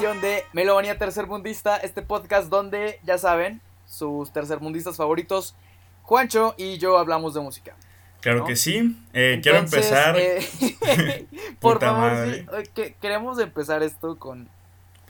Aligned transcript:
emisión 0.00 0.20
de 0.22 0.44
Melomanía 0.54 0.96
Tercermundista, 0.96 1.76
este 1.76 2.00
podcast 2.00 2.48
donde, 2.48 2.98
ya 3.04 3.18
saben, 3.18 3.60
sus 3.86 4.32
tercermundistas 4.32 4.96
favoritos, 4.96 5.54
Juancho 6.04 6.54
y 6.56 6.78
yo 6.78 6.96
hablamos 6.96 7.34
de 7.34 7.40
música. 7.40 7.74
Claro 8.22 8.46
que 8.46 8.56
sí. 8.56 8.96
Eh, 9.12 9.40
quiero 9.42 9.58
empezar. 9.58 10.16
eh, 10.18 10.40
por 11.60 11.80
favor, 11.80 12.12
sí, 12.32 12.46
eh, 12.50 12.68
que- 12.74 12.94
queremos 12.94 13.38
empezar 13.40 13.82
esto 13.82 14.16
con, 14.18 14.48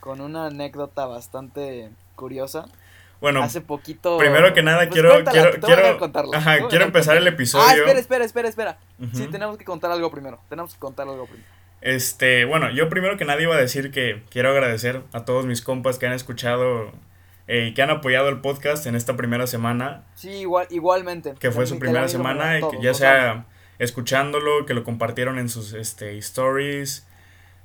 con 0.01 0.21
una 0.21 0.47
anécdota 0.47 1.07
bastante 1.07 1.91
curiosa. 2.17 2.67
Bueno, 3.21 3.45
Hace 3.45 3.61
poquito. 3.61 4.19
primero 4.19 4.53
que 4.55 4.63
nada 4.63 4.79
Pues 4.79 4.91
quiero, 4.91 5.11
cuéntala, 5.13 5.51
quiero, 5.51 5.61
quiero, 5.67 5.99
contarla, 5.99 6.37
ajá, 6.39 6.67
quiero 6.69 6.85
empezar 6.85 7.17
el 7.17 7.27
episodio. 7.29 7.65
Ah, 7.69 7.75
espera, 7.75 7.99
espera, 8.01 8.25
espera, 8.25 8.49
espera. 8.49 8.79
Sí, 9.15 9.29
tenemos 9.29 9.57
que 9.57 9.65
contar 9.65 9.93
algo 9.93 10.11
primero. 10.11 10.41
Tenemos 10.49 10.75
que 10.75 10.81
contar 10.81 11.07
algo 11.07 11.27
primero. 11.27 11.60
Este, 11.81 12.45
bueno, 12.45 12.71
yo 12.71 12.89
primero 12.89 13.17
que 13.17 13.25
nada 13.25 13.41
iba 13.41 13.55
a 13.55 13.61
decir 13.61 13.91
que 13.91 14.23
quiero 14.31 14.51
agradecer 14.51 15.03
a 15.13 15.25
todos 15.25 15.47
mis 15.47 15.63
compas 15.63 15.99
que 15.99 16.07
han 16.07 16.13
escuchado 16.13 16.93
eh, 17.47 17.69
y 17.69 17.75
que 17.75 17.83
han 17.83 17.91
apoyado 17.91 18.29
el 18.29 18.41
podcast 18.41 18.87
en 18.87 18.95
esta 18.95 19.17
primera 19.17 19.47
semana, 19.47 20.05
Sí, 20.15 20.31
igual, 20.31 20.67
igualmente. 20.71 21.35
que 21.39 21.51
fue 21.51 21.67
su 21.67 21.79
primera 21.79 22.07
semana, 22.09 22.59
y 22.59 22.63
que 22.69 22.83
ya 22.83 22.95
sea, 22.95 23.47
escuchándolo, 23.79 24.67
que 24.67 24.75
lo 24.75 24.85
compartieron 24.85 25.39
en 25.39 25.49
sus 25.49 25.73
este, 25.73 26.19
stories, 26.19 27.07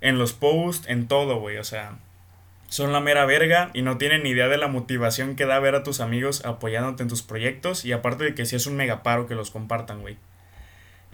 en 0.02 0.18
los 0.18 0.34
posts, 0.34 0.88
en 0.88 1.08
todo, 1.08 1.40
güey, 1.40 1.58
o 1.58 1.64
sea, 1.64 1.98
son 2.70 2.94
la 2.94 3.00
mera 3.00 3.26
verga 3.26 3.70
y 3.74 3.82
no 3.82 3.98
tienen 3.98 4.24
ni 4.24 4.30
idea 4.30 4.48
de 4.48 4.58
la 4.58 4.68
motivación 4.68 5.36
que 5.36 5.46
da 5.46 5.60
ver 5.60 5.76
a 5.76 5.84
tus 5.84 6.00
amigos 6.00 6.46
apoyándote 6.46 7.04
en 7.04 7.10
tus 7.10 7.22
proyectos 7.22 7.86
y 7.86 7.92
aparte 7.92 8.24
de 8.24 8.34
que 8.34 8.46
sí 8.46 8.56
es 8.56 8.66
un 8.66 8.76
mega 8.76 9.04
paro 9.04 9.28
que 9.28 9.36
los 9.36 9.52
compartan, 9.52 10.02
güey. 10.02 10.18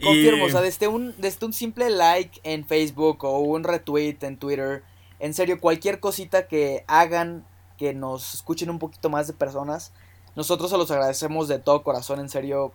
Y- 0.02 0.06
Confirmo, 0.06 0.46
o 0.46 0.50
sea, 0.50 0.62
desde 0.62 0.88
un, 0.88 1.14
desde 1.18 1.46
un 1.46 1.54
simple 1.54 1.90
like 1.90 2.40
en 2.44 2.66
Facebook 2.66 3.24
o 3.24 3.40
un 3.40 3.64
retweet 3.64 4.18
en 4.22 4.38
Twitter, 4.38 4.84
en 5.20 5.34
serio, 5.34 5.60
cualquier 5.60 6.00
cosita 6.00 6.48
que 6.48 6.84
hagan 6.88 7.46
que 7.78 7.94
nos 7.94 8.34
escuchen 8.36 8.70
un 8.70 8.80
poquito 8.80 9.10
más 9.10 9.28
de 9.28 9.34
personas, 9.34 9.94
nosotros 10.36 10.70
se 10.72 10.78
los 10.78 10.90
agradecemos 10.92 11.48
de 11.48 11.60
todo 11.60 11.84
corazón, 11.84 12.20
en 12.20 12.30
serio, 12.30 12.74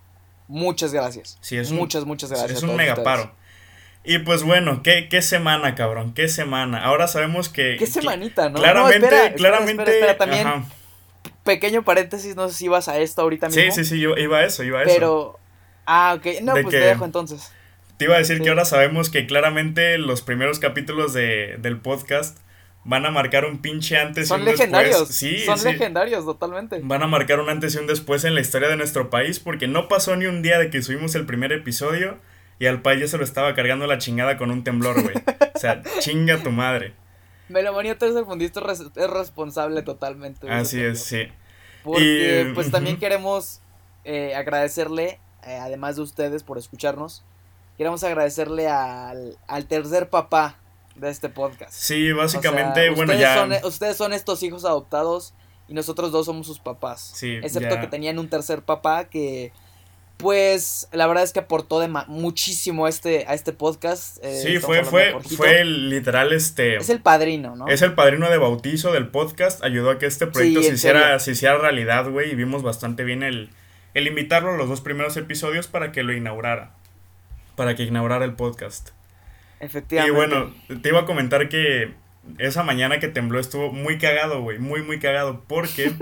muchas 0.49 0.93
gracias. 0.93 1.39
Sí, 1.41 1.57
es 1.57 1.71
un- 1.71 1.77
muchas, 1.77 2.05
muchas 2.05 2.31
gracias. 2.31 2.51
Es 2.59 2.63
un 2.63 2.77
mega 2.77 2.93
ustedes. 2.93 3.05
paro. 3.05 3.33
Y 4.05 4.19
pues 4.21 4.45
bueno, 4.45 4.83
¿qué, 4.85 5.09
qué 5.09 5.21
semana, 5.23 5.75
cabrón, 5.75 6.15
qué 6.15 6.29
semana. 6.29 6.85
Ahora 6.85 7.09
sabemos 7.09 7.49
que... 7.49 7.77
Qué 7.77 7.87
semanita, 7.89 8.49
¿no? 8.51 8.61
Claramente, 8.61 9.01
No, 9.01 9.07
espera, 9.07 9.35
claramente... 9.35 9.83
espera, 9.83 9.93
espera, 10.13 10.17
también, 10.19 10.47
ajá. 10.47 10.65
pequeño 11.43 11.83
paréntesis, 11.83 12.37
no 12.37 12.49
sé 12.49 12.55
si 12.55 12.65
ibas 12.67 12.87
a 12.87 12.99
esto 12.99 13.23
ahorita 13.23 13.49
mismo. 13.49 13.63
Sí, 13.63 13.71
sí, 13.73 13.85
sí, 13.85 14.01
yo 14.01 14.17
iba 14.17 14.39
a 14.39 14.45
eso, 14.45 14.63
iba 14.63 14.79
a 14.79 14.83
eso. 14.85 14.93
Pero, 14.95 15.41
ah, 15.87 16.15
ok, 16.19 16.27
no, 16.43 16.55
De 16.55 16.63
pues 16.63 16.75
que- 16.75 16.81
te 16.81 16.87
dejo 16.87 17.05
entonces. 17.05 17.53
Te 17.97 18.05
iba 18.05 18.15
a 18.15 18.19
decir 18.19 18.37
Sí. 18.39 18.43
que 18.43 18.51
ahora 18.51 18.67
sabemos 18.67 19.09
que 19.09 19.27
claramente 19.27 19.97
los 19.97 20.21
primeros 20.21 20.59
capítulos 20.59 21.15
de, 21.15 21.57
del 21.59 21.79
podcast 21.81 22.39
van 22.85 23.07
a 23.07 23.11
marcar 23.11 23.47
un 23.47 23.63
pinche 23.63 23.97
antes 23.99 24.25
y 24.25 24.29
Son 24.29 24.41
un 24.41 24.47
legendarios, 24.47 24.99
después. 25.09 25.17
Sí, 25.17 25.39
son 25.45 25.59
sí. 25.59 25.65
legendarios, 25.73 26.25
totalmente. 26.27 26.79
Van 26.83 27.03
a 27.03 27.07
marcar 27.07 27.41
un 27.41 27.49
antes 27.49 27.75
y 27.75 27.79
un 27.79 27.87
después 27.87 28.25
en 28.25 28.35
la 28.35 28.43
historia 28.43 28.69
de 28.69 28.77
nuestro 28.77 29.09
país 29.11 29.41
porque 29.41 29.67
no 29.67 29.89
pasó 29.89 30.15
ni 30.15 30.27
un 30.27 30.43
día 30.43 30.59
de 30.59 30.69
que 30.71 30.83
subimos 30.83 31.15
el 31.15 31.25
primer 31.25 31.53
episodio 31.53 32.19
y 32.59 32.67
al 32.67 32.83
país 32.83 33.01
ya 33.01 33.09
se 33.09 33.19
lo 33.19 33.25
estaba 33.25 33.55
cargando 33.55 33.87
la 33.87 33.97
chingada 33.99 34.37
con 34.37 34.51
un 34.51 34.63
temblor, 34.63 35.03
güey. 35.03 35.17
O 35.55 35.59
sea, 35.59 35.83
chinga 36.01 36.43
tu 36.43 36.51
madre. 36.51 36.93
Melomanía 37.49 37.97
Tercermundista 37.97 38.61
es 38.61 38.67
res- 38.67 38.91
es 38.95 39.11
responsable 39.11 39.83
totalmente. 39.83 40.51
Así 40.51 40.81
es, 40.83 41.03
sí. 41.03 41.29
Porque, 41.83 42.47
Y, 42.51 42.55
pues 42.55 42.71
también 42.71 42.99
queremos 42.99 43.61
eh, 44.05 44.35
agradecerle, 44.35 45.19
eh, 45.47 45.57
además 45.61 45.97
de 45.97 46.03
ustedes 46.03 46.43
por 46.43 46.59
escucharnos, 46.59 47.25
queremos 47.79 48.03
agradecerle 48.05 48.69
al, 48.69 49.37
al 49.47 49.67
tercer 49.67 50.09
papá 50.11 50.59
de 50.97 51.11
este 51.11 51.29
podcast. 51.29 51.73
Sí, 51.73 52.11
O 52.11 52.15
sea, 52.15 52.23
básicamente, 52.25 52.89
bueno, 52.91 53.13
ustedes 53.13 53.21
ya... 53.21 53.35
Son, 53.37 53.53
ustedes 53.69 53.97
son 53.97 54.13
estos 54.13 54.43
hijos 54.43 54.65
adoptados 54.65 55.35
y 55.69 55.75
nosotros 55.75 56.11
dos 56.13 56.27
somos 56.27 56.47
sus 56.47 56.59
papás. 56.59 57.13
Sí, 57.15 57.35
Excepto 57.43 57.75
ya. 57.75 57.81
que 57.81 57.87
tenían 57.89 58.19
un 58.19 58.29
tercer 58.31 58.63
papá 58.63 59.05
que, 59.11 59.53
pues, 60.17 60.89
la 60.93 61.07
verdad 61.07 61.23
es 61.25 61.33
que 61.35 61.41
aportó 61.41 61.79
de 61.81 61.89
muchísimo 61.89 62.87
a 62.87 62.89
este, 62.89 63.27
a 63.29 63.35
este 63.35 63.53
podcast. 63.53 64.17
eh, 64.23 64.41
Sí, 64.43 64.59
fue, 64.59 64.83
fue, 64.85 65.15
fue 65.37 65.61
el 65.61 65.91
literal, 65.91 66.33
este... 66.33 66.77
Es 66.77 66.89
el 66.89 67.03
padrino, 67.03 67.57
¿no? 67.57 67.69
Es 67.69 67.83
el 67.83 67.93
padrino 67.95 68.31
de 68.31 68.39
bautizo 68.39 68.93
del 68.93 69.09
podcast, 69.09 69.63
ayudó 69.63 69.91
a 69.91 69.99
que 69.99 70.07
este 70.07 70.27
proyecto 70.27 70.63
Sí, 70.63 70.69
se, 70.69 70.75
hiciera, 70.75 71.01
serio. 71.03 71.21
se 71.21 71.31
hiciera 71.33 71.59
realidad, 71.59 72.09
güey, 72.11 72.31
y 72.31 72.35
vimos 72.35 72.63
bastante 72.63 73.05
bien 73.05 73.23
el, 73.23 73.51
el 73.97 74.07
invitarlo 74.07 74.53
a 74.53 74.57
los 74.59 74.69
dos 74.69 74.83
primeros 74.83 75.17
episodios 75.17 75.69
para 75.69 75.91
que 75.91 76.03
lo 76.03 76.13
inaugurara, 76.13 76.73
para 77.57 77.75
que 77.75 77.85
inaugurara 77.85 78.27
el 78.27 78.35
podcast. 78.35 78.91
Y 79.59 79.65
Efectivamente. 79.65 80.15
bueno, 80.15 80.55
te 80.83 80.91
iba 80.91 81.01
a 81.01 81.07
comentar 81.07 81.49
que 81.49 81.95
esa 82.37 82.63
mañana 82.63 83.01
que 83.01 83.09
tembló 83.09 83.41
estuvo 83.41 83.73
muy 83.73 83.97
cagado, 83.97 84.43
güey, 84.43 84.59
muy, 84.59 84.83
muy 84.83 84.99
cagado, 84.99 85.45
porque 85.49 85.95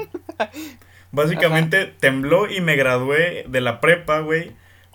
básicamente 1.12 1.86
tembló 1.86 2.50
y 2.50 2.60
me 2.60 2.74
gradué 2.74 3.44
de 3.46 3.60
la 3.60 3.80
prepa, 3.80 4.18
güey, 4.18 4.50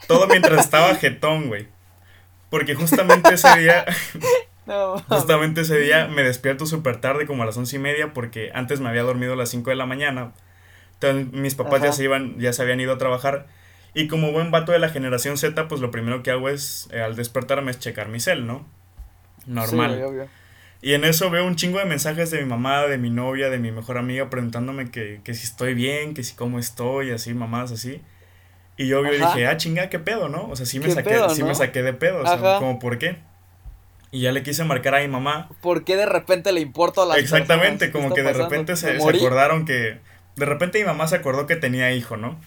todo 0.06 0.28
mientras 0.28 0.66
estaba 0.66 0.94
jetón, 0.96 1.48
güey. 1.48 1.68
Porque 2.50 2.76
justamente 2.76 3.34
ese 3.34 3.59
día... 3.59 3.86
No, 4.66 5.00
Justamente 5.00 5.62
ese 5.62 5.80
día 5.80 6.08
me 6.09 6.22
despierto 6.22 6.68
súper 6.68 6.98
tarde, 7.02 7.26
como 7.26 7.42
a 7.42 7.48
las 7.48 7.58
once 7.58 7.78
y 7.78 7.80
media, 7.80 8.14
porque 8.14 8.52
antes 8.54 8.80
me 8.80 8.90
había 8.90 9.02
dormido 9.02 9.34
a 9.34 9.36
las 9.36 9.50
5 9.50 9.68
de 9.72 9.76
la 9.76 9.88
mañana. 9.88 10.32
Entonces 11.02 11.32
mis 11.34 11.56
papás 11.56 11.82
ya 11.82 11.92
se 11.94 12.04
iban, 12.04 12.38
ya 12.40 12.52
se 12.54 12.62
habían 12.62 12.80
ido 12.82 12.94
a 12.94 12.98
trabajar. 12.98 13.48
Y 13.94 14.08
como 14.08 14.32
buen 14.32 14.52
vato 14.52 14.72
de 14.72 14.80
la 14.80 14.90
generación 14.90 15.38
Z, 15.38 15.68
pues 15.68 15.82
lo 15.82 15.92
primero 15.92 16.22
que 16.24 16.32
hago 16.32 16.50
es, 16.50 16.90
eh, 16.92 17.02
al 17.02 17.16
despertarme, 17.16 17.72
es 17.72 17.80
checar 17.80 18.10
mi 18.10 18.20
cel, 18.20 18.46
¿no? 18.46 18.68
Normal. 19.46 19.96
Sí, 19.96 20.04
obvio. 20.04 20.28
Y 20.82 20.94
en 20.94 21.04
eso 21.04 21.30
veo 21.30 21.46
un 21.46 21.56
chingo 21.56 21.80
de 21.80 21.86
mensajes 21.86 22.32
de 22.32 22.40
mi 22.42 22.46
mamá, 22.46 22.84
de 22.86 22.98
mi 22.98 23.09
novia, 23.09 23.50
de 23.50 23.58
mi 23.58 23.72
mejor 23.72 23.98
amiga, 23.98 24.30
preguntándome 24.30 24.92
que, 24.92 25.22
que 25.24 25.34
si 25.34 25.44
estoy 25.46 25.74
bien, 25.74 26.14
que 26.14 26.24
si 26.24 26.36
cómo 26.36 26.59
estoy, 26.59 27.12
así, 27.12 27.34
mamás, 27.34 27.72
así. 27.72 28.02
Y 28.78 28.88
yo, 28.88 29.04
yo 29.04 29.12
dije, 29.12 29.48
ah, 29.48 29.58
chinga, 29.58 29.90
qué 29.90 30.00
pedo, 30.00 30.30
¿no? 30.30 30.48
O 30.50 30.56
sea, 30.56 30.66
sí 30.66 30.80
me 30.80 30.86
¿Qué 30.86 30.92
saqué, 30.92 31.09
pedo, 31.09 31.30
sí 31.32 31.42
no? 31.42 31.48
me 31.50 31.56
saqué 31.56 31.82
de 31.84 31.94
pedo, 31.94 32.20
o 32.22 32.26
sea, 32.26 32.59
como 32.59 32.80
por 32.80 32.98
qué. 32.98 33.18
Y 34.12 34.22
ya 34.22 34.32
le 34.32 34.42
quise 34.42 34.64
marcar 34.64 34.96
a 34.96 35.02
mi 35.02 35.08
mamá. 35.09 35.50
¿Por 35.62 35.84
qué 35.84 35.98
de 35.98 36.06
repente 36.06 36.52
le 36.54 36.62
importa 36.62 37.04
a 37.04 37.06
las 37.06 37.18
Exactamente, 37.18 37.92
como 37.92 38.14
que 38.14 38.22
de 38.22 38.30
pasando? 38.30 38.50
repente 38.50 38.72
¿Me 38.74 38.78
se, 38.78 38.92
acordaron 38.92 39.66
que... 39.66 40.00
De 40.40 40.46
repente 40.46 40.80
mi 40.80 40.86
mamá 40.86 41.08
se 41.08 41.18
acordó 41.18 41.46
que 41.46 41.56
tenía 41.56 41.92
hijo, 41.92 42.18
¿no? 42.18 42.40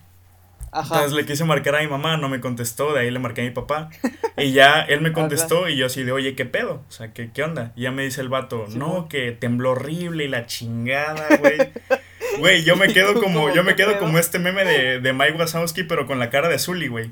Ajá. 0.73 0.95
Entonces 0.95 1.13
le 1.13 1.27
quise 1.27 1.45
marcar 1.45 1.77
a 1.77 1.81
mi 1.81 1.87
mamá, 1.87 2.17
no 2.17 2.31
me 2.31 2.41
contestó, 2.41 2.95
de 2.95 3.01
ahí 3.01 3.11
le 3.11 3.19
marqué 3.19 3.43
a 3.43 3.45
mi 3.45 3.51
papá. 3.51 3.91
Y 4.39 4.53
ya 4.53 4.81
él 4.81 5.03
me 5.03 5.13
contestó 5.13 5.69
y 5.69 5.77
yo 5.77 5.85
así 5.85 6.05
de, 6.05 6.11
oye, 6.11 6.35
¿qué 6.35 6.47
pedo? 6.47 6.83
O 6.89 6.91
sea, 6.91 7.13
¿qué, 7.13 7.31
qué 7.33 7.43
onda? 7.43 7.73
Y 7.77 7.83
ya 7.83 7.91
me 7.91 8.03
dice 8.03 8.23
el 8.23 8.31
vato, 8.31 8.65
Sí, 8.67 8.79
no, 8.79 9.07
que 9.07 9.31
tembló 9.33 9.73
horrible 9.73 10.25
y 10.25 10.29
la 10.29 10.47
chingada, 10.47 11.37
güey. 11.37 11.59
Güey, 12.39 12.65
yo 12.65 12.77
me 12.77 12.87
¿Y 12.87 12.95
quedo 12.95 13.21
como, 13.21 13.53
yo 13.53 13.63
me 13.63 13.77
quedo 13.77 13.99
como 13.99 14.19
este 14.19 14.39
meme 14.39 14.65
de, 14.65 15.01
de 15.01 15.13
Mike 15.13 15.35
Wazowski, 15.35 15.85
pero 15.85 16.07
con 16.07 16.19
la 16.19 16.31
cara 16.31 16.49
de 16.49 16.59
Zully, 16.59 16.89
güey. 16.89 17.11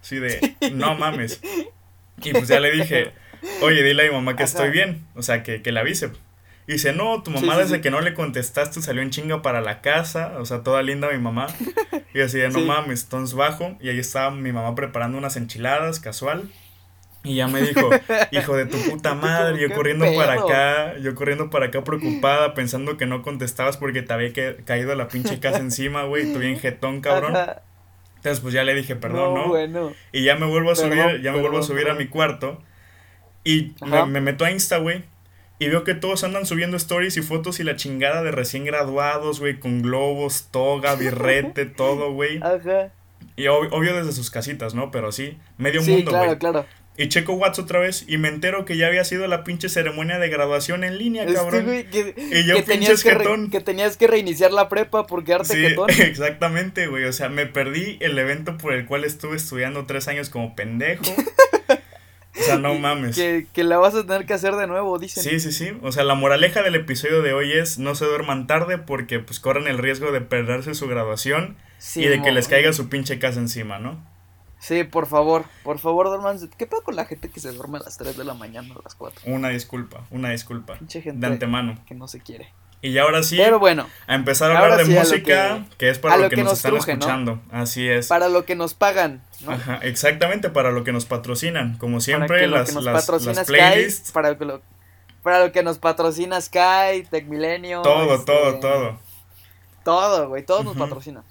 Así 0.00 0.20
de, 0.20 0.54
no 0.72 0.94
mames. 0.94 1.40
Y 2.22 2.30
pues 2.30 2.46
ya 2.46 2.60
le 2.60 2.70
dije, 2.70 3.12
oye, 3.62 3.82
dile 3.82 4.04
a 4.04 4.10
mi 4.10 4.12
mamá 4.12 4.36
que 4.36 4.44
Ajá. 4.44 4.52
estoy 4.52 4.70
bien, 4.70 5.04
o 5.16 5.22
sea, 5.22 5.42
que, 5.42 5.60
que 5.60 5.72
la 5.72 5.80
avise. 5.80 6.10
Y 6.66 6.72
dice, 6.74 6.92
no, 6.94 7.22
tu 7.22 7.30
mamá 7.30 7.56
Sí, 7.56 7.58
desde 7.58 7.76
sí. 7.76 7.82
que 7.82 7.90
no 7.90 8.00
le 8.00 8.14
contestaste 8.14 8.80
salió 8.82 9.02
en 9.02 9.10
chinga 9.10 9.42
para 9.42 9.60
la 9.60 9.82
casa, 9.82 10.38
o 10.38 10.46
sea, 10.46 10.62
toda 10.62 10.82
linda 10.82 11.10
mi 11.10 11.18
mamá. 11.18 11.46
Y 12.14 12.20
así 12.20 12.38
de, 12.38 12.48
no 12.50 12.60
mames, 12.62 13.04
entonces 13.04 13.36
bajo, 13.36 13.76
y 13.80 13.88
ahí 13.90 13.98
estaba 13.98 14.30
mi 14.30 14.52
mamá 14.52 14.74
preparando 14.74 15.18
unas 15.18 15.36
enchiladas, 15.36 16.00
casual. 16.00 16.50
Y 17.22 17.36
ya 17.36 17.48
me 17.48 17.62
dijo, 17.62 17.90
hijo 18.30 18.56
de 18.56 18.66
tu 18.66 18.82
puta 18.82 19.14
madre, 19.14 19.60
yo 19.60 19.68
¿qué 19.68 19.74
corriendo 19.74 20.12
para 20.14 20.34
acá, 20.34 20.98
yo 20.98 21.14
corriendo 21.14 21.50
para 21.50 21.66
acá 21.66 21.84
preocupada, 21.84 22.54
pensando 22.54 22.96
que 22.98 23.06
no 23.06 23.22
contestabas 23.22 23.76
porque 23.78 24.02
te 24.02 24.12
había 24.12 24.32
caído 24.64 24.94
la 24.94 25.08
pinche 25.08 25.40
casa 25.40 25.58
encima, 25.60 26.04
güey, 26.04 26.32
tú 26.32 26.38
bien 26.40 26.58
jetón, 26.58 27.00
cabrón. 27.00 27.36
Ajá. 27.36 27.62
Entonces, 28.16 28.40
pues 28.40 28.54
ya 28.54 28.64
le 28.64 28.74
dije, 28.74 28.96
perdón, 28.96 29.34
¿no? 29.34 29.48
bueno. 29.48 29.96
Y 30.12 30.24
ya 30.24 30.36
me 30.36 30.46
vuelvo 30.46 30.70
a 30.72 30.76
Perdón, 30.76 30.90
subir, 30.92 31.22
ya 31.22 31.32
me 31.32 31.38
vuelvo 31.40 31.58
a 31.58 31.62
perdón, 31.62 31.62
subir 31.62 31.88
a 31.90 31.94
mi 31.94 32.08
cuarto. 32.08 32.62
Y 33.44 33.74
me 33.82 34.20
meto 34.20 34.44
a 34.44 34.50
Insta, 34.50 34.78
güey. 34.78 35.04
Y 35.58 35.68
veo 35.68 35.84
que 35.84 35.94
todos 35.94 36.24
andan 36.24 36.46
subiendo 36.46 36.76
stories 36.76 37.16
y 37.16 37.22
fotos 37.22 37.60
y 37.60 37.64
la 37.64 37.76
chingada 37.76 38.22
de 38.22 38.32
recién 38.32 38.64
graduados, 38.64 39.38
güey, 39.40 39.60
con 39.60 39.82
globos, 39.82 40.48
toga, 40.50 40.94
birrete, 40.96 41.66
todo, 41.66 42.12
güey. 42.12 42.38
Ajá. 42.42 42.90
Y 43.36 43.44
ob- 43.44 43.68
obvio 43.72 43.94
desde 43.96 44.12
sus 44.12 44.30
casitas, 44.30 44.74
¿no? 44.74 44.90
Pero 44.90 45.12
sí, 45.12 45.38
medio 45.58 45.82
Sí, 45.82 45.90
mundo, 45.92 46.10
claro, 46.10 46.26
güey. 46.26 46.38
claro. 46.38 46.66
Y 46.96 47.08
checo 47.08 47.32
WhatsApp 47.34 47.64
otra 47.64 47.80
vez 47.80 48.04
y 48.06 48.18
me 48.18 48.28
entero 48.28 48.64
que 48.64 48.76
ya 48.76 48.86
había 48.86 49.02
sido 49.02 49.26
la 49.26 49.42
pinche 49.42 49.68
ceremonia 49.68 50.20
de 50.20 50.28
graduación 50.28 50.84
en 50.84 50.96
línea, 50.96 51.24
Este, 51.24 51.34
cabrón. 51.34 51.64
güey, 51.64 51.90
que, 51.90 52.14
Y 52.16 52.44
yo 52.46 52.54
que 52.54 52.62
tenías 52.62 52.66
pinches 52.90 53.02
que, 53.02 53.10
re- 53.10 53.18
jetón. 53.18 53.50
que 53.50 53.60
tenías 53.60 53.96
que 53.96 54.06
reiniciar 54.06 54.52
la 54.52 54.68
prepa 54.68 55.04
por 55.04 55.24
quedarte 55.24 55.54
Sí, 55.54 55.60
jetón. 55.60 55.90
exactamente, 55.98 56.86
güey. 56.86 57.04
O 57.04 57.12
sea, 57.12 57.28
me 57.28 57.46
perdí 57.46 57.96
el 58.00 58.16
evento 58.16 58.56
por 58.58 58.74
el 58.74 58.86
cual 58.86 59.02
estuve 59.04 59.36
estudiando 59.36 59.86
tres 59.86 60.06
años 60.06 60.30
como 60.30 60.54
pendejo. 60.54 61.02
O 62.38 62.42
sea, 62.42 62.56
no 62.58 62.74
mames. 62.78 63.14
Que, 63.16 63.46
que 63.52 63.64
la 63.64 63.78
vas 63.78 63.94
a 63.94 64.06
tener 64.06 64.26
que 64.26 64.34
hacer 64.34 64.54
de 64.56 64.66
nuevo, 64.66 64.98
dicen. 64.98 65.22
Sí, 65.22 65.40
sí, 65.40 65.52
sí. 65.52 65.72
O 65.82 65.92
sea, 65.92 66.04
la 66.04 66.14
moraleja 66.14 66.62
del 66.62 66.74
episodio 66.74 67.22
de 67.22 67.32
hoy 67.32 67.52
es 67.52 67.78
no 67.78 67.94
se 67.94 68.04
duerman 68.04 68.46
tarde 68.46 68.78
porque 68.78 69.20
pues 69.20 69.40
corren 69.40 69.66
el 69.68 69.78
riesgo 69.78 70.10
de 70.12 70.20
perderse 70.20 70.74
su 70.74 70.86
graduación 70.88 71.56
Sí, 71.78 72.02
y 72.02 72.08
de 72.08 72.22
que 72.22 72.32
les 72.32 72.48
caiga 72.48 72.72
su 72.72 72.88
pinche 72.88 73.18
casa 73.18 73.38
encima, 73.40 73.78
¿no? 73.78 74.04
Sí, 74.58 74.82
por 74.84 75.06
favor, 75.06 75.44
por 75.62 75.78
favor, 75.78 76.06
duerman. 76.08 76.38
¿Qué 76.56 76.66
pasa 76.66 76.82
con 76.82 76.96
la 76.96 77.04
gente 77.04 77.28
que 77.28 77.38
se 77.38 77.52
duerme 77.52 77.76
a 77.78 77.82
las 77.82 77.98
3 77.98 78.16
de 78.16 78.24
la 78.24 78.32
mañana, 78.32 78.74
a 78.74 78.80
las 78.82 78.94
4? 78.94 79.22
Una 79.26 79.50
disculpa, 79.50 80.06
una 80.10 80.30
disculpa. 80.30 80.78
Mucha 80.80 81.02
gente 81.02 81.20
De 81.26 81.32
antemano. 81.34 81.74
que 81.86 81.94
no 81.94 82.08
se 82.08 82.20
quiere. 82.20 82.50
Y 82.86 82.98
ahora 82.98 83.22
sí, 83.22 83.36
Pero 83.38 83.58
bueno, 83.58 83.88
a 84.06 84.14
empezar 84.14 84.50
a 84.50 84.58
hablar 84.58 84.78
de 84.78 84.84
sí 84.84 84.92
a 84.92 84.94
lo 84.94 85.00
música, 85.08 85.64
que- 85.70 85.76
que, 85.78 85.88
es 85.90 85.98
para 85.98 86.16
lo 86.18 86.24
lo 86.24 86.28
que, 86.28 86.36
nos, 86.36 86.44
nos 86.44 86.52
están 86.58 86.72
truje, 86.72 86.92
¿no? 86.92 86.98
escuchando. 86.98 87.40
Así 87.50 87.88
es. 87.88 88.08
para 88.08 88.28
lo 88.28 88.44
que 88.44 88.56
nos 88.56 88.74
pagan, 88.74 89.22
¿no? 89.40 89.52
Ajá, 89.52 89.78
exactamente, 89.82 90.50
para 90.50 90.70
lo 90.70 90.84
que 90.84 90.92
nos 90.92 91.06
patrocinan. 91.06 91.78
Como 91.78 92.00
siempre, 92.00 92.46
las, 92.46 92.74
las, 92.74 93.08
las 93.08 93.36
Sky, 93.38 93.44
playlists. 93.46 94.12
para 94.12 94.32
lo, 94.32 94.60
para 95.22 95.40
lo 95.46 95.50
que 95.52 95.62
nos 95.62 95.78
patrocina 95.78 96.38
Sky, 96.40 97.04
Tech 97.10 97.26
Milenio. 97.26 97.80
Todo, 97.82 98.16
este, 98.16 98.26
todo, 98.26 98.60
todo. 98.60 98.98
Todo, 99.82 100.28
güey, 100.28 100.44
todo 100.44 100.62
nos 100.62 100.76
Ujú. 100.76 100.84
patrocina. 100.84 101.22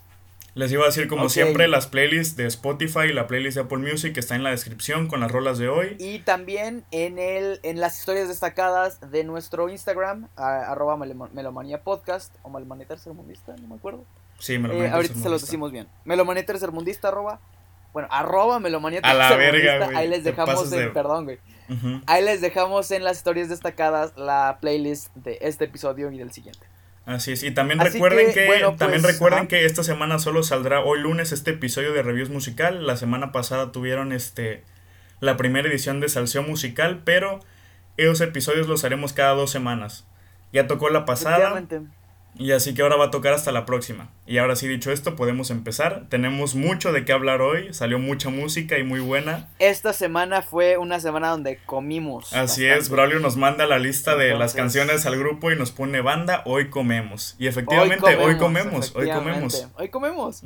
Les 0.55 0.71
iba 0.71 0.83
a 0.83 0.87
decir, 0.87 1.07
como 1.07 1.23
Ok. 1.23 1.29
siempre, 1.29 1.67
las 1.67 1.87
playlists 1.87 2.35
de 2.35 2.45
Spotify 2.45 3.07
y 3.09 3.13
la 3.13 3.25
playlist 3.25 3.55
de 3.55 3.63
Apple 3.63 3.79
Music 3.79 4.15
está 4.17 4.35
en 4.35 4.43
la 4.43 4.51
descripción 4.51 5.07
con 5.07 5.19
las 5.19 5.31
rolas 5.31 5.57
de 5.57 5.67
hoy. 5.67 5.95
Y 5.99 6.19
también 6.19 6.83
en 6.91 7.17
el 7.17 7.59
en 7.63 7.79
las 7.79 7.97
historias 7.97 8.27
destacadas 8.27 8.99
de 9.11 9.23
nuestro 9.23 9.69
Instagram, 9.69 10.27
a- 10.35 10.71
arroba 10.71 10.95
meloma- 10.95 11.29
melomanía 11.33 11.81
podcast 11.81 12.35
o 12.43 12.49
melomanía 12.49 12.85
tercermundista, 12.87 13.55
no 13.59 13.67
me 13.67 13.75
acuerdo. 13.75 14.05
Sí, 14.37 14.59
me 14.59 14.67
lo 14.67 14.75
Eh, 14.75 14.89
ahorita 14.89 15.15
se 15.15 15.29
los 15.29 15.41
decimos 15.41 15.71
bien. 15.71 15.87
Melomanía 16.05 16.45
tercermundista, 16.45 17.07
arroba. 17.07 17.39
Bueno, 17.91 18.07
arroba 18.11 18.59
melomanía 18.59 18.99
A 19.03 19.13
la 19.13 19.29
tercermundista. 19.29 19.69
verga, 19.71 19.85
güey, 19.85 19.97
Ahí 19.97 20.07
les 20.09 20.23
dejamos 20.23 20.71
en, 20.73 20.79
de- 20.79 20.87
perdón, 20.89 21.23
güey. 21.25 21.39
Ujú. 21.69 22.01
Ahí 22.05 22.23
les 22.23 22.41
dejamos 22.41 22.91
en 22.91 23.03
las 23.03 23.17
historias 23.17 23.49
destacadas 23.49 24.13
la 24.17 24.57
playlist 24.61 25.15
de 25.15 25.37
este 25.41 25.65
episodio 25.65 26.11
y 26.11 26.17
del 26.19 26.31
siguiente. 26.31 26.67
Así 27.05 27.33
es, 27.33 27.43
y 27.43 27.51
también 27.51 27.81
Así 27.81 27.93
recuerden 27.93 28.27
que, 28.27 28.33
que, 28.33 28.45
bueno, 28.45 28.75
también 28.77 29.01
pues, 29.01 29.13
recuerden 29.13 29.39
ajá. 29.39 29.47
que 29.49 29.65
esta 29.65 29.83
semana 29.83 30.19
solo 30.19 30.41
saldrá 30.41 30.79
hoy 30.79 31.01
lunes 31.01 31.33
este 31.33 31.51
episodio 31.51 31.91
de 31.91 32.01
Reviews 32.01 32.29
Musical. 32.29 32.87
La 32.87 32.95
semana 32.95 33.31
pasada 33.31 33.71
tuvieron 33.71 34.13
este 34.13 34.63
la 35.19 35.35
primera 35.35 35.67
edición 35.67 35.99
de 35.99 36.07
Salseo 36.09 36.43
Musical, 36.43 37.01
pero 37.03 37.39
esos 37.97 38.21
episodios 38.21 38.67
los 38.67 38.83
haremos 38.85 39.11
cada 39.13 39.33
dos 39.33 39.51
semanas. 39.51 40.05
Ya 40.53 40.67
tocó 40.67 40.89
la 40.89 41.05
pasada. 41.05 41.61
Y 42.37 42.51
así 42.51 42.73
que 42.73 42.81
ahora 42.81 42.95
va 42.95 43.05
a 43.05 43.11
tocar 43.11 43.33
hasta 43.33 43.51
la 43.51 43.65
próxima. 43.65 44.09
Y 44.25 44.37
ahora 44.37 44.55
sí 44.55 44.67
dicho 44.67 44.91
esto, 44.91 45.15
podemos 45.15 45.51
empezar. 45.51 46.05
Tenemos 46.09 46.55
mucho 46.55 46.91
de 46.91 47.05
qué 47.05 47.13
hablar 47.13 47.41
hoy, 47.41 47.73
salió 47.73 47.99
mucha 47.99 48.29
música 48.29 48.77
y 48.77 48.83
muy 48.83 48.99
buena. 48.99 49.49
Esta 49.59 49.93
semana 49.93 50.41
fue 50.41 50.77
una 50.77 50.99
semana 50.99 51.29
donde 51.29 51.59
comimos. 51.65 52.33
Así 52.33 52.63
bastante. 52.63 52.77
es, 52.77 52.89
Braulio 52.89 53.19
nos 53.19 53.37
manda 53.37 53.65
la 53.65 53.79
lista 53.79 54.15
de 54.15 54.33
las 54.33 54.53
canciones 54.53 55.05
al 55.05 55.17
grupo 55.17 55.51
y 55.51 55.57
nos 55.57 55.71
pone 55.71 56.01
banda, 56.01 56.41
hoy 56.45 56.69
comemos. 56.69 57.35
Y 57.37 57.47
efectivamente, 57.47 58.15
hoy 58.15 58.37
comemos, 58.37 58.95
hoy 58.95 59.09
comemos. 59.09 59.67
Hoy 59.77 59.89
comemos. 59.89 60.43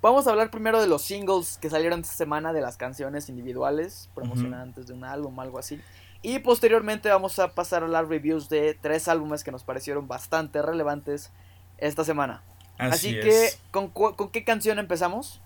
Vamos 0.00 0.26
a 0.26 0.30
hablar 0.30 0.50
primero 0.50 0.80
de 0.80 0.86
los 0.86 1.02
singles 1.02 1.58
que 1.58 1.70
salieron 1.70 2.00
esta 2.00 2.14
semana, 2.14 2.52
de 2.52 2.60
las 2.60 2.76
canciones 2.76 3.28
individuales, 3.28 4.10
promocionantes 4.14 4.86
de 4.86 4.94
un 4.94 5.04
álbum, 5.04 5.38
algo 5.40 5.58
así. 5.58 5.80
Y 6.22 6.38
posteriormente 6.40 7.08
vamos 7.08 7.38
a 7.38 7.54
pasar 7.54 7.84
a 7.84 7.88
las 7.88 8.08
reviews 8.08 8.48
de 8.48 8.74
tres 8.74 9.06
álbumes 9.08 9.44
que 9.44 9.52
nos 9.52 9.62
parecieron 9.64 10.08
bastante 10.08 10.60
relevantes 10.62 11.30
esta 11.78 12.04
semana. 12.04 12.42
Así, 12.78 13.08
Así, 13.10 13.18
es. 13.18 13.24
que, 13.24 13.58
¿con, 13.70 13.88
cu- 13.88 14.16
¿con 14.16 14.30
qué 14.30 14.44
canción 14.44 14.78
empezamos? 14.78 15.40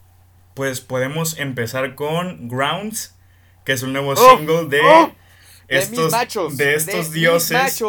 Pues 0.54 0.80
podemos 0.80 1.38
empezar 1.38 1.94
con 1.94 2.48
Grounds, 2.48 3.14
que 3.64 3.72
es 3.72 3.82
un 3.82 3.92
nuevo 3.92 4.12
¡Oh! 4.12 4.36
single 4.38 4.66
de 4.66 4.80
¡Oh! 4.80 5.12
De 5.68 5.78
estos, 5.78 6.04
mis 6.04 6.10
machos. 6.12 6.56
de 6.56 6.74
estos 6.74 7.12
dioses. 7.12 7.80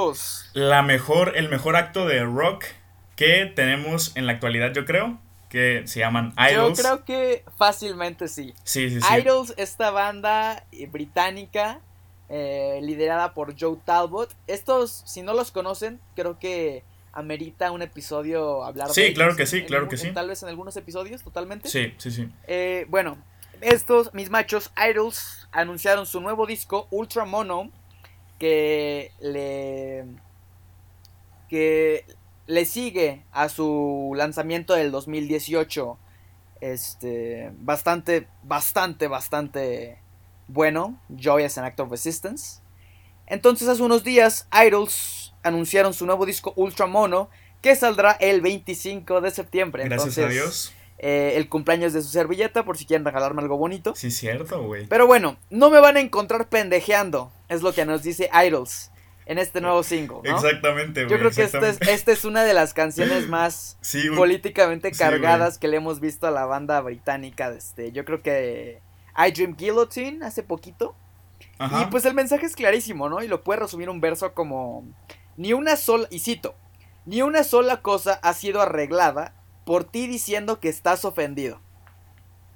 La 0.54 0.84
mejor, 0.84 1.36
el 1.36 1.50
mejor 1.50 1.76
acto 1.76 2.06
de 2.06 2.24
rock 2.24 2.66
que 3.16 3.52
tenemos 3.56 4.16
en 4.16 4.28
la 4.28 4.34
actualidad, 4.34 4.72
yo 4.74 4.86
creo, 4.86 5.20
que 5.50 5.82
se 5.88 6.00
llaman 6.00 6.34
Idols. 6.38 6.78
Yo 6.78 6.84
creo 6.84 7.06
que 7.06 7.44
fácilmente 7.58 8.28
sí. 8.28 8.54
Sí, 8.64 8.90
sí, 8.92 9.02
sí. 9.02 9.08
Idols, 9.20 9.56
esta 9.58 9.90
banda 9.90 10.66
eh, 10.72 10.86
británica 10.86 11.80
eh, 12.32 12.80
liderada 12.82 13.34
por 13.34 13.60
Joe 13.60 13.78
Talbot. 13.86 14.34
Estos, 14.48 15.04
si 15.06 15.22
no 15.22 15.34
los 15.34 15.52
conocen, 15.52 16.00
creo 16.16 16.40
que 16.40 16.84
amerita 17.14 17.72
un 17.72 17.82
episodio 17.82 18.64
hablar 18.64 18.90
Sí, 18.92 19.02
de 19.02 19.08
ellos 19.08 19.16
claro 19.18 19.36
que 19.36 19.46
sí, 19.46 19.64
claro 19.64 19.82
algún- 19.84 19.90
que 19.90 19.98
sí. 19.98 20.12
Tal 20.14 20.30
vez 20.30 20.42
en 20.44 20.50
algunos 20.50 20.76
episodios, 20.78 21.22
totalmente. 21.24 21.68
Sí, 21.70 21.94
sí, 21.98 22.10
sí. 22.10 22.30
Eh, 22.48 22.86
bueno, 22.90 23.18
estos, 23.60 24.14
mis 24.14 24.30
machos, 24.30 24.72
Idols, 24.90 25.48
anunciaron 25.52 26.06
su 26.06 26.22
nuevo 26.22 26.46
disco, 26.48 26.88
Ultra 26.90 27.26
Mono, 27.26 27.70
que 28.40 29.12
le. 29.20 30.06
que 31.50 32.06
le 32.48 32.66
sigue 32.66 33.24
a 33.32 33.50
su 33.50 34.14
lanzamiento 34.16 34.74
del 34.74 34.92
2018. 34.92 35.98
Este. 36.62 37.52
bastante, 37.60 38.28
bastante, 38.44 39.08
bastante 39.08 39.98
bueno. 40.52 41.00
Joy 41.10 41.44
as 41.44 41.58
an 41.58 41.66
Act 41.66 41.80
of 41.80 41.90
Resistance. 41.92 42.62
Entonces, 43.28 43.68
hace 43.68 43.82
unos 43.82 44.04
días, 44.04 44.48
Idols 44.52 45.34
anunciaron 45.44 45.94
su 45.94 46.06
nuevo 46.06 46.26
disco 46.26 46.54
Ultra 46.56 46.86
Mono, 46.86 47.30
que 47.62 47.76
saldrá 47.76 48.12
el 48.20 48.42
25 48.42 49.22
de 49.22 49.32
septiembre. 49.32 49.86
Gracias 49.86 50.18
Entonces, 50.18 50.26
a 50.26 50.30
Dios. 50.30 50.74
eh, 50.98 51.34
el 51.38 51.48
cumpleaños 51.48 51.94
de 51.94 52.02
su 52.02 52.10
servilleta 52.10 52.66
por 52.66 52.78
si 52.78 52.86
quieren 52.86 53.06
regalarme 53.06 53.42
algo 53.42 53.58
bonito. 53.58 53.94
Sí, 53.96 54.12
cierto, 54.12 54.64
güey. 54.64 54.86
Pero 54.88 55.08
bueno, 55.08 55.38
no 55.50 55.70
me 55.70 55.80
van 55.80 55.98
a 55.98 56.00
encontrar 56.02 56.50
pendejeando, 56.50 57.32
es 57.50 57.62
lo 57.62 57.74
que 57.74 57.86
nos 57.86 58.04
dice 58.04 58.30
Idols 58.34 58.92
en 59.28 59.38
este 59.38 59.62
nuevo 59.62 59.84
single, 59.84 60.18
¿no? 60.24 60.36
Exactamente, 60.36 61.06
güey. 61.06 61.12
Yo 61.12 61.20
creo 61.20 61.32
que 61.32 61.44
esta 61.44 61.70
es, 61.70 61.80
esta 61.88 62.12
es 62.12 62.26
una 62.26 62.44
de 62.44 62.54
las 62.54 62.74
canciones 62.74 63.28
más 63.30 63.78
Sí, 63.82 64.10
políticamente 64.10 64.92
Sí, 64.92 64.98
cargadas 65.00 65.58
que 65.58 65.68
le 65.70 65.78
hemos 65.78 66.00
visto 66.02 66.28
a 66.28 66.32
la 66.32 66.46
banda 66.46 66.82
británica. 66.82 67.50
Este, 67.52 67.92
yo 67.94 68.04
creo 68.04 68.22
que 68.22 68.82
I 69.18 69.32
Dream 69.32 69.56
Guillotine 69.58 70.26
hace 70.26 70.44
poquito. 70.44 70.96
Ajá. 71.58 71.84
Y 71.84 71.86
pues 71.88 72.06
el 72.06 72.14
mensaje 72.14 72.46
es 72.46 72.56
clarísimo, 72.56 73.10
¿no? 73.10 73.22
Y 73.24 73.28
lo 73.28 73.44
puede 73.44 73.60
resumir 73.62 73.90
un 73.90 74.02
verso 74.02 74.34
como 74.34 74.86
ni 75.38 75.54
una 75.54 75.76
sola, 75.76 76.08
y 76.12 76.20
cito, 76.20 76.56
ni 77.06 77.22
una 77.22 77.44
sola 77.44 77.82
cosa 77.82 78.14
ha 78.22 78.34
sido 78.34 78.62
arreglada 78.62 79.34
por 79.66 79.84
ti 79.84 80.08
diciendo 80.08 80.60
que 80.60 80.70
estás 80.70 81.06
ofendido. 81.06 81.62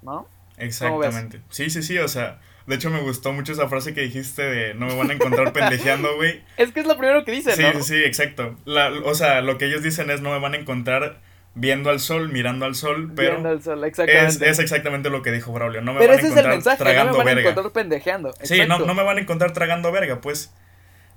¿No? 0.01 0.27
Exactamente. 0.57 1.41
Sí, 1.49 1.69
sí, 1.69 1.83
sí, 1.83 1.97
o 1.97 2.07
sea, 2.07 2.39
de 2.67 2.75
hecho 2.75 2.89
me 2.89 3.01
gustó 3.01 3.33
mucho 3.33 3.53
esa 3.53 3.67
frase 3.67 3.93
que 3.93 4.01
dijiste 4.01 4.43
de 4.43 4.73
no 4.73 4.85
me 4.87 4.95
van 4.95 5.09
a 5.11 5.13
encontrar 5.13 5.51
pendejeando, 5.53 6.15
güey. 6.15 6.43
Es 6.57 6.71
que 6.71 6.79
es 6.81 6.87
lo 6.87 6.97
primero 6.97 7.25
que 7.25 7.31
dice, 7.31 7.55
Sí, 7.55 7.61
¿no? 7.63 7.73
sí, 7.73 7.83
sí, 7.83 8.03
exacto. 8.03 8.55
La, 8.65 8.89
o 9.03 9.15
sea, 9.15 9.41
lo 9.41 9.57
que 9.57 9.65
ellos 9.65 9.83
dicen 9.83 10.09
es 10.09 10.21
no 10.21 10.31
me 10.31 10.39
van 10.39 10.53
a 10.53 10.57
encontrar 10.57 11.21
viendo 11.55 11.89
al 11.89 11.99
sol, 11.99 12.29
mirando 12.29 12.65
al 12.65 12.75
sol, 12.75 13.11
pero 13.15 13.31
Viendo 13.31 13.49
el 13.51 13.63
sol, 13.63 13.83
es, 13.83 13.87
exactamente. 13.89 14.49
es 14.49 14.59
exactamente 14.59 15.09
lo 15.09 15.21
que 15.21 15.31
dijo 15.31 15.51
Braulio. 15.53 15.81
No 15.81 15.93
me 15.93 15.99
Pero 15.99 16.13
van 16.13 16.19
a 16.19 16.21
ese 16.21 16.27
es 16.27 16.37
el 16.37 16.45
encontrar 16.45 16.77
mensaje, 16.77 16.77
no 16.77 16.83
tragando 16.83 17.11
me 17.13 17.17
van 17.17 17.27
a 17.27 17.35
verga. 17.35 17.49
encontrar 17.49 17.71
pendejeando. 17.73 18.33
Sí, 18.43 18.61
no, 18.67 18.79
no 18.79 18.93
me 18.93 19.03
van 19.03 19.17
a 19.17 19.21
encontrar 19.21 19.53
tragando 19.53 19.91
verga, 19.91 20.21
pues. 20.21 20.53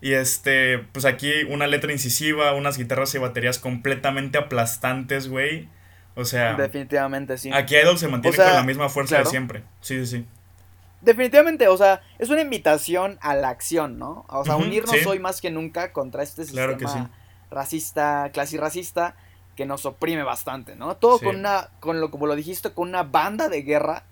Y 0.00 0.12
este, 0.14 0.78
pues 0.78 1.04
aquí 1.04 1.32
una 1.48 1.66
letra 1.66 1.92
incisiva, 1.92 2.52
unas 2.54 2.78
guitarras 2.78 3.14
y 3.14 3.18
baterías 3.18 3.58
completamente 3.58 4.38
aplastantes, 4.38 5.28
güey. 5.28 5.68
O 6.14 6.24
sea, 6.24 6.54
Definitivamente, 6.54 7.36
sí. 7.38 7.50
aquí 7.52 7.76
Idol 7.76 7.98
se 7.98 8.08
mantiene 8.08 8.32
O 8.32 8.36
sea, 8.36 8.46
con 8.46 8.54
la 8.54 8.62
misma 8.62 8.88
fuerza 8.88 9.16
claro. 9.16 9.24
de 9.24 9.30
siempre. 9.30 9.64
Sí, 9.80 10.04
sí, 10.04 10.18
sí. 10.18 10.26
Definitivamente, 11.00 11.68
o 11.68 11.76
sea, 11.76 12.02
es 12.18 12.28
una 12.30 12.40
invitación 12.40 13.18
a 13.20 13.34
la 13.36 13.50
acción, 13.50 13.98
¿no? 13.98 14.24
O 14.28 14.44
sea, 14.44 14.56
unirnos 14.56 15.02
sí. 15.02 15.06
hoy 15.06 15.20
más 15.20 15.40
que 15.40 15.50
nunca 15.50 15.92
contra 15.92 16.22
este 16.24 16.44
Claro 16.46 16.72
sistema 16.72 16.76
que 16.76 16.88
sí. 16.88 16.98
racista, 17.50 18.30
clasirracista, 18.32 19.14
que 19.58 19.66
nos 19.66 19.84
oprime 19.86 20.22
bastante, 20.22 20.76
¿no? 20.76 20.96
Todo 20.96 21.18
Sí. 21.18 21.24
con 21.24 21.34
una, 21.34 21.68
con 21.80 22.00
lo, 22.00 22.12
como 22.12 22.28
lo 22.28 22.36
dijiste, 22.36 22.70
con 22.70 22.88
una 22.90 23.02
banda 23.02 23.48
de 23.48 23.62
guerra 23.62 24.04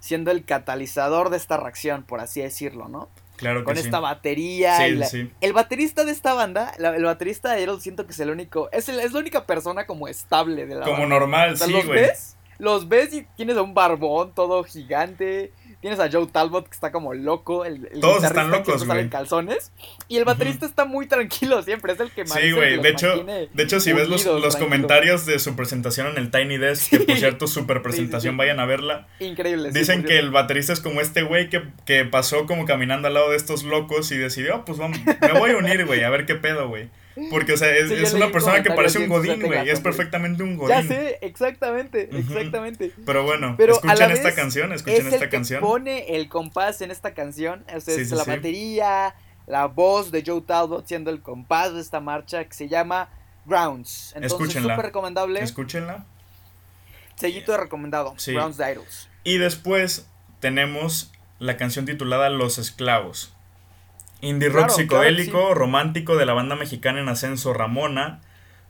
siendo 0.00 0.30
el 0.30 0.46
catalizador 0.46 1.28
de 1.28 1.36
esta 1.36 1.58
reacción, 1.58 2.04
por 2.04 2.20
así 2.20 2.40
decirlo, 2.40 2.88
¿no? 2.88 3.10
Claro 3.36 3.60
que 3.60 3.64
Con 3.66 3.76
sí. 3.76 3.82
esta 3.82 4.00
batería. 4.00 4.78
Sí, 4.78 4.90
la- 4.92 5.06
sí. 5.06 5.30
El 5.42 5.52
baterista 5.52 6.04
de 6.04 6.12
esta 6.12 6.32
banda, 6.32 6.72
la- 6.78 6.96
el 6.96 7.04
baterista 7.04 7.52
de 7.52 7.60
Idol, 7.60 7.82
siento 7.82 8.06
que 8.06 8.12
es 8.12 8.20
el 8.20 8.30
único, 8.30 8.70
es, 8.72 8.88
el- 8.88 8.98
es 9.00 9.12
la 9.12 9.18
única 9.18 9.44
persona 9.44 9.84
como 9.86 10.08
estable 10.08 10.64
de 10.64 10.74
la 10.74 10.86
Como 10.86 11.00
banda. 11.00 11.18
normal, 11.18 11.52
O 11.52 11.56
sea, 11.58 11.66
sí, 11.66 11.72
los 11.74 11.86
ves, 11.86 12.36
los 12.56 12.88
ves 12.88 13.12
y 13.12 13.26
tienes 13.36 13.58
a 13.58 13.62
un 13.62 13.74
barbón 13.74 14.32
todo 14.34 14.64
gigante. 14.64 15.52
Tienes 15.84 16.00
a 16.00 16.10
Joe 16.10 16.26
Talbot 16.28 16.66
que 16.66 16.72
está 16.72 16.90
como 16.90 17.12
loco. 17.12 17.66
El, 17.66 17.86
el 17.92 18.00
Todos 18.00 18.24
están 18.24 18.50
locos, 18.50 18.86
güey. 18.86 19.10
calzones. 19.10 19.70
Y 20.08 20.16
el 20.16 20.24
baterista 20.24 20.64
está 20.64 20.86
muy 20.86 21.06
tranquilo 21.06 21.62
siempre. 21.62 21.92
Es 21.92 22.00
el 22.00 22.10
que 22.10 22.24
más. 22.24 22.40
Sí, 22.40 22.52
güey. 22.52 22.80
De 22.80 22.88
hecho, 22.88 23.22
de 23.22 23.62
hecho, 23.62 23.80
si 23.80 23.92
ves 23.92 24.08
los, 24.08 24.24
los 24.24 24.56
comentarios 24.56 25.26
de 25.26 25.38
su 25.38 25.54
presentación 25.56 26.06
en 26.06 26.16
el 26.16 26.30
Tiny 26.30 26.56
Desk, 26.56 26.88
que 26.88 27.00
por 27.00 27.16
cierto, 27.18 27.46
super 27.46 27.82
presentación, 27.82 28.32
sí. 28.32 28.38
vayan 28.38 28.60
a 28.60 28.64
verla. 28.64 29.08
Increíble. 29.20 29.72
Dicen 29.72 30.04
que 30.04 30.18
el 30.18 30.30
baterista 30.30 30.72
es 30.72 30.80
como 30.80 31.02
este 31.02 31.20
güey 31.20 31.50
que, 31.50 31.64
que 31.84 32.06
pasó 32.06 32.46
como 32.46 32.64
caminando 32.64 33.08
al 33.08 33.12
lado 33.12 33.28
de 33.32 33.36
estos 33.36 33.62
locos 33.64 34.10
y 34.10 34.16
decidió, 34.16 34.54
"Ah, 34.54 34.64
pues 34.64 34.78
vamos, 34.78 34.98
me 35.04 35.38
voy 35.38 35.50
a 35.50 35.58
unir, 35.58 35.84
güey, 35.84 36.02
a 36.02 36.08
ver 36.08 36.24
qué 36.24 36.34
pedo, 36.34 36.66
güey. 36.66 36.88
Porque, 37.30 37.52
o 37.52 37.56
sea, 37.56 37.70
es, 37.74 38.10
Sí, 38.10 38.16
una 38.16 38.32
persona 38.32 38.62
que 38.62 38.70
parece 38.70 38.98
un 38.98 39.08
godín, 39.08 39.40
güey. 39.42 39.68
Es 39.68 39.80
perfectamente 39.80 40.42
un 40.42 40.56
godín. 40.56 40.76
Ya 40.76 40.82
sé, 40.82 41.18
exactamente, 41.22 42.08
exactamente. 42.12 42.92
Pero 43.06 43.22
bueno, 43.22 43.54
Pero 43.56 43.74
escuchen 43.74 44.10
esta 44.10 44.34
canción, 44.34 44.72
escuchen 44.72 45.06
es 45.06 45.12
esta 45.12 45.24
el 45.24 45.30
que 45.30 45.36
canción. 45.36 45.60
pone 45.60 46.16
el 46.16 46.28
compás 46.28 46.80
en 46.80 46.90
esta 46.90 47.14
canción. 47.14 47.64
O 47.74 47.80
sea, 47.80 47.94
Sí, 47.94 48.00
es 48.02 48.08
sí, 48.08 48.14
la 48.16 48.24
batería, 48.24 49.14
la 49.46 49.66
voz 49.66 50.10
de 50.10 50.24
Joe 50.26 50.40
Talbot 50.40 50.86
siendo 50.86 51.10
el 51.10 51.20
compás 51.22 51.72
de 51.74 51.80
esta 51.80 52.00
marcha 52.00 52.44
que 52.44 52.54
se 52.54 52.68
llama 52.68 53.08
Grounds. 53.46 54.12
Entonces, 54.16 54.32
Escúchenla. 54.40 54.74
súper 54.74 54.86
recomendable. 54.86 55.40
Escúchenla. 55.42 56.04
Sellito 57.16 57.52
de 57.52 57.58
recomendado. 57.58 58.14
Grounds 58.26 58.56
de 58.56 58.72
Idols. 58.72 59.08
Y 59.22 59.38
después 59.38 60.08
tenemos 60.40 61.12
la 61.38 61.56
canción 61.56 61.84
titulada 61.86 62.28
Los 62.30 62.58
Esclavos. 62.58 63.33
Indie 64.24 64.48
rock 64.48 64.70
psicodélico, 64.70 65.54
romántico 65.54 66.16
de 66.16 66.26
la 66.26 66.32
banda 66.32 66.56
mexicana 66.56 67.00
en 67.00 67.08
ascenso 67.08 67.52
Ramona, 67.52 68.20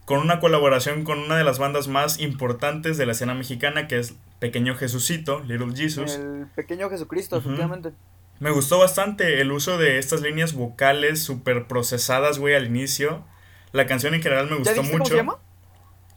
con 0.04 0.18
una 0.18 0.40
colaboración 0.40 1.04
con 1.04 1.18
una 1.20 1.36
de 1.36 1.44
las 1.44 1.58
bandas 1.58 1.88
más 1.88 2.18
importantes 2.18 2.98
de 2.98 3.06
la 3.06 3.12
escena 3.12 3.34
mexicana, 3.34 3.86
que 3.86 3.98
es 3.98 4.16
Pequeño 4.38 4.74
Jesucito, 4.74 5.40
Little 5.40 5.74
Jesus. 5.74 6.16
El 6.16 6.46
Pequeño 6.54 6.90
Jesucristo, 6.90 7.36
efectivamente. 7.36 7.92
Me 8.40 8.50
gustó 8.50 8.78
bastante 8.78 9.40
el 9.40 9.52
uso 9.52 9.78
de 9.78 9.98
estas 9.98 10.20
líneas 10.20 10.54
vocales 10.54 11.22
súper 11.22 11.66
procesadas, 11.66 12.38
güey, 12.38 12.54
al 12.54 12.66
inicio. 12.66 13.24
La 13.72 13.86
canción 13.86 14.12
en 14.14 14.22
general 14.22 14.50
me 14.50 14.56
gustó 14.56 14.82
mucho. 14.82 14.92
¿Cómo 14.92 15.06
se 15.06 15.16
llama? 15.16 15.38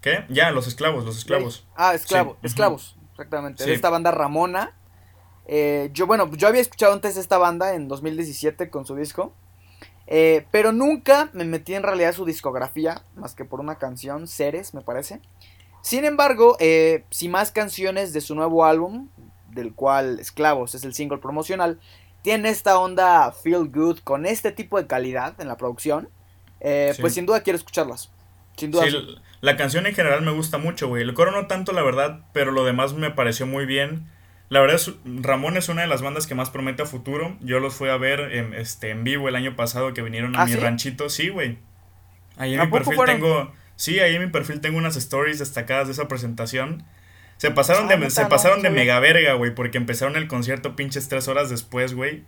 ¿Qué? 0.01 0.25
Ya, 0.29 0.51
Los 0.51 0.67
Esclavos, 0.67 1.05
Los 1.05 1.17
Esclavos. 1.17 1.67
Ah, 1.75 1.93
Esclavos, 1.93 2.37
Esclavos, 2.41 2.97
exactamente. 3.11 3.63
De 3.65 3.73
esta 3.73 3.89
banda 3.89 4.11
Ramona. 4.11 4.76
Eh, 5.47 5.89
yo, 5.93 6.05
bueno, 6.05 6.29
yo 6.33 6.47
había 6.47 6.61
escuchado 6.61 6.93
antes 6.93 7.17
esta 7.17 7.37
banda 7.37 7.73
en 7.73 7.87
2017 7.87 8.69
con 8.69 8.85
su 8.85 8.95
disco. 8.95 9.33
Eh, 10.07 10.45
pero 10.51 10.71
nunca 10.71 11.29
me 11.33 11.43
metí 11.43 11.73
en 11.73 11.83
realidad 11.83 12.13
su 12.13 12.25
discografía, 12.25 13.03
más 13.15 13.35
que 13.35 13.43
por 13.43 13.59
una 13.59 13.77
canción, 13.77 14.27
Ceres, 14.27 14.73
me 14.73 14.81
parece. 14.81 15.19
Sin 15.81 16.05
embargo, 16.05 16.55
eh, 16.59 17.03
si 17.09 17.27
más 17.27 17.51
canciones 17.51 18.13
de 18.13 18.21
su 18.21 18.33
nuevo 18.33 18.65
álbum, 18.65 19.09
del 19.49 19.73
cual 19.73 20.19
Esclavos 20.19 20.75
es 20.75 20.85
el 20.85 20.93
single 20.93 21.17
promocional, 21.17 21.79
tiene 22.21 22.49
esta 22.49 22.79
onda 22.79 23.31
feel 23.31 23.69
good 23.69 23.99
con 23.99 24.25
este 24.25 24.51
tipo 24.51 24.77
de 24.77 24.87
calidad 24.87 25.39
en 25.39 25.47
la 25.47 25.57
producción, 25.57 26.09
eh, 26.61 26.93
pues 26.99 27.13
sin 27.13 27.25
duda 27.25 27.41
quiero 27.41 27.57
escucharlas. 27.57 28.11
Sin 28.55 28.71
duda. 28.71 28.89
Sí, 28.89 28.97
la 29.41 29.55
canción 29.55 29.85
en 29.85 29.93
general 29.93 30.21
me 30.23 30.31
gusta 30.31 30.57
mucho, 30.57 30.87
güey. 30.87 31.03
El 31.03 31.13
coro 31.13 31.31
no 31.31 31.47
tanto, 31.47 31.73
la 31.73 31.83
verdad, 31.83 32.21
pero 32.33 32.51
lo 32.51 32.63
demás 32.63 32.93
me 32.93 33.11
pareció 33.11 33.45
muy 33.45 33.65
bien. 33.65 34.09
La 34.49 34.61
verdad 34.61 34.77
es, 34.77 34.93
Ramón 35.03 35.57
es 35.57 35.67
una 35.67 35.81
de 35.81 35.87
las 35.87 36.01
bandas 36.01 36.25
que 36.25 36.35
más 36.35 36.49
promete 36.49 36.83
a 36.83 36.85
futuro. 36.85 37.35
Yo 37.41 37.59
los 37.59 37.75
fui 37.75 37.89
a 37.89 37.97
ver 37.97 38.19
en, 38.33 38.53
este, 38.53 38.91
en 38.91 39.03
vivo 39.03 39.27
el 39.27 39.35
año 39.35 39.55
pasado 39.55 39.93
que 39.93 40.01
vinieron 40.01 40.35
a 40.35 40.43
¿Ah, 40.43 40.45
mi 40.45 40.55
ranchito. 40.55 41.09
Sí, 41.09 41.29
güey. 41.29 41.57
Ahí 42.37 42.53
en 42.53 42.61
mi 42.61 42.67
perfil 42.67 42.97
tengo... 43.05 43.51
Sí, 43.75 43.99
ahí 43.99 44.15
en 44.15 44.21
mi 44.23 44.29
perfil 44.29 44.61
tengo 44.61 44.77
unas 44.77 44.95
stories 44.95 45.39
destacadas 45.39 45.87
de 45.87 45.93
esa 45.93 46.07
presentación. 46.07 46.83
Se 47.37 47.51
pasaron 47.51 47.87
de, 47.87 48.09
se 48.09 48.25
pasaron 48.25 48.63
de 48.63 48.69
mega 48.71 48.99
verga, 48.99 49.33
güey, 49.33 49.53
porque 49.53 49.77
empezaron 49.77 50.15
el 50.15 50.27
concierto 50.27 50.75
pinches 50.75 51.09
tres 51.09 51.27
horas 51.27 51.49
después, 51.49 51.93
güey. 51.93 52.23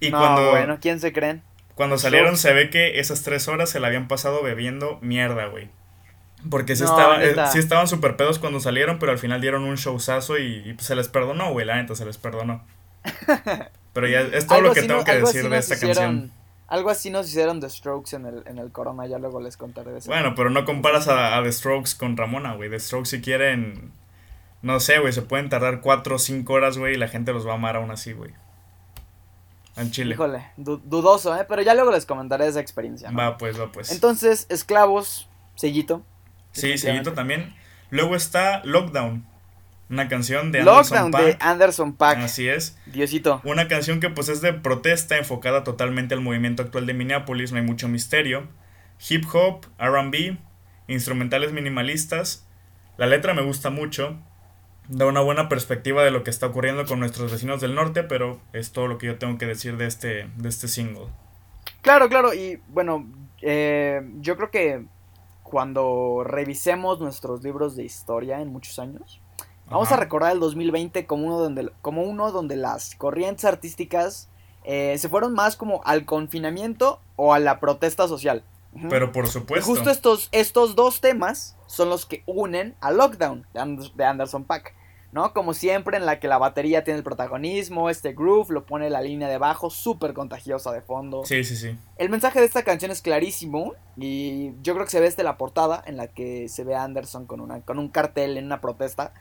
Y 0.00 0.10
no, 0.10 0.18
cuando... 0.18 0.50
bueno, 0.50 0.78
¿quién 0.80 0.98
se 0.98 1.12
creen? 1.12 1.42
Cuando 1.74 1.98
salieron 1.98 2.36
se 2.36 2.52
ve 2.52 2.70
que 2.70 2.98
esas 2.98 3.22
tres 3.22 3.46
horas 3.46 3.70
se 3.70 3.78
la 3.78 3.86
habían 3.86 4.08
pasado 4.08 4.42
bebiendo 4.42 4.98
mierda, 5.00 5.46
güey. 5.46 5.68
Porque 6.50 6.76
sí, 6.76 6.84
estaba, 6.84 7.22
eh, 7.22 7.34
sí 7.52 7.58
estaban 7.58 7.86
súper 7.86 8.16
pedos 8.16 8.38
cuando 8.38 8.60
salieron, 8.60 8.98
pero 8.98 9.12
al 9.12 9.18
final 9.18 9.40
dieron 9.40 9.62
un 9.62 9.76
showzazo 9.76 10.38
y, 10.38 10.62
y 10.68 10.74
pues, 10.74 10.86
se 10.86 10.96
les 10.96 11.08
perdonó, 11.08 11.52
güey, 11.52 11.64
la 11.64 11.76
neta, 11.76 11.94
se 11.94 12.04
les 12.04 12.18
perdonó. 12.18 12.64
Pero 13.92 14.08
ya 14.08 14.20
es 14.20 14.46
todo 14.46 14.60
lo 14.60 14.72
que 14.72 14.82
tengo 14.82 15.04
que 15.04 15.18
decir 15.18 15.48
de 15.48 15.58
esta 15.58 15.78
canción. 15.78 16.32
Algo 16.68 16.88
así 16.88 17.10
nos 17.10 17.28
hicieron 17.28 17.60
The 17.60 17.68
Strokes 17.68 18.16
en 18.16 18.24
el, 18.24 18.42
en 18.46 18.58
el 18.58 18.72
Corona, 18.72 19.06
ya 19.06 19.18
luego 19.18 19.40
les 19.40 19.58
contaré 19.58 19.92
de 19.92 19.98
eso. 19.98 20.10
Bueno, 20.10 20.34
pero 20.34 20.48
no 20.48 20.64
comparas 20.64 21.06
a, 21.06 21.36
a 21.36 21.42
The 21.42 21.52
Strokes 21.52 21.90
con 21.98 22.16
Ramona, 22.16 22.54
güey. 22.54 22.70
The 22.70 22.80
Strokes 22.80 23.10
si 23.10 23.20
quieren, 23.20 23.92
no 24.62 24.80
sé, 24.80 24.98
güey, 24.98 25.12
se 25.12 25.20
pueden 25.20 25.50
tardar 25.50 25.82
4 25.82 26.16
o 26.16 26.18
5 26.18 26.50
horas, 26.50 26.78
güey, 26.78 26.94
y 26.94 26.96
la 26.96 27.08
gente 27.08 27.34
los 27.34 27.46
va 27.46 27.52
a 27.52 27.54
amar 27.56 27.76
aún 27.76 27.90
así, 27.90 28.14
güey. 28.14 28.30
En 29.76 29.90
Chile. 29.90 30.14
Híjole, 30.14 30.46
dudoso, 30.56 31.36
¿eh? 31.36 31.44
Pero 31.46 31.60
ya 31.60 31.74
luego 31.74 31.90
les 31.90 32.06
comentaré 32.06 32.46
esa 32.46 32.60
experiencia. 32.60 33.10
Va, 33.10 33.36
pues, 33.36 33.60
va, 33.60 33.70
pues. 33.70 33.92
Entonces, 33.92 34.46
esclavos, 34.48 35.28
sellito. 35.56 36.02
Sí, 36.52 36.78
seguito 36.78 37.12
también. 37.12 37.54
Luego 37.90 38.16
está 38.16 38.62
Lockdown. 38.64 39.26
Una 39.90 40.08
canción 40.08 40.52
de 40.52 40.60
Anderson 40.60 41.12
Lockdown 41.12 41.26
de 41.26 41.36
Anderson 41.40 41.92
Pack. 41.94 42.18
Así 42.18 42.48
es. 42.48 42.78
Diosito. 42.86 43.42
Una 43.44 43.68
canción 43.68 44.00
que 44.00 44.08
pues 44.08 44.30
es 44.30 44.40
de 44.40 44.54
protesta 44.54 45.18
enfocada 45.18 45.64
totalmente 45.64 46.14
al 46.14 46.22
movimiento 46.22 46.62
actual 46.62 46.86
de 46.86 46.94
Minneapolis, 46.94 47.52
no 47.52 47.58
hay 47.58 47.64
mucho 47.64 47.88
misterio. 47.88 48.48
Hip 49.10 49.26
hop, 49.34 49.66
RB, 49.78 50.38
instrumentales 50.88 51.52
minimalistas. 51.52 52.46
La 52.96 53.06
letra 53.06 53.34
me 53.34 53.42
gusta 53.42 53.68
mucho. 53.68 54.18
Da 54.88 55.06
una 55.06 55.20
buena 55.20 55.48
perspectiva 55.50 56.02
de 56.02 56.10
lo 56.10 56.24
que 56.24 56.30
está 56.30 56.46
ocurriendo 56.46 56.86
con 56.86 56.98
nuestros 56.98 57.30
vecinos 57.30 57.60
del 57.60 57.74
norte, 57.74 58.02
pero 58.02 58.40
es 58.52 58.72
todo 58.72 58.86
lo 58.86 58.98
que 58.98 59.06
yo 59.08 59.18
tengo 59.18 59.36
que 59.36 59.46
decir 59.46 59.76
de 59.76 59.86
este, 59.86 60.28
de 60.36 60.48
este 60.48 60.68
single. 60.68 61.06
Claro, 61.82 62.08
claro, 62.08 62.32
y 62.32 62.60
bueno, 62.68 63.06
eh, 63.42 64.00
yo 64.20 64.36
creo 64.36 64.50
que 64.50 64.84
cuando 65.52 66.22
revisemos 66.24 66.98
nuestros 66.98 67.42
libros 67.42 67.76
de 67.76 67.84
historia 67.84 68.40
en 68.40 68.50
muchos 68.50 68.78
años, 68.78 69.20
vamos 69.68 69.92
a 69.92 69.96
recordar 69.96 70.32
el 70.32 70.40
2020 70.40 71.04
como 71.04 71.26
uno 71.26 71.38
donde, 71.38 71.70
como 71.82 72.04
uno 72.04 72.32
donde 72.32 72.56
las 72.56 72.94
corrientes 72.94 73.44
artísticas 73.44 74.30
eh, 74.64 74.96
se 74.96 75.10
fueron 75.10 75.34
más 75.34 75.56
como 75.56 75.82
al 75.84 76.06
confinamiento 76.06 77.00
o 77.16 77.34
a 77.34 77.38
la 77.38 77.60
protesta 77.60 78.08
social. 78.08 78.44
Pero 78.88 79.12
por 79.12 79.28
supuesto. 79.28 79.66
justo 79.66 79.90
estos, 79.90 80.30
estos 80.32 80.74
dos 80.74 81.02
temas 81.02 81.54
son 81.66 81.90
los 81.90 82.06
que 82.06 82.22
unen 82.24 82.74
a 82.80 82.90
Lockdown 82.90 83.46
de 83.52 84.04
Anderson 84.06 84.44
Pack. 84.44 84.74
¿No? 85.12 85.32
Como 85.32 85.54
siempre 85.54 85.96
en 85.96 86.06
la 86.06 86.18
que 86.18 86.28
la 86.28 86.38
batería 86.38 86.84
tiene 86.84 86.98
el 86.98 87.04
protagonismo, 87.04 87.90
este 87.90 88.12
groove 88.14 88.50
lo 88.50 88.66
pone 88.66 88.90
la 88.90 89.00
línea 89.00 89.28
de 89.28 89.38
bajo 89.38 89.70
súper 89.70 90.14
contagiosa 90.14 90.72
de 90.72 90.80
fondo. 90.80 91.22
Sí, 91.24 91.44
sí, 91.44 91.56
sí. 91.56 91.78
El 91.96 92.10
mensaje 92.10 92.40
de 92.40 92.46
esta 92.46 92.62
canción 92.62 92.90
es 92.90 93.02
clarísimo 93.02 93.74
y 93.96 94.52
yo 94.62 94.74
creo 94.74 94.86
que 94.86 94.90
se 94.90 95.00
ve 95.00 95.06
desde 95.06 95.22
la 95.22 95.36
portada 95.36 95.82
en 95.86 95.96
la 95.96 96.08
que 96.08 96.48
se 96.48 96.64
ve 96.64 96.74
a 96.74 96.82
Anderson 96.82 97.26
con, 97.26 97.40
una, 97.40 97.60
con 97.60 97.78
un 97.78 97.88
cartel 97.88 98.36
en 98.38 98.46
una 98.46 98.60
protesta 98.60 99.12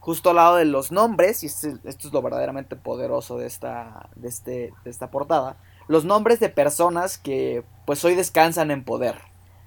justo 0.00 0.30
al 0.30 0.36
lado 0.36 0.56
de 0.56 0.64
los 0.64 0.90
nombres, 0.90 1.44
y 1.44 1.46
esto, 1.46 1.68
es 1.84 2.12
lo 2.12 2.22
verdaderamente 2.22 2.74
poderoso 2.74 3.36
de 3.36 3.46
esta, 3.46 4.08
de, 4.16 4.28
este, 4.28 4.72
de 4.82 4.90
esta 4.90 5.10
portada, 5.10 5.56
los 5.88 6.04
nombres 6.04 6.40
de 6.40 6.48
personas 6.48 7.18
que 7.18 7.64
pues 7.84 8.04
hoy 8.04 8.14
descansan 8.14 8.70
en 8.70 8.82
poder 8.82 9.16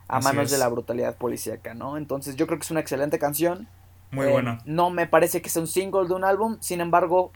a 0.08 0.20
manos 0.20 0.52
de 0.52 0.58
la 0.58 0.68
brutalidad 0.68 1.16
policíaca, 1.16 1.74
¿no? 1.74 1.98
Entonces 1.98 2.36
yo 2.36 2.48
creo 2.48 2.60
que 2.60 2.64
es 2.64 2.72
una 2.72 2.80
excelente 2.80 3.20
canción. 3.20 3.68
Muy 4.14 4.28
buena. 4.28 4.60
No 4.66 4.90
me 4.90 5.08
parece 5.08 5.42
que 5.42 5.50
sea 5.50 5.62
un 5.62 5.68
single 5.68 6.08
de 6.08 6.14
un 6.14 6.24
álbum, 6.24 6.58
sin 6.62 6.82
embargo, 6.82 7.32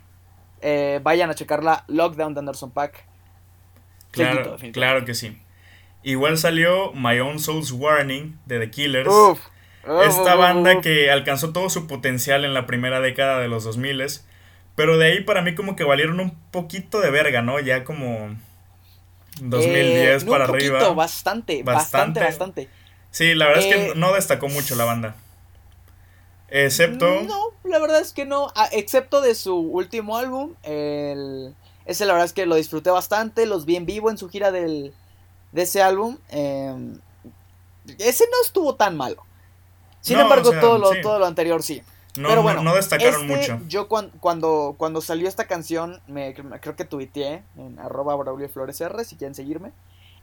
eh, 0.62 1.00
vayan 1.04 1.30
a 1.30 1.36
checarla, 1.36 1.84
Lockdown 1.88 2.34
de 2.34 2.40
Anderson 2.40 2.72
Pack. 2.72 3.06
Claro, 4.12 4.56
claro 4.72 5.06
que 5.06 5.14
sí. 5.14 5.38
Igual 6.04 6.38
salió 6.38 6.94
My 6.94 7.20
Own 7.20 7.40
Soul's 7.40 7.72
Warning 7.72 8.40
de 8.46 8.60
The 8.60 8.72
Killers. 8.72 9.10
Esta 10.06 10.36
banda 10.36 10.82
que 10.82 11.12
alcanzó 11.12 11.52
todo 11.52 11.70
su 11.70 11.88
potencial 11.88 12.46
en 12.46 12.54
la 12.54 12.66
primera 12.66 13.00
década 13.00 13.40
de 13.40 13.48
los 13.48 13.64
2000 13.64 14.22
pero 14.76 14.98
de 14.98 15.08
ahí 15.08 15.22
para 15.22 15.42
mí 15.42 15.56
como 15.56 15.76
que 15.76 15.84
valieron 15.84 16.20
un 16.20 16.38
poquito 16.52 17.00
de 17.00 17.10
verga, 17.10 17.42
¿no? 17.42 17.60
Ya 17.60 17.84
como 17.84 18.38
2010 19.42 20.24
eh, 20.24 20.26
para 20.28 20.46
un 20.46 20.52
poquito, 20.52 20.76
arriba. 20.76 20.94
Bastante, 20.94 21.64
bastante, 21.64 22.20
bastante, 22.20 22.70
Sí, 23.10 23.34
la 23.34 23.48
verdad 23.48 23.64
es 23.64 23.74
que 23.74 23.86
eh, 23.88 23.94
no 23.96 24.14
destacó 24.14 24.50
mucho 24.50 24.76
la 24.76 24.86
banda. 24.86 25.16
Excepto. 26.50 27.24
No, 27.24 27.52
la 27.64 27.80
verdad 27.80 28.00
es 28.00 28.14
que 28.14 28.26
no. 28.26 28.48
Ah, 28.56 28.70
excepto 28.72 29.22
de 29.22 29.36
su 29.36 29.56
último 29.56 30.18
álbum. 30.18 30.54
El, 30.64 31.56
ese 31.86 32.06
la 32.06 32.14
verdad 32.14 32.26
es 32.26 32.34
que 32.34 32.46
lo 32.46 32.56
disfruté 32.56 32.90
bastante. 32.90 33.46
Los 33.46 33.66
vi 33.66 33.76
en 33.76 33.86
vivo 33.86 34.10
en 34.10 34.18
su 34.18 34.30
gira 34.30 34.52
del, 34.52 34.94
de 35.52 35.62
ese 35.62 35.82
álbum. 35.82 36.18
Em, 36.30 37.00
ese 37.98 38.26
no 38.26 38.38
estuvo 38.44 38.76
tan 38.76 38.96
malo. 38.96 39.24
Sin 40.02 40.20
embargo, 40.20 40.52
todo, 40.52 40.78
lo, 40.78 41.02
todo 41.02 41.20
lo 41.20 41.26
anterior 41.26 41.62
sí. 41.64 41.82
No, 42.18 42.30
Pero 42.30 42.42
bueno, 42.42 42.64
no, 42.64 42.74
destacaron 42.74 43.30
este, 43.30 43.52
mucho. 43.52 43.62
Yo 43.68 43.88
cuando, 43.88 44.76
cuando 44.78 45.02
salió 45.02 45.28
esta 45.28 45.46
canción, 45.46 46.02
me, 46.08 46.34
creo 46.34 46.76
que 46.76 46.86
tuiteé 46.86 47.44
en 47.58 47.78
arroba 47.78 48.16
Braulio 48.16 48.50
Flores 48.50 48.82
R, 48.82 49.04
si 49.06 49.18
quieren 49.18 49.36
seguirme. 49.36 49.72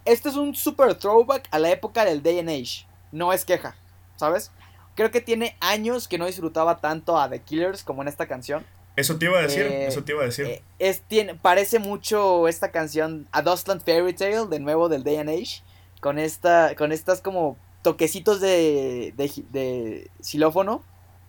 Este 0.04 0.28
es 0.28 0.36
un 0.36 0.54
super 0.54 0.94
throwback 0.96 1.48
a 1.50 1.58
la 1.58 1.70
época 1.70 2.04
del 2.04 2.22
Day 2.22 2.40
and 2.40 2.48
Age. 2.48 2.86
No 3.12 3.32
es 3.32 3.44
queja, 3.44 3.76
¿sabes? 4.16 4.50
Creo 4.94 5.10
que 5.10 5.20
tiene 5.20 5.56
años 5.60 6.08
que 6.08 6.18
no 6.18 6.26
disfrutaba 6.26 6.78
tanto 6.78 7.18
a 7.18 7.28
The 7.28 7.40
Killers 7.40 7.82
como 7.82 8.02
en 8.02 8.08
esta 8.08 8.26
canción. 8.26 8.64
Eso 8.96 9.16
te 9.16 9.24
iba 9.26 9.38
a 9.38 9.42
decir, 9.42 9.62
eh, 9.62 9.86
eso 9.88 10.04
te 10.04 10.12
iba 10.12 10.22
a 10.22 10.26
decir. 10.26 10.46
Eh, 10.46 10.62
es, 10.78 11.00
tiene, 11.00 11.34
parece 11.34 11.80
mucho 11.80 12.46
esta 12.46 12.70
canción 12.70 13.26
A 13.32 13.42
Dustland 13.42 13.82
Fairy 13.84 14.12
Tale, 14.12 14.46
de 14.46 14.60
nuevo 14.60 14.88
del 14.88 15.02
Day 15.02 15.16
and 15.16 15.30
Age, 15.30 15.62
con, 16.00 16.18
esta, 16.18 16.76
con 16.76 16.92
estas 16.92 17.20
como 17.20 17.56
toquecitos 17.82 18.40
de, 18.40 19.12
de, 19.16 19.32
de 19.50 20.10
xilófono. 20.20 20.82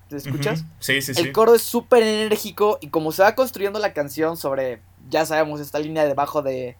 ¿Te 0.09 0.17
escuchas? 0.17 0.63
Sí, 0.77 1.01
sí, 1.01 1.15
sí. 1.15 1.21
El 1.21 1.31
coro 1.31 1.55
es 1.55 1.63
súper 1.63 2.03
enérgico 2.03 2.77
y 2.79 2.89
como 2.89 3.11
se 3.11 3.23
va 3.23 3.33
construyendo 3.33 3.79
la 3.79 3.93
canción 3.93 4.37
sobre, 4.37 4.79
ya 5.09 5.25
sabemos, 5.25 5.59
esta 5.59 5.79
línea 5.79 6.05
debajo 6.05 6.43
de, 6.43 6.77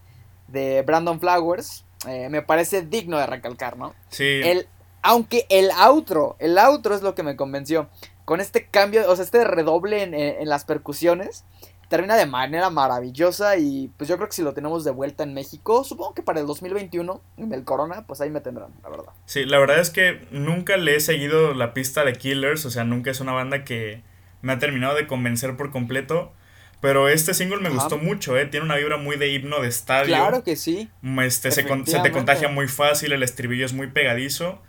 de 0.48 0.84
Brandon 0.84 1.20
Flowers, 1.20 1.84
eh, 2.08 2.30
me 2.30 2.44
parece 2.44 2.84
digno 2.84 3.18
de 3.18 3.26
recalcar, 3.26 3.78
¿no? 3.78 3.96
Sí. 4.10 4.42
El, 4.44 4.68
aunque 5.06 5.46
el 5.50 5.70
outro, 5.78 6.36
el 6.40 6.58
outro 6.58 6.96
es 6.96 7.04
lo 7.04 7.14
que 7.14 7.24
me 7.24 7.36
convenció. 7.36 7.88
Con 8.26 8.42
este 8.42 8.66
cambio, 8.66 9.10
o 9.10 9.16
sea, 9.16 9.24
este 9.24 9.44
redoble 9.44 10.02
en, 10.02 10.50
las 10.50 10.66
percusiones, 10.66 11.46
termina 11.90 12.16
de 12.16 12.26
manera 12.26 12.72
maravillosa 12.72 13.58
y 13.58 13.92
pues 13.98 14.10
yo 14.10 14.18
creo 14.18 14.28
que 14.28 14.36
si 14.36 14.42
lo 14.42 14.56
tenemos 14.56 14.84
de 14.84 14.90
vuelta 14.90 15.22
en 15.22 15.36
México, 15.36 15.84
supongo 15.84 16.16
que 16.16 16.24
para 16.24 16.40
el 16.40 16.48
2021, 16.48 17.22
en 17.38 17.54
el 17.54 17.64
Corona, 17.64 18.08
pues 18.08 18.20
ahí 18.20 18.32
me 18.32 18.42
tendrán, 18.42 18.72
la 18.82 18.90
verdad. 18.90 19.14
Sí, 19.28 19.46
la 19.46 19.60
verdad 19.60 19.80
es 19.80 19.92
que 19.92 20.26
nunca 20.32 20.76
le 20.78 20.96
he 20.96 21.00
seguido 21.00 21.54
la 21.54 21.76
pista 21.76 22.04
de 22.04 22.14
Killers, 22.14 22.66
o 22.66 22.72
sea, 22.72 22.84
nunca 22.84 23.12
es 23.12 23.20
una 23.20 23.34
banda 23.34 23.64
que 23.64 24.02
me 24.42 24.54
ha 24.54 24.60
terminado 24.60 24.96
de 24.96 25.06
convencer 25.06 25.56
por 25.56 25.72
completo. 25.72 26.34
Pero 26.82 27.10
este 27.10 27.34
single 27.34 27.62
me 27.62 27.70
gustó 27.70 27.98
mucho, 27.98 28.38
¿eh? 28.38 28.46
Tiene 28.46 28.66
una 28.66 28.76
vibra 28.76 28.98
muy 28.98 29.18
de 29.18 29.30
himno 29.30 29.60
de 29.60 29.70
estadio. 29.70 30.16
Claro 30.16 30.44
que 30.44 30.56
sí. 30.56 30.90
Este, 31.24 31.50
se, 31.50 31.64
se, 31.64 32.00
te 32.00 32.12
contagia 32.12 32.48
muy 32.50 32.68
fácil, 32.68 33.12
el 33.12 33.24
estribillo 33.24 33.66
es 33.66 33.74
muy 33.74 33.88
pegadizo. 33.88 34.62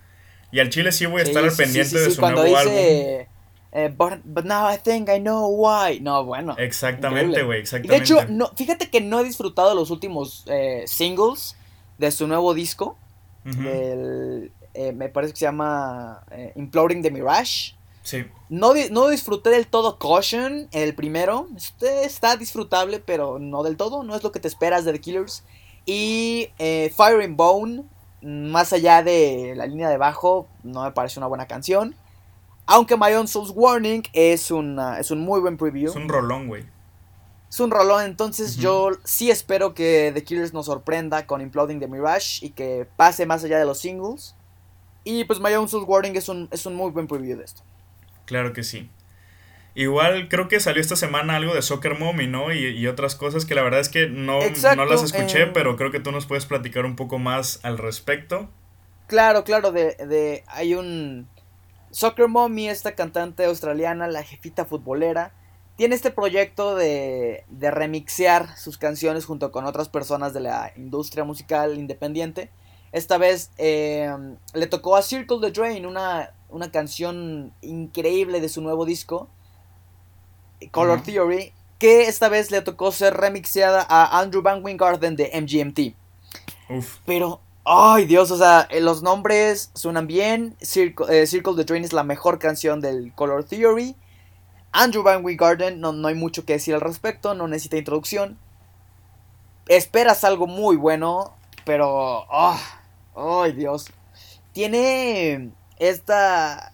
Y 0.53 0.61
al 0.61 0.71
chile 0.71 0.93
sí 0.93 1.07
voy 1.07 1.21
a 1.21 1.25
estar 1.25 1.43
al 1.43 1.53
pendiente 1.53 1.99
de 1.99 2.11
su 2.11 2.21
nuevo 2.21 2.45
dice, 2.45 2.57
álbum. 2.57 3.37
Eh, 3.79 3.89
but, 3.95 4.45
now 4.47 4.73
I 4.73 4.79
think 4.79 5.11
I 5.11 5.21
know 5.21 5.51
why. 5.51 6.01
No, 6.01 6.25
bueno. 6.25 6.55
Exactamente, 6.57 7.43
güey, 7.43 7.61
exactamente. 7.61 7.95
De 7.95 8.03
hecho, 8.03 8.27
no, 8.33 8.51
fíjate 8.57 8.89
que 8.89 9.03
no 9.03 9.21
he 9.21 9.25
disfrutado 9.25 9.75
los 9.75 9.91
últimos 9.91 10.45
eh, 10.47 10.85
singles 10.87 11.57
de 11.99 12.11
su 12.11 12.27
nuevo 12.27 12.55
disco. 12.55 12.97
Eh, 13.45 14.51
me 14.95 15.11
parece 15.11 15.35
que 15.35 15.41
se 15.41 15.45
llama 15.45 16.25
Imploding 16.55 17.03
the 17.03 17.11
Mirage. 17.11 17.75
Sí. 18.03 18.25
No, 18.49 18.73
no 18.91 19.09
disfruté 19.09 19.51
del 19.51 19.67
todo 19.67 19.99
Caution, 19.99 20.69
el 20.73 20.95
primero. 20.95 21.49
Este 21.55 22.07
está 22.07 22.37
disfrutable, 22.37 22.99
pero 22.99 23.39
no 23.39 23.63
del 23.63 23.77
todo. 23.77 24.05
No 24.05 24.17
es 24.17 24.23
lo 24.23 24.33
que 24.33 24.41
te 24.41 24.49
esperas 24.49 24.87
de 24.87 24.93
The 24.93 25.01
Killers. 25.01 25.45
Y 25.85 26.49
Fire 26.57 27.23
and 27.23 27.37
Bone, 27.37 27.85
más 28.27 28.73
allá 28.73 29.03
de 29.03 29.55
la 29.57 29.67
línea 29.67 29.89
de 29.89 29.97
bajo, 29.97 30.49
no 30.65 30.83
me 30.83 30.91
parece 30.91 31.21
una 31.21 31.29
buena 31.29 31.47
canción. 31.47 31.95
Aunque 32.67 32.97
My 32.97 33.13
Own 33.13 33.29
Soul's 33.29 33.53
Warning 33.55 34.03
es, 34.13 34.51
una, 34.51 34.99
es 34.99 35.13
un 35.13 35.21
muy 35.21 35.41
buen 35.41 35.57
preview. 35.57 35.91
Es 35.91 35.97
un 35.97 36.09
rolón, 36.09 36.49
güey. 36.49 36.67
Es 37.49 37.61
un 37.61 37.71
rolón, 37.71 38.05
entonces 38.05 38.57
yo 38.57 38.91
sí 39.05 39.31
espero 39.31 39.73
que 39.73 40.11
The 40.13 40.25
Killers 40.25 40.53
nos 40.53 40.67
sorprenda 40.67 41.27
con 41.27 41.41
Imploding 41.41 41.79
the 41.79 41.87
Mirage 41.87 42.45
y 42.45 42.51
que 42.51 42.89
pase 42.97 43.25
más 43.25 43.45
allá 43.45 43.59
de 43.59 43.65
los 43.65 43.79
singles. 43.79 44.35
Y 45.05 45.25
pues 45.25 45.39
My 45.39 45.55
Own 45.55 45.69
Soul's 45.69 45.87
Warning 45.89 46.17
es 46.17 46.29
un, 46.29 46.49
es 46.51 46.67
un 46.67 46.75
muy 46.75 46.91
buen 46.91 47.07
preview 47.07 47.39
de 47.39 47.45
esto. 47.45 47.63
Claro 48.25 48.53
que 48.53 48.65
sí. 48.65 48.91
Igual 49.77 50.29
creo 50.31 50.49
que 50.49 50.59
salió 50.59 50.81
esta 50.81 50.97
semana 50.97 51.37
algo 51.37 51.55
de 51.55 51.61
Soccer 51.61 51.99
Mommy, 51.99 52.27
¿no? 52.27 52.51
Y, 52.51 52.87
otras 52.87 53.15
cosas 53.15 53.45
que 53.45 53.55
la 53.55 53.63
verdad 53.63 53.81
es 53.81 53.91
que 53.91 54.09
no, 54.09 54.39
no 54.75 54.85
las 54.87 55.03
escuché, 55.03 55.43
eh, 55.43 55.51
pero 55.53 55.77
creo 55.77 55.91
que 55.91 56.01
tú 56.01 56.13
nos 56.13 56.25
puedes 56.25 56.47
platicar 56.47 56.87
un 56.87 56.97
poco 56.97 57.19
más 57.19 57.61
al 57.63 57.77
respecto. 57.77 58.49
Claro, 59.07 59.45
claro, 59.45 59.73
de, 59.73 59.95
de 59.97 60.45
hay 60.47 60.75
un 60.75 61.29
Soccer 61.91 62.27
Mommy, 62.27 62.71
esta 62.71 62.95
cantante 62.95 63.45
australiana, 63.45 64.09
la 64.09 64.23
jefita 64.23 64.65
futbolera, 64.65 65.35
tiene 65.77 65.95
este 65.95 66.11
proyecto 66.11 66.75
de, 66.75 67.45
de 67.51 67.71
remixear 67.71 68.57
sus 68.57 68.79
canciones 68.79 69.27
junto 69.27 69.53
con 69.53 69.67
otras 69.67 69.91
personas 69.91 70.33
de 70.33 70.41
la 70.41 70.73
industria 70.77 71.25
musical 71.25 71.79
independiente. 71.79 72.49
Esta 72.93 73.19
vez 73.19 73.51
eh, 73.59 74.11
le 74.55 74.67
tocó 74.69 74.97
a 74.97 75.03
Circle 75.03 75.39
the 75.43 75.51
Drain, 75.51 75.85
una, 75.85 76.33
una 76.49 76.71
canción 76.71 77.53
increíble 77.61 78.41
de 78.41 78.49
su 78.49 78.63
nuevo 78.63 78.87
disco, 78.87 79.29
Color 80.71 81.03
Theory, 81.03 81.53
que 81.79 82.09
esta 82.09 82.29
vez 82.29 82.51
le 82.51 82.63
tocó 82.63 82.93
ser 82.93 83.15
remixeada 83.15 83.85
a 83.89 84.19
Andrew 84.19 84.43
Van 84.43 84.65
Wingarden 84.65 85.17
de 85.17 85.31
MGMT. 85.35 85.95
Uf. 86.69 86.99
Pero 87.05 87.41
Ay, 87.69 88.05
Dios, 88.07 88.31
o 88.31 88.37
sea, 88.37 88.69
eh, 88.71 88.81
los 88.81 89.03
nombres 89.03 89.73
suenan 89.75 90.07
bien. 90.07 90.57
Circle, 90.63 91.07
eh, 91.23 91.27
Circle 91.27 91.57
the 91.57 91.65
Drain 91.65 91.83
es 91.83 91.93
la 91.93 92.05
mejor 92.05 92.39
canción 92.39 92.81
del 92.81 93.13
Color 93.13 93.43
Theory. 93.43 93.97
Andrew 94.71 95.03
Van 95.03 95.25
Garden, 95.25 95.81
no, 95.81 95.93
no 95.93 96.07
hay 96.07 96.15
mucho 96.15 96.45
que 96.45 96.53
decir 96.53 96.75
al 96.75 96.81
respecto, 96.81 97.35
no 97.35 97.49
necesita 97.49 97.77
introducción. 97.77 98.39
Esperas 99.67 100.23
algo 100.23 100.47
muy 100.47 100.77
bueno, 100.77 101.35
pero. 101.65 102.25
Oh, 102.31 102.57
¡Ay, 103.17 103.53
Dios! 103.53 103.87
Tiene 104.53 105.51
esta. 105.81 106.73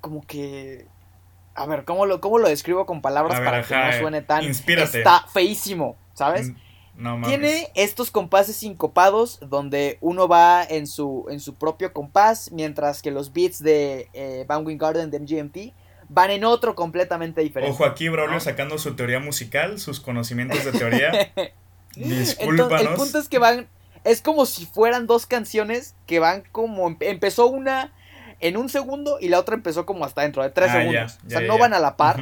Como 0.00 0.24
que. 0.24 0.86
A 1.58 1.66
ver, 1.66 1.84
¿cómo 1.84 2.06
lo, 2.06 2.20
cómo 2.20 2.38
lo 2.38 2.48
describo 2.48 2.86
con 2.86 3.02
palabras 3.02 3.40
para 3.40 3.62
que 3.62 3.74
no 3.74 3.92
suene 3.98 4.22
tan. 4.22 4.44
Inspírate. 4.44 4.98
Está 4.98 5.26
feísimo, 5.26 5.96
¿sabes? 6.14 6.52
Mm, 6.94 7.24
tiene 7.24 7.68
estos 7.74 8.10
compases 8.10 8.56
sincopados 8.56 9.40
donde 9.40 9.98
uno 10.00 10.28
va 10.28 10.64
en 10.64 10.86
su, 10.86 11.26
en 11.30 11.40
su 11.40 11.54
propio 11.54 11.92
compás, 11.92 12.52
mientras 12.52 13.02
que 13.02 13.10
los 13.10 13.32
beats 13.32 13.62
de 13.62 14.08
eh, 14.12 14.44
Van 14.46 14.64
Garden 14.78 15.10
de 15.10 15.18
MGMT 15.20 15.74
van 16.08 16.30
en 16.30 16.44
otro 16.44 16.74
completamente 16.74 17.40
diferente. 17.40 17.72
Ojo 17.72 17.84
aquí, 17.84 18.08
Braulio, 18.08 18.40
sacando 18.40 18.78
su 18.78 18.94
teoría 18.94 19.20
musical, 19.20 19.78
sus 19.78 20.00
conocimientos 20.00 20.64
de 20.64 20.72
teoría. 20.72 21.32
Discúlpanos. 21.96 22.82
el 22.82 22.94
punto 22.94 23.18
es 23.18 23.28
que 23.28 23.38
van. 23.38 23.68
Es 24.04 24.22
como 24.22 24.46
si 24.46 24.64
fueran 24.66 25.06
dos 25.06 25.26
canciones 25.26 25.96
que 26.06 26.20
van 26.20 26.44
como. 26.52 26.96
Empezó 27.00 27.46
una 27.46 27.92
en 28.40 28.56
un 28.56 28.68
segundo 28.68 29.18
y 29.20 29.28
la 29.28 29.38
otra 29.38 29.54
empezó 29.54 29.86
como 29.86 30.04
hasta 30.04 30.22
dentro 30.22 30.42
de 30.42 30.50
tres 30.50 30.70
ah, 30.70 30.78
segundos. 30.78 31.18
o 31.26 31.30
sea, 31.30 31.40
no 31.40 31.58
van 31.58 31.74
a 31.74 31.78
la 31.78 31.96
par. 31.96 32.20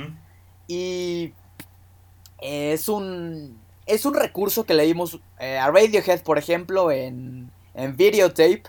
Y. 0.69 1.33
Es 2.39 2.91
un 2.91 3.59
es 3.87 4.05
un 4.05 4.15
recurso 4.15 4.65
que 4.65 4.75
leímos 4.75 5.21
eh, 5.39 5.59
a 5.59 5.71
Radiohead, 5.71 6.23
por 6.23 6.39
ejemplo, 6.39 6.91
en, 6.91 7.51
en 7.75 7.97
Videotape 7.97 8.65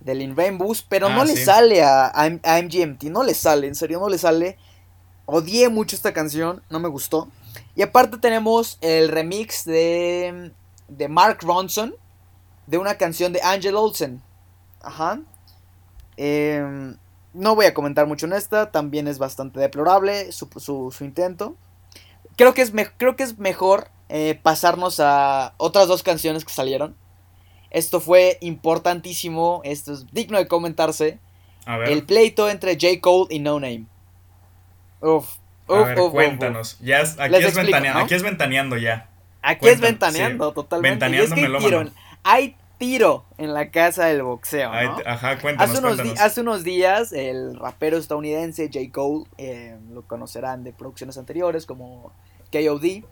del 0.00 0.22
In 0.22 0.36
Rainbows, 0.36 0.84
pero 0.86 1.08
no 1.08 1.22
ah, 1.22 1.24
le 1.24 1.36
sale 1.36 1.82
a, 1.82 2.12
MGMT, 2.28 3.04
no 3.04 3.24
le 3.24 3.34
sale, 3.34 3.66
en 3.66 3.74
serio, 3.74 3.98
no 3.98 4.08
le 4.08 4.18
sale. 4.18 4.58
Odié 5.24 5.68
mucho 5.68 5.96
esta 5.96 6.12
canción, 6.12 6.62
no 6.68 6.78
me 6.78 6.88
gustó. 6.88 7.28
Y 7.74 7.82
aparte 7.82 8.18
tenemos 8.18 8.78
el 8.80 9.08
remix 9.08 9.64
de, 9.64 10.52
de 10.88 11.08
Mark 11.08 11.38
Ronson 11.40 11.94
de 12.66 12.78
una 12.78 12.96
canción 12.96 13.32
de 13.32 13.40
Angel 13.42 13.76
Olsen. 13.76 14.22
Ajá. 14.82 15.20
Em, 16.22 16.98
no 17.32 17.54
voy 17.54 17.64
a 17.64 17.72
comentar 17.72 18.06
mucho 18.06 18.26
en 18.26 18.34
esta, 18.34 18.70
también 18.70 19.08
es 19.08 19.18
bastante 19.18 19.58
deplorable 19.58 20.32
su, 20.32 20.50
su, 20.58 20.92
su 20.94 21.04
intento. 21.04 21.56
Creo 22.36 22.52
que, 22.52 22.60
es 22.60 22.72
creo 22.98 23.16
que 23.16 23.22
es 23.22 23.38
mejor 23.38 23.88
eh, 24.10 24.38
pasarnos 24.42 25.00
a 25.00 25.54
otras 25.56 25.88
dos 25.88 26.02
canciones 26.02 26.44
que 26.44 26.52
salieron. 26.52 26.94
Esto 27.70 28.00
fue 28.00 28.36
importantísimo, 28.42 29.62
esto 29.64 29.94
es 29.94 30.12
digno 30.12 30.36
de 30.36 30.46
comentarse. 30.46 31.18
El 31.86 32.04
pleito 32.04 32.50
entre 32.50 32.74
J. 32.74 33.00
Cole 33.00 33.28
y 33.30 33.38
No 33.38 33.58
Name. 33.58 33.86
Uf, 35.00 35.36
uf, 35.68 35.88
uf, 35.98 36.12
cuéntanos. 36.12 36.78
Ya 36.80 37.00
aquí, 37.00 37.34
es 37.36 37.54
ventaneando, 37.54 38.00
aquí 38.00 38.14
es 38.14 38.22
ventaneando 38.22 38.76
ya. 38.76 39.08
Aquí 39.40 39.68
es 39.68 39.80
ventaneando 39.80 40.52
totalmente. 40.52 41.06
hay 41.06 41.28
tiro 41.28 42.59
en 42.80 43.52
la 43.52 43.70
casa 43.70 44.06
del 44.06 44.22
boxeo. 44.22 44.70
ajá, 44.72 45.38
cuéntanos, 45.38 45.76
hace, 45.76 45.86
unos 45.86 46.20
hace 46.20 46.40
unos 46.40 46.64
días, 46.64 47.12
el 47.12 47.56
rapero 47.56 47.98
estadounidense 47.98 48.70
J. 48.72 48.90
Cole, 48.90 49.26
eh, 49.36 49.78
lo 49.92 50.02
conocerán 50.02 50.64
de 50.64 50.72
producciones 50.72 51.18
anteriores 51.18 51.66
como 51.66 52.10
KOD, 52.50 53.04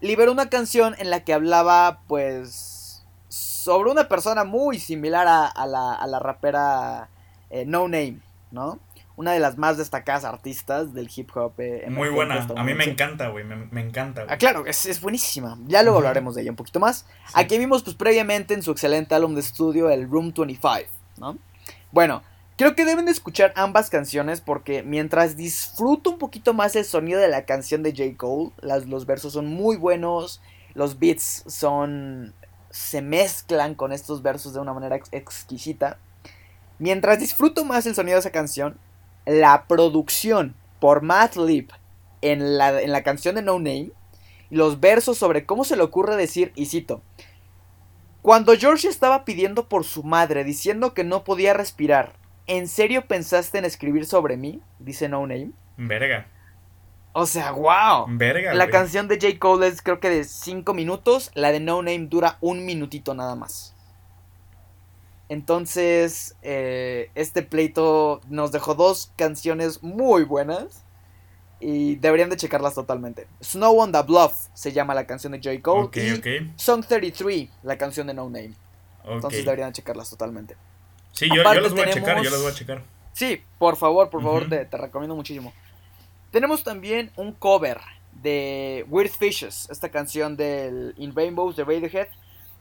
liberó 0.00 0.32
una 0.32 0.50
canción 0.50 0.96
en 0.98 1.10
la 1.10 1.22
que 1.22 1.34
hablaba, 1.34 2.00
pues, 2.08 3.04
sobre 3.28 3.92
una 3.92 4.08
persona 4.08 4.42
muy 4.42 4.80
similar 4.80 5.28
a, 5.28 5.66
la, 5.66 5.92
a 5.92 6.06
la, 6.08 6.18
rapera 6.18 7.08
eh, 7.50 7.64
No 7.64 7.82
Name, 7.82 8.18
¿no? 8.50 8.80
Una 9.22 9.30
de 9.30 9.38
las 9.38 9.56
más 9.56 9.78
destacadas 9.78 10.24
artistas 10.24 10.94
del 10.94 11.08
hip 11.14 11.30
hop. 11.36 11.52
Eh, 11.58 11.86
muy 11.88 12.08
buena, 12.08 12.44
a 12.56 12.64
mí 12.64 12.74
me 12.74 12.82
encanta, 12.82 13.28
güey, 13.28 13.44
me, 13.44 13.80
encanta. 13.80 14.26
Ah, 14.28 14.36
claro, 14.36 14.66
es, 14.66 14.84
es, 14.84 15.00
buenísima. 15.00 15.56
Ya 15.68 15.84
luego 15.84 15.98
hablaremos 15.98 16.34
de 16.34 16.42
ella 16.42 16.50
un 16.50 16.56
poquito 16.56 16.80
más. 16.80 17.06
Aquí 17.32 17.56
vimos, 17.56 17.84
pues, 17.84 17.94
previamente 17.94 18.52
en 18.52 18.64
su 18.64 18.72
excelente 18.72 19.14
álbum 19.14 19.34
de 19.34 19.40
estudio, 19.40 19.90
el 19.90 20.10
Room 20.10 20.34
25, 20.36 20.90
¿no? 21.18 21.38
Bueno, 21.92 22.24
Creo 22.56 22.74
que 22.74 22.84
deben 22.84 23.06
de 23.06 23.12
escuchar 23.12 23.52
ambas 23.56 23.90
canciones 23.90 24.40
porque 24.40 24.82
mientras 24.82 25.36
disfruto 25.36 26.10
un 26.10 26.18
poquito 26.18 26.52
más 26.52 26.76
el 26.76 26.84
sonido 26.84 27.18
de 27.20 27.28
la 27.28 27.44
canción 27.44 27.82
de 27.82 27.92
J. 27.92 28.16
Cole, 28.16 28.50
las, 28.60 28.86
los 28.86 29.06
versos 29.06 29.32
son 29.32 29.46
muy 29.46 29.76
buenos, 29.76 30.42
los 30.74 30.98
beats 30.98 31.44
son... 31.46 32.34
se 32.70 33.00
mezclan 33.00 33.74
con 33.74 33.92
estos 33.92 34.22
versos 34.22 34.52
de 34.52 34.60
una 34.60 34.74
manera 34.74 34.96
exquisita. 35.12 35.98
Mientras 36.78 37.18
disfruto 37.18 37.64
más 37.64 37.86
el 37.86 37.94
sonido 37.94 38.16
de 38.16 38.20
esa 38.20 38.32
canción, 38.32 38.76
la 39.26 39.66
producción 39.66 40.54
por 40.80 41.02
Matt 41.02 41.36
Lip 41.36 41.70
en 42.20 42.58
la, 42.58 42.80
en 42.80 42.92
la 42.92 43.02
canción 43.02 43.34
de 43.34 43.42
No 43.42 43.54
Name, 43.54 43.92
los 44.50 44.80
versos 44.80 45.18
sobre 45.18 45.46
cómo 45.46 45.64
se 45.64 45.76
le 45.76 45.82
ocurre 45.82 46.16
decir, 46.16 46.52
y 46.54 46.66
cito, 46.66 47.02
cuando 48.20 48.56
George 48.56 48.88
estaba 48.88 49.24
pidiendo 49.24 49.68
por 49.68 49.84
su 49.84 50.04
madre, 50.04 50.44
diciendo 50.44 50.94
que 50.94 51.04
no 51.04 51.24
podía 51.24 51.54
respirar, 51.54 52.12
¿En 52.46 52.66
serio 52.66 53.06
pensaste 53.06 53.58
en 53.58 53.64
escribir 53.64 54.04
sobre 54.04 54.36
mí? 54.36 54.60
Dice 54.78 55.08
No 55.08 55.26
Name. 55.26 55.52
Verga. 55.76 56.26
O 57.12 57.26
sea, 57.26 57.52
wow. 57.52 58.06
Verga. 58.08 58.54
La 58.54 58.68
canción 58.68 59.06
de 59.06 59.18
J. 59.20 59.38
Cole 59.38 59.68
es 59.68 59.82
creo 59.82 60.00
que 60.00 60.10
de 60.10 60.24
5 60.24 60.74
minutos. 60.74 61.30
La 61.34 61.52
de 61.52 61.60
No 61.60 61.82
Name 61.82 62.06
dura 62.06 62.38
un 62.40 62.64
minutito 62.66 63.14
nada 63.14 63.36
más. 63.36 63.71
Entonces, 65.32 66.36
eh, 66.42 67.10
este 67.14 67.42
pleito 67.42 68.20
nos 68.28 68.52
dejó 68.52 68.74
dos 68.74 69.10
canciones 69.16 69.82
muy 69.82 70.24
buenas. 70.24 70.84
Y 71.58 71.94
deberían 71.94 72.28
de 72.28 72.36
checarlas 72.36 72.74
totalmente. 72.74 73.26
Snow 73.40 73.80
on 73.80 73.92
the 73.92 74.02
Bluff 74.02 74.48
se 74.52 74.72
llama 74.72 74.92
la 74.92 75.06
canción 75.06 75.32
de 75.32 75.38
J. 75.38 75.62
Cole. 75.62 75.88
y 75.94 76.52
Song 76.56 76.84
33, 76.86 77.48
la 77.62 77.78
canción 77.78 78.08
de 78.08 78.12
No 78.12 78.24
Name. 78.24 78.52
Entonces 79.06 79.42
deberían 79.42 79.70
de 79.70 79.74
checarlas 79.74 80.10
totalmente. 80.10 80.54
Sí, 81.12 81.28
yo, 81.34 81.42
yo 81.42 81.60
los 81.60 81.72
voy 81.72 81.80
a 81.80 81.90
checar, 81.90 82.22
yo 82.22 82.28
los 82.28 82.42
voy 82.42 82.52
a 82.52 82.54
checar. 82.54 82.82
Sí, 83.14 83.42
por 83.58 83.76
favor, 83.76 84.10
por 84.10 84.22
favor, 84.22 84.46
te, 84.50 84.64
recomiendo 84.76 85.16
muchísimo. 85.16 85.54
Tenemos 86.30 86.62
también 86.62 87.10
un 87.16 87.32
cover 87.32 87.78
de 88.20 88.84
Weird 88.90 89.12
Fishes, 89.12 89.66
esta 89.70 89.88
canción 89.88 90.36
del 90.36 90.92
In 90.98 91.14
Rainbows 91.14 91.56
de 91.56 91.64
Radiohead, 91.64 92.08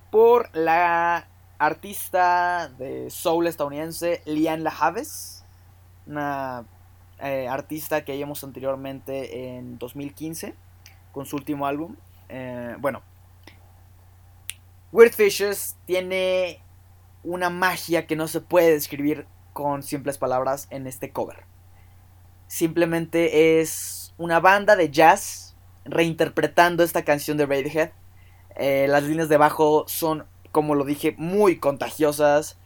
por 0.09 0.55
la 0.55 1.27
artista 1.61 2.69
de 2.79 3.11
soul 3.11 3.45
estadounidense 3.45 4.23
Lian 4.25 4.63
Lajaves, 4.63 5.45
una 6.07 6.65
eh, 7.19 7.47
artista 7.47 8.03
que 8.03 8.15
vimos 8.15 8.43
anteriormente 8.43 9.57
en 9.57 9.77
2015 9.77 10.55
con 11.11 11.27
su 11.27 11.35
último 11.35 11.67
álbum. 11.67 11.97
Eh, 12.29 12.75
bueno, 12.79 13.03
Weird 14.91 15.13
Fishes 15.13 15.77
tiene 15.85 16.63
una 17.23 17.51
magia 17.51 18.07
que 18.07 18.15
no 18.15 18.27
se 18.27 18.41
puede 18.41 18.71
describir 18.71 19.27
con 19.53 19.83
simples 19.83 20.17
palabras 20.17 20.65
en 20.71 20.87
este 20.87 21.11
cover. 21.11 21.45
Simplemente 22.47 23.61
es 23.61 24.15
una 24.17 24.39
banda 24.39 24.75
de 24.75 24.89
jazz 24.89 25.55
reinterpretando 25.85 26.83
esta 26.83 27.03
canción 27.05 27.37
de 27.37 27.45
Radiohead. 27.45 27.91
Eh, 28.55 28.87
las 28.89 29.03
líneas 29.03 29.29
de 29.29 29.37
bajo 29.37 29.85
son, 29.87 30.25
como 30.51 30.75
lo 30.75 30.85
dije, 30.85 31.15
muy 31.17 31.57
contagiosas. 31.57 32.57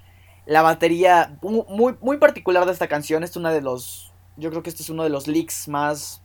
La 0.46 0.62
batería 0.62 1.38
muy, 1.42 1.98
muy 2.02 2.18
particular 2.18 2.66
de 2.66 2.72
esta 2.72 2.88
canción 2.88 3.24
es 3.24 3.36
una 3.36 3.52
de 3.52 3.62
los... 3.62 4.14
Yo 4.38 4.50
creo 4.50 4.64
que 4.64 4.70
este 4.70 4.84
es 4.84 4.90
uno 4.90 5.04
de 5.04 5.10
los 5.10 5.28
leaks 5.28 5.68
más 5.68 6.22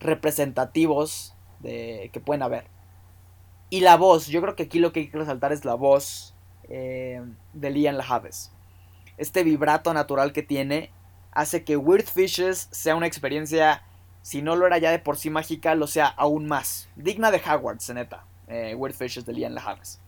representativos 0.00 1.34
de, 1.60 2.10
que 2.12 2.20
pueden 2.20 2.42
haber. 2.42 2.66
Y 3.68 3.80
la 3.80 3.96
voz, 3.96 4.26
yo 4.26 4.40
creo 4.40 4.56
que 4.56 4.64
aquí 4.64 4.78
lo 4.78 4.92
que 4.92 5.00
hay 5.00 5.08
que 5.08 5.18
resaltar 5.18 5.52
es 5.52 5.64
la 5.64 5.74
voz 5.74 6.34
eh, 6.68 7.22
de 7.52 7.70
Liam 7.70 7.96
Lajaves. 7.96 8.50
Este 9.16 9.44
vibrato 9.44 9.94
natural 9.94 10.32
que 10.32 10.42
tiene 10.42 10.90
hace 11.30 11.62
que 11.62 11.76
Weird 11.76 12.06
Fishes 12.06 12.68
sea 12.72 12.96
una 12.96 13.06
experiencia, 13.06 13.84
si 14.22 14.42
no 14.42 14.56
lo 14.56 14.66
era 14.66 14.78
ya 14.78 14.90
de 14.90 14.98
por 14.98 15.16
sí 15.16 15.30
mágica, 15.30 15.74
lo 15.74 15.86
sea 15.86 16.06
aún 16.06 16.48
más. 16.48 16.88
Digna 16.96 17.30
de 17.30 17.40
Howard, 17.46 17.78
neta. 17.94 18.24
Eh, 18.48 18.74
Weird 18.74 18.96
Fishes 18.96 19.24
de 19.24 19.34
Liam 19.34 19.52
Lajaves. 19.52 20.00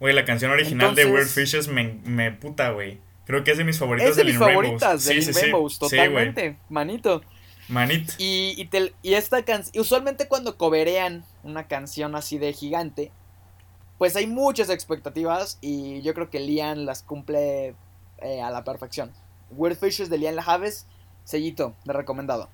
Güey, 0.00 0.14
la 0.14 0.24
canción 0.24 0.50
original 0.50 0.94
de 0.94 1.06
Weird 1.06 1.28
Fishes 1.28 1.68
me, 1.68 2.00
me 2.04 2.32
puta, 2.32 2.70
güey. 2.70 3.00
Creo 3.26 3.42
que 3.42 3.52
es 3.52 3.58
de 3.58 3.64
mis 3.64 3.78
favoritas 3.78 4.10
es 4.10 4.16
de, 4.16 4.24
mis 4.24 4.36
favoritas 4.36 5.04
de 5.04 5.22
sí, 5.22 5.50
totalmente, 5.78 6.58
manito. 6.68 7.22
Manito. 7.68 8.12
Y, 8.18 8.68
y, 9.02 9.14
esta 9.14 9.42
canción, 9.42 9.80
usualmente 9.80 10.28
cuando 10.28 10.58
coberean 10.58 11.24
una 11.42 11.66
canción 11.66 12.14
así 12.16 12.36
de 12.36 12.52
gigante, 12.52 13.10
pues 13.96 14.16
hay 14.16 14.26
muchas 14.26 14.68
expectativas 14.68 15.58
y 15.62 16.02
yo 16.02 16.12
creo 16.12 16.28
que 16.28 16.40
Lian 16.40 16.84
las 16.84 17.02
cumple 17.02 17.74
eh, 18.18 18.42
a 18.42 18.50
la 18.50 18.64
perfección. 18.64 19.12
Weird 19.50 19.78
Fishes 19.78 20.10
de 20.10 20.18
Lian 20.18 20.36
Lajaves, 20.36 20.86
sellito 21.24 21.74
de 21.84 21.94
recomendado. 21.94 22.50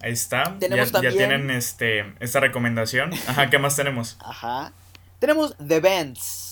Ahí 0.00 0.12
está. 0.12 0.56
Tenemos 0.58 0.92
ya, 0.92 1.02
ya 1.02 1.10
tienen 1.10 1.50
este, 1.50 2.14
esta 2.20 2.40
recomendación. 2.40 3.12
Ajá, 3.26 3.50
¿qué 3.50 3.58
más 3.58 3.76
tenemos? 3.76 4.16
Ajá. 4.24 4.72
Tenemos 5.18 5.56
The 5.58 5.80
Bands. 5.80 6.45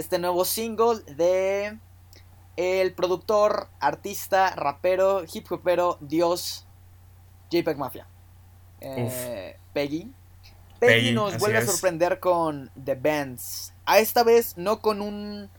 Este 0.00 0.18
nuevo 0.18 0.46
single 0.46 1.00
de 1.14 1.78
el 2.56 2.94
productor, 2.94 3.68
artista, 3.80 4.48
rapero, 4.56 5.24
hip 5.30 5.52
hopero, 5.52 5.98
dios 6.00 6.66
JPEG 7.50 7.76
Mafia. 7.76 8.06
Eh, 8.80 9.58
Peggy. 9.74 10.10
Peggy, 10.78 11.12
nos 11.12 11.38
vuelve 11.38 11.58
a 11.58 11.66
sorprender 11.66 12.18
con 12.18 12.70
The 12.82 12.94
Bands. 12.94 13.74
A 13.84 13.98
esta 13.98 14.24
vez 14.24 14.56
no 14.56 14.80
con 14.80 15.02
un. 15.02 15.50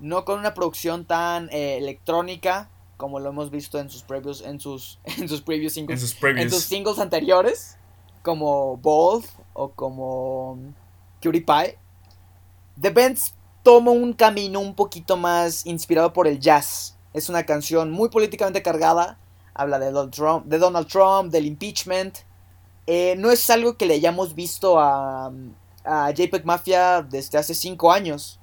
No 0.00 0.24
con 0.24 0.38
una 0.38 0.54
producción 0.54 1.04
tan 1.04 1.50
eh, 1.50 1.76
electrónica 1.76 2.70
como 2.96 3.20
lo 3.20 3.28
hemos 3.28 3.50
visto 3.50 3.78
en 3.78 3.90
sus 3.90 4.02
previos. 4.02 4.40
En 4.40 4.60
sus. 4.60 4.98
En 5.18 5.28
sus 5.28 5.42
previos 5.42 5.74
singles. 5.74 6.00
En 6.00 6.08
sus, 6.08 6.24
en 6.24 6.50
sus 6.50 6.64
singles 6.64 6.98
anteriores. 6.98 7.76
Como 8.22 8.78
Bold 8.78 9.26
o 9.52 9.72
como 9.72 10.58
Cutie 11.22 11.42
Pie. 11.42 11.78
The 12.80 12.88
Bands 12.88 13.33
toma 13.64 13.90
un 13.90 14.12
camino 14.12 14.60
un 14.60 14.76
poquito 14.76 15.16
más 15.16 15.66
inspirado 15.66 16.12
por 16.12 16.28
el 16.28 16.38
jazz. 16.38 16.96
Es 17.12 17.28
una 17.28 17.44
canción 17.44 17.90
muy 17.90 18.08
políticamente 18.10 18.62
cargada 18.62 19.18
habla 19.54 19.78
de 19.78 19.90
Donald 19.90 20.12
Trump, 20.12 20.46
de 20.46 20.58
Donald 20.58 20.88
Trump 20.88 21.32
del 21.32 21.46
impeachment. 21.46 22.18
Eh, 22.86 23.14
no 23.16 23.30
es 23.30 23.48
algo 23.48 23.76
que 23.76 23.86
le 23.86 23.94
hayamos 23.94 24.34
visto 24.34 24.78
a, 24.78 25.32
a 25.84 26.10
JPEG 26.10 26.44
Mafia 26.44 27.02
desde 27.02 27.38
hace 27.38 27.54
5 27.54 27.92
años, 27.92 28.40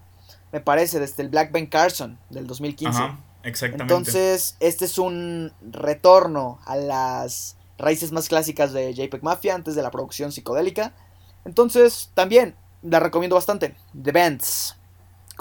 me 0.51 0.61
parece, 0.61 0.99
desde 0.99 1.21
el 1.23 1.29
Black 1.29 1.51
Ben 1.51 1.67
Carson 1.67 2.17
del 2.29 2.47
2015. 2.47 2.97
Ajá, 2.97 3.19
exactamente. 3.43 3.93
Entonces, 3.93 4.55
este 4.59 4.85
es 4.85 4.97
un 4.97 5.53
retorno 5.61 6.59
a 6.65 6.75
las 6.75 7.57
raíces 7.77 8.11
más 8.11 8.27
clásicas 8.27 8.73
de 8.73 8.93
JPEG 8.93 9.23
Mafia 9.23 9.53
antes 9.53 9.75
de 9.75 9.83
la 9.83 9.91
producción 9.91 10.31
psicodélica. 10.31 10.93
Entonces, 11.45 12.09
también 12.13 12.55
la 12.81 12.99
recomiendo 12.99 13.35
bastante. 13.35 13.75
The 14.01 14.11
Bands, 14.11 14.75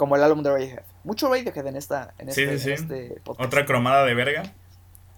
como 0.01 0.15
el 0.15 0.23
álbum 0.23 0.41
de 0.41 0.49
Radiohead. 0.49 0.81
Mucho 1.03 1.29
Radiohead 1.29 1.67
en, 1.67 1.75
esta, 1.75 2.15
en, 2.17 2.29
este, 2.29 2.55
este 2.55 3.21
Otra 3.23 3.67
cromada 3.67 4.03
de 4.03 4.15
verga 4.15 4.41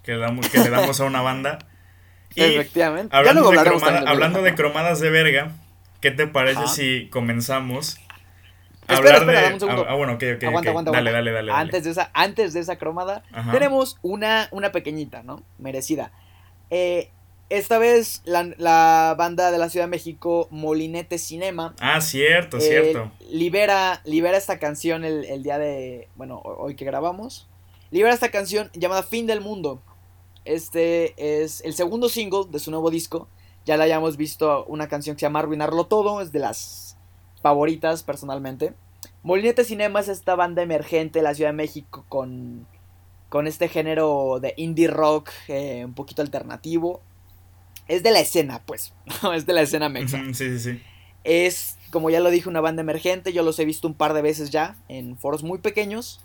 que, 0.04 0.18
damos, 0.18 0.50
que 0.50 0.60
le 0.60 0.70
damos 0.70 1.00
a 1.00 1.06
una 1.06 1.22
banda. 1.22 1.60
Efectivamente. 2.36 3.16
Hablando, 3.16 3.50
de, 3.50 4.56
cromadas 4.56 5.00
de 5.00 5.10
verga, 5.10 5.54
¿qué 6.02 6.12
te 6.12 6.28
parece 6.28 6.68
si 6.68 7.08
comenzamos 7.08 7.98
a 8.90 8.98
hablar 8.98 9.26
de... 9.26 9.38
Ah, 9.88 9.96
bueno, 9.96 10.16
ok, 10.16 10.24
ok. 10.36 10.44
Aguanta, 10.44 10.72
aguanta, 10.72 10.92
dale, 10.92 11.14
dale, 11.14 11.32
dale, 11.32 11.54
Antes 11.54 11.86
de 11.86 11.92
esa, 11.92 12.12
antes 12.14 12.52
de 12.52 12.60
esa 12.60 12.76
cromada, 12.76 13.24
tenemos 13.54 13.98
una, 14.02 14.50
una 14.52 14.74
pequeñita, 14.74 15.24
¿no? 15.24 15.44
Merecida. 15.60 16.12
Eh, 16.72 17.10
esta 17.50 17.78
vez 17.78 18.22
la, 18.26 19.16
banda 19.18 19.52
de 19.52 19.58
la 19.58 19.70
Ciudad 19.70 19.86
de 19.86 19.92
México, 19.92 20.48
Molinete 20.52 21.18
Cinema. 21.18 21.76
Ah, 21.80 22.02
cierto, 22.02 22.60
cierto. 22.60 23.12
Libera, 23.30 24.02
libera 24.06 24.38
esta 24.38 24.60
canción 24.60 25.04
el, 25.04 25.26
el, 25.26 25.44
día 25.44 25.58
de. 25.58 26.10
Bueno, 26.16 26.42
hoy 26.44 26.76
que 26.76 26.86
grabamos. 26.86 27.48
Libera 27.92 28.14
esta 28.14 28.32
canción 28.32 28.72
llamada 28.74 29.04
Fin 29.04 29.28
del 29.28 29.42
Mundo. 29.42 29.82
Este 30.46 31.14
es 31.18 31.62
el 31.62 31.74
segundo 31.74 32.10
single 32.10 32.46
de 32.50 32.60
su 32.60 32.72
nuevo 32.72 32.90
disco. 32.90 33.28
Ya 33.66 33.78
la 33.78 33.86
hayamos 33.86 34.18
visto 34.18 34.66
una 34.66 34.88
canción 34.88 35.16
que 35.16 35.22
se 35.22 35.26
llama 35.26 35.40
Arruinarlo 35.40 35.86
Todo, 35.86 36.22
es 36.22 36.32
de 36.32 36.40
las 36.40 36.98
favoritas 37.42 38.04
personalmente. 38.04 38.74
Molinete 39.22 39.64
Cinema 39.64 40.02
es 40.02 40.10
esta 40.10 40.36
banda 40.36 40.62
emergente 40.62 41.20
de 41.20 41.24
la 41.24 41.34
Ciudad 41.34 41.52
de 41.52 41.58
México 41.58 42.04
con, 42.10 42.68
con 43.30 43.48
este 43.48 43.70
género 43.70 44.40
de 44.42 44.54
indie 44.58 44.88
rock 44.88 45.30
eh, 45.48 45.86
un 45.86 45.94
poquito 45.94 46.22
alternativo. 46.22 47.02
Es 47.88 48.04
de 48.04 48.12
la 48.12 48.20
escena, 48.20 48.62
pues. 48.66 48.94
es 49.36 49.46
de 49.46 49.54
la 49.54 49.62
escena 49.62 49.90
mexa. 49.90 50.22
sí, 50.34 50.34
sí, 50.34 50.60
sí. 50.60 50.82
Es, 51.24 51.78
como 51.90 52.10
ya 52.10 52.20
lo 52.20 52.30
dije, 52.30 52.50
una 52.50 52.62
banda 52.62 52.82
emergente. 52.82 53.34
Yo 53.34 53.44
los 53.44 53.58
he 53.60 53.66
visto 53.66 53.88
un 53.88 53.94
par 53.94 54.14
de 54.14 54.22
veces 54.22 54.50
ya 54.50 54.76
en 54.88 55.18
foros 55.18 55.44
muy 55.44 55.60
pequeños. 55.60 56.22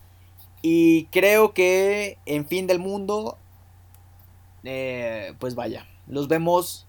Y 0.60 1.04
creo 1.06 1.54
que 1.54 2.18
en 2.26 2.46
fin 2.46 2.66
del 2.66 2.80
mundo 2.80 3.38
eh, 4.64 5.34
pues 5.38 5.54
vaya, 5.54 5.86
los 6.06 6.28
vemos, 6.28 6.86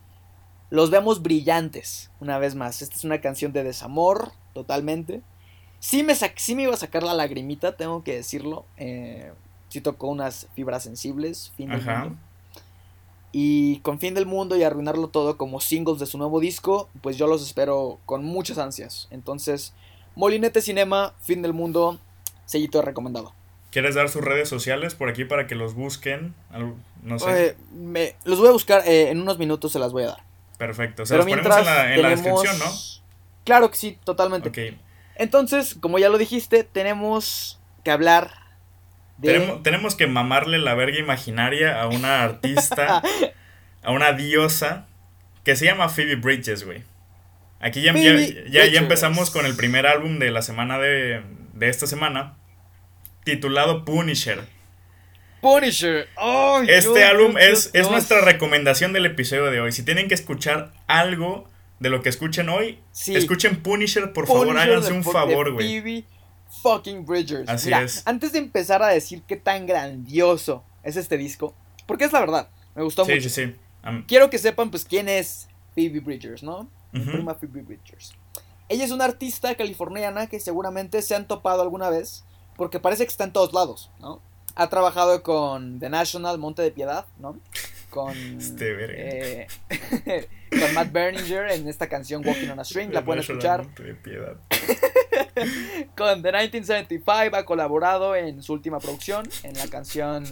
los 0.69 0.89
vemos 0.89 1.21
brillantes, 1.21 2.11
una 2.19 2.37
vez 2.39 2.55
más. 2.55 2.81
Esta 2.81 2.95
es 2.95 3.03
una 3.03 3.21
canción 3.21 3.53
de 3.53 3.63
desamor, 3.63 4.31
totalmente. 4.53 5.21
Sí 5.79 6.03
me, 6.03 6.13
sí 6.13 6.55
me 6.55 6.63
iba 6.63 6.73
a 6.73 6.77
sacar 6.77 7.03
la 7.03 7.13
lagrimita, 7.13 7.77
tengo 7.77 8.03
que 8.03 8.15
decirlo. 8.15 8.65
Eh, 8.77 9.31
sí 9.69 9.81
tocó 9.81 10.07
unas 10.07 10.47
fibras 10.55 10.83
sensibles, 10.83 11.53
fin 11.55 11.69
del 11.69 11.85
mundo. 11.85 12.17
Y 13.31 13.79
con 13.79 13.99
Fin 13.99 14.15
del 14.15 14.25
Mundo 14.25 14.57
y 14.57 14.63
Arruinarlo 14.63 15.09
Todo 15.09 15.37
como 15.37 15.61
singles 15.61 15.99
de 15.99 16.07
su 16.07 16.17
nuevo 16.17 16.39
disco, 16.39 16.89
pues 17.01 17.17
yo 17.17 17.27
los 17.27 17.45
espero 17.45 17.99
con 18.05 18.23
muchas 18.23 18.57
ansias. 18.57 19.07
Entonces, 19.11 19.73
Molinete 20.15 20.61
Cinema, 20.61 21.13
Fin 21.21 21.41
del 21.41 21.53
Mundo, 21.53 21.99
sellito 22.45 22.81
recomendado. 22.81 23.33
¿Quieres 23.71 23.93
dar 23.93 24.09
sus 24.09 24.23
redes 24.23 24.49
sociales 24.49 24.95
por 24.95 25.09
aquí 25.09 25.25
para 25.25 25.45
que 25.45 25.53
los 25.53 25.75
busquen? 25.75 26.33
No 27.03 27.19
sé. 27.19 27.55
me, 27.71 28.15
los 28.25 28.39
voy 28.39 28.49
a 28.49 28.51
buscar, 28.51 28.81
eh, 28.87 29.09
en 29.09 29.21
unos 29.21 29.37
minutos 29.37 29.71
se 29.71 29.79
las 29.79 29.91
voy 29.91 30.03
a 30.03 30.07
dar. 30.07 30.23
Perfecto, 30.57 31.05
se 31.05 31.13
Pero 31.13 31.25
las 31.25 31.37
ponemos 31.37 31.57
en, 31.57 31.65
la, 31.65 31.93
en 31.95 32.01
la, 32.01 32.09
descripción, 32.09 32.57
¿no? 32.57 32.65
Claro 33.45 33.69
que 33.69 33.77
sí, 33.77 33.97
totalmente. 34.03 34.77
Entonces, 35.15 35.75
como 35.79 35.99
ya 35.99 36.09
lo 36.09 36.17
dijiste, 36.17 36.63
tenemos 36.63 37.59
que 37.83 37.91
hablar 37.91 38.31
de... 39.19 39.33
Tenemos, 39.33 39.63
tenemos 39.63 39.95
que 39.95 40.07
mamarle 40.07 40.57
la 40.57 40.73
verga 40.75 40.97
imaginaria 40.97 41.81
a 41.81 41.87
una 41.87 42.23
artista, 42.23 43.01
a 43.83 43.91
una 43.91 44.13
diosa, 44.13 44.87
que 45.43 45.55
se 45.55 45.65
llama 45.65 45.89
Phoebe 45.89 46.15
Bridges, 46.15 46.65
güey. 46.65 46.83
Aquí 47.59 47.81
ya, 47.81 47.93
ya, 47.93 48.65
ya, 48.65 48.79
empezamos 48.79 49.31
con 49.31 49.45
el 49.45 49.55
primer 49.55 49.85
álbum 49.85 50.17
de 50.17 50.31
la 50.31 50.41
semana 50.41 50.79
de, 50.79 51.21
de 51.53 51.69
esta 51.69 51.87
semana 51.87 52.35
titulado 53.23 53.83
Punisher. 53.85 54.41
Punisher. 55.41 56.07
este 56.67 57.03
álbum 57.03 57.37
es, 57.37 57.69
es 57.73 57.89
nuestra 57.89 58.21
recomendación 58.21 58.93
del 58.93 59.05
episodio 59.05 59.45
de 59.51 59.61
hoy. 59.61 59.71
Si 59.71 59.83
tienen 59.83 60.07
que 60.07 60.15
escuchar 60.15 60.71
algo 60.87 61.49
de 61.79 61.89
lo 61.89 62.01
que 62.01 62.09
escuchen 62.09 62.49
hoy, 62.49 62.79
escuchen 63.07 63.57
Punisher, 63.57 64.11
por 64.13 64.27
favor, 64.27 64.57
háganse 64.57 64.91
un 64.91 65.03
favor, 65.03 65.51
güey. 65.51 66.05
Fucking 66.61 67.05
Bridgers. 67.05 67.49
Así 67.49 67.71
es. 67.71 68.03
Antes 68.05 68.31
de 68.31 68.39
empezar 68.39 68.81
a 68.83 68.87
decir 68.87 69.23
qué 69.23 69.35
tan 69.35 69.65
grandioso 69.65 70.63
es 70.83 70.95
este 70.95 71.17
disco, 71.17 71.53
porque 71.85 72.05
es 72.05 72.13
la 72.13 72.19
verdad, 72.19 72.49
me 72.75 72.83
gustó 72.83 73.03
mucho. 73.03 73.15
Sí, 73.15 73.29
sí, 73.29 73.45
sí. 73.47 73.55
Quiero 74.07 74.29
que 74.29 74.37
sepan, 74.37 74.69
pues, 74.69 74.85
quién 74.85 75.07
es 75.07 75.47
Phoebe 75.75 75.99
Bridgers, 75.99 76.43
¿no? 76.43 76.69
mi 76.91 77.01
prima 77.01 77.35
Phoebe 77.35 77.61
Bridgers. 77.61 78.13
Ella 78.67 78.83
es 78.83 78.91
una 78.91 79.05
artista 79.05 79.53
californiana 79.55 80.27
que 80.27 80.39
seguramente 80.39 81.01
se 81.01 81.15
han 81.15 81.27
topado 81.27 81.61
alguna 81.61 81.89
vez, 81.89 82.23
porque 82.55 82.79
parece 82.79 83.03
que 83.03 83.11
está 83.11 83.23
en 83.23 83.33
todos 83.33 83.53
lados, 83.53 83.89
¿no? 83.99 84.21
Ha 84.55 84.69
trabajado 84.69 85.23
con 85.23 85.79
The 85.79 85.89
National, 85.89 86.37
Monte 86.37 86.61
de 86.61 86.71
Piedad, 86.71 87.05
¿no? 87.19 87.37
Con, 87.89 88.15
este 88.37 89.43
eh, 89.43 89.47
con 90.51 90.73
Matt 90.75 90.91
Berninger 90.91 91.49
en 91.51 91.67
esta 91.67 91.89
canción 91.89 92.25
Walking 92.25 92.49
on 92.49 92.59
a 92.59 92.63
String, 92.63 92.93
la 92.93 93.01
pueden 93.05 93.21
escuchar. 93.21 93.65
De 93.75 93.95
con 95.97 96.21
The 96.21 96.31
1975 96.31 97.35
ha 97.35 97.45
colaborado 97.45 98.15
en 98.15 98.43
su 98.43 98.53
última 98.53 98.79
producción, 98.79 99.27
en 99.43 99.55
la 99.55 99.67
canción 99.67 100.23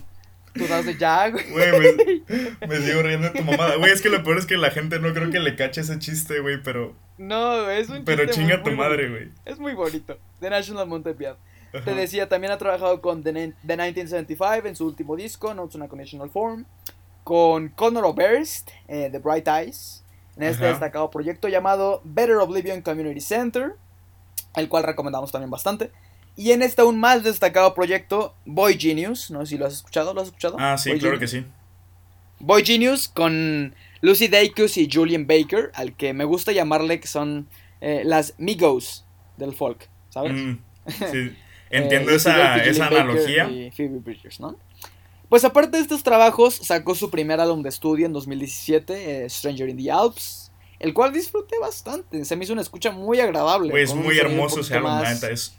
Tú 0.57 0.65
de 0.65 0.97
Jag. 0.97 1.33
Güey, 1.51 2.23
me, 2.67 2.77
sigo 2.77 3.01
riendo 3.03 3.29
de 3.29 3.39
tu 3.39 3.43
mamada. 3.43 3.75
Güey, 3.75 3.91
es 3.91 4.01
que 4.01 4.09
lo 4.09 4.23
peor 4.23 4.37
es 4.37 4.45
que 4.45 4.57
la 4.57 4.71
gente 4.71 4.99
no 4.99 5.13
creo 5.13 5.29
que 5.29 5.39
le 5.39 5.55
cache 5.55 5.81
ese 5.81 5.99
chiste, 5.99 6.39
güey, 6.39 6.61
pero. 6.61 6.95
No, 7.17 7.69
es 7.69 7.89
un 7.89 8.03
Pero 8.03 8.25
chinga 8.27 8.63
tu 8.63 8.71
madre, 8.71 9.09
güey. 9.09 9.31
Es 9.45 9.59
muy 9.59 9.73
bonito. 9.73 10.17
The 10.39 10.49
National 10.49 10.87
Montepied. 10.87 11.33
Te 11.83 11.93
decía, 11.93 12.27
también 12.27 12.51
ha 12.51 12.57
trabajado 12.57 13.01
con 13.01 13.23
The, 13.23 13.53
1975 13.63 14.67
en 14.67 14.75
su 14.75 14.87
último 14.87 15.15
disco, 15.15 15.53
Notes 15.53 15.75
on 15.75 15.83
a 15.83 15.87
Conditional 15.87 16.29
Form. 16.29 16.65
Con 17.27 17.67
Connor 17.67 18.05
Oberst, 18.05 18.69
eh, 18.87 19.09
The 19.11 19.19
Bright 19.19 19.49
Eyes. 19.49 20.01
En 20.37 20.43
este 20.43 20.65
destacado 20.65 21.11
proyecto 21.11 21.49
llamado 21.49 21.99
Better 22.05 22.37
Oblivion 22.37 22.81
Community 22.81 23.19
Center. 23.19 23.73
El 24.55 24.69
cual 24.69 24.85
recomendamos 24.85 25.29
también 25.29 25.51
bastante. 25.51 25.91
Y 26.37 26.51
en 26.51 26.61
este 26.61 26.83
aún 26.83 26.97
más 26.97 27.25
destacado 27.25 27.73
proyecto, 27.73 28.33
Boy 28.45 28.79
Genius. 28.79 29.29
No 29.29 29.41
sé 29.41 29.47
si 29.47 29.57
lo 29.57 29.65
has 29.65 29.73
escuchado, 29.73 30.13
¿lo 30.13 30.21
has 30.21 30.27
escuchado? 30.27 30.55
Ah, 30.57 30.77
sí, 30.77 30.97
claro 30.99 31.19
que 31.19 31.27
sí. 31.27 31.43
Boy 32.39 32.63
Genius 32.63 33.09
con 33.09 33.75
Lucy 33.99 34.29
Dacus 34.29 34.77
y 34.77 34.89
Julian 34.89 35.27
Baker, 35.27 35.71
al 35.73 35.97
que 35.97 36.13
me 36.13 36.23
gusta 36.23 36.53
llamarle 36.53 37.01
que 37.01 37.09
son 37.09 37.49
eh, 37.81 38.03
las 38.05 38.35
Migos 38.37 39.05
del 39.35 39.53
folk, 39.53 39.89
¿sabes? 40.11 40.31
Mm, 40.31 40.59
sí. 41.11 41.35
Entiendo 41.71 42.11
esa, 42.11 42.63
esa 42.63 42.87
analogía. 42.87 43.49
Y 43.49 43.69
Phoebe 43.71 43.99
Bridgers, 43.99 44.39
¿no? 44.39 44.55
Pues 45.29 45.43
aparte 45.43 45.77
de 45.77 45.83
estos 45.83 46.03
trabajos, 46.03 46.55
sacó 46.55 46.95
su 46.95 47.09
primer 47.09 47.39
álbum 47.39 47.61
de 47.61 47.69
estudio 47.69 48.05
en 48.05 48.13
2017, 48.13 49.25
eh, 49.25 49.29
Stranger 49.29 49.69
in 49.69 49.77
the 49.77 49.91
Alps, 49.91 50.51
el 50.79 50.93
cual 50.93 51.11
disfruté 51.11 51.59
bastante. 51.59 52.23
Se 52.23 52.35
me 52.35 52.45
hizo 52.45 52.53
una 52.53 52.61
escucha 52.61 52.91
muy 52.91 53.19
agradable. 53.19 53.71
Pues 53.71 53.93
muy 53.93 54.17
hermoso 54.17 54.61
ese 54.61 54.75
álbum, 54.75 54.91
es 55.29 55.53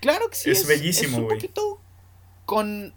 Claro 0.00 0.28
que 0.28 0.34
sí. 0.34 0.50
Es, 0.50 0.66
bellísimo, 0.66 1.18
güey. 1.18 1.22
un 1.22 1.34
poquito 1.36 1.80
con, 2.44 2.92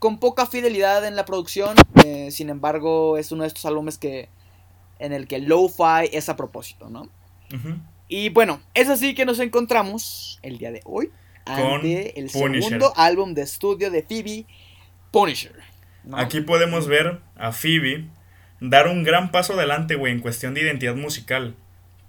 con 0.00 0.18
poca 0.18 0.46
fidelidad 0.46 1.06
en 1.06 1.14
la 1.14 1.24
producción. 1.24 1.76
Eh, 2.04 2.30
sin 2.32 2.50
embargo, 2.50 3.16
es 3.16 3.30
uno 3.30 3.42
de 3.42 3.48
estos 3.48 3.64
álbumes 3.66 3.98
que 3.98 4.28
en 4.98 5.12
el 5.12 5.28
que 5.28 5.38
lo-fi 5.38 6.08
es 6.12 6.28
a 6.28 6.36
propósito, 6.36 6.90
¿no? 6.90 7.08
Y 8.08 8.28
bueno, 8.28 8.60
es 8.74 8.88
así 8.88 9.14
que 9.14 9.24
nos 9.24 9.38
encontramos 9.40 10.38
el 10.42 10.58
día 10.58 10.72
de 10.72 10.82
hoy 10.84 11.10
ante 11.44 12.18
el 12.18 12.30
segundo 12.30 12.92
álbum 12.96 13.34
de 13.34 13.42
estudio 13.42 13.90
de 13.90 14.02
Phoebe, 14.02 14.46
Punisher. 15.10 15.54
Aquí 16.12 16.40
podemos 16.40 16.86
ver 16.86 17.20
a 17.36 17.52
Phoebe 17.52 18.06
dar 18.60 18.88
un 18.88 19.02
gran 19.04 19.30
paso 19.30 19.54
adelante, 19.54 19.94
güey, 19.94 20.12
en 20.12 20.20
cuestión 20.20 20.54
de 20.54 20.62
identidad 20.62 20.94
musical. 20.94 21.56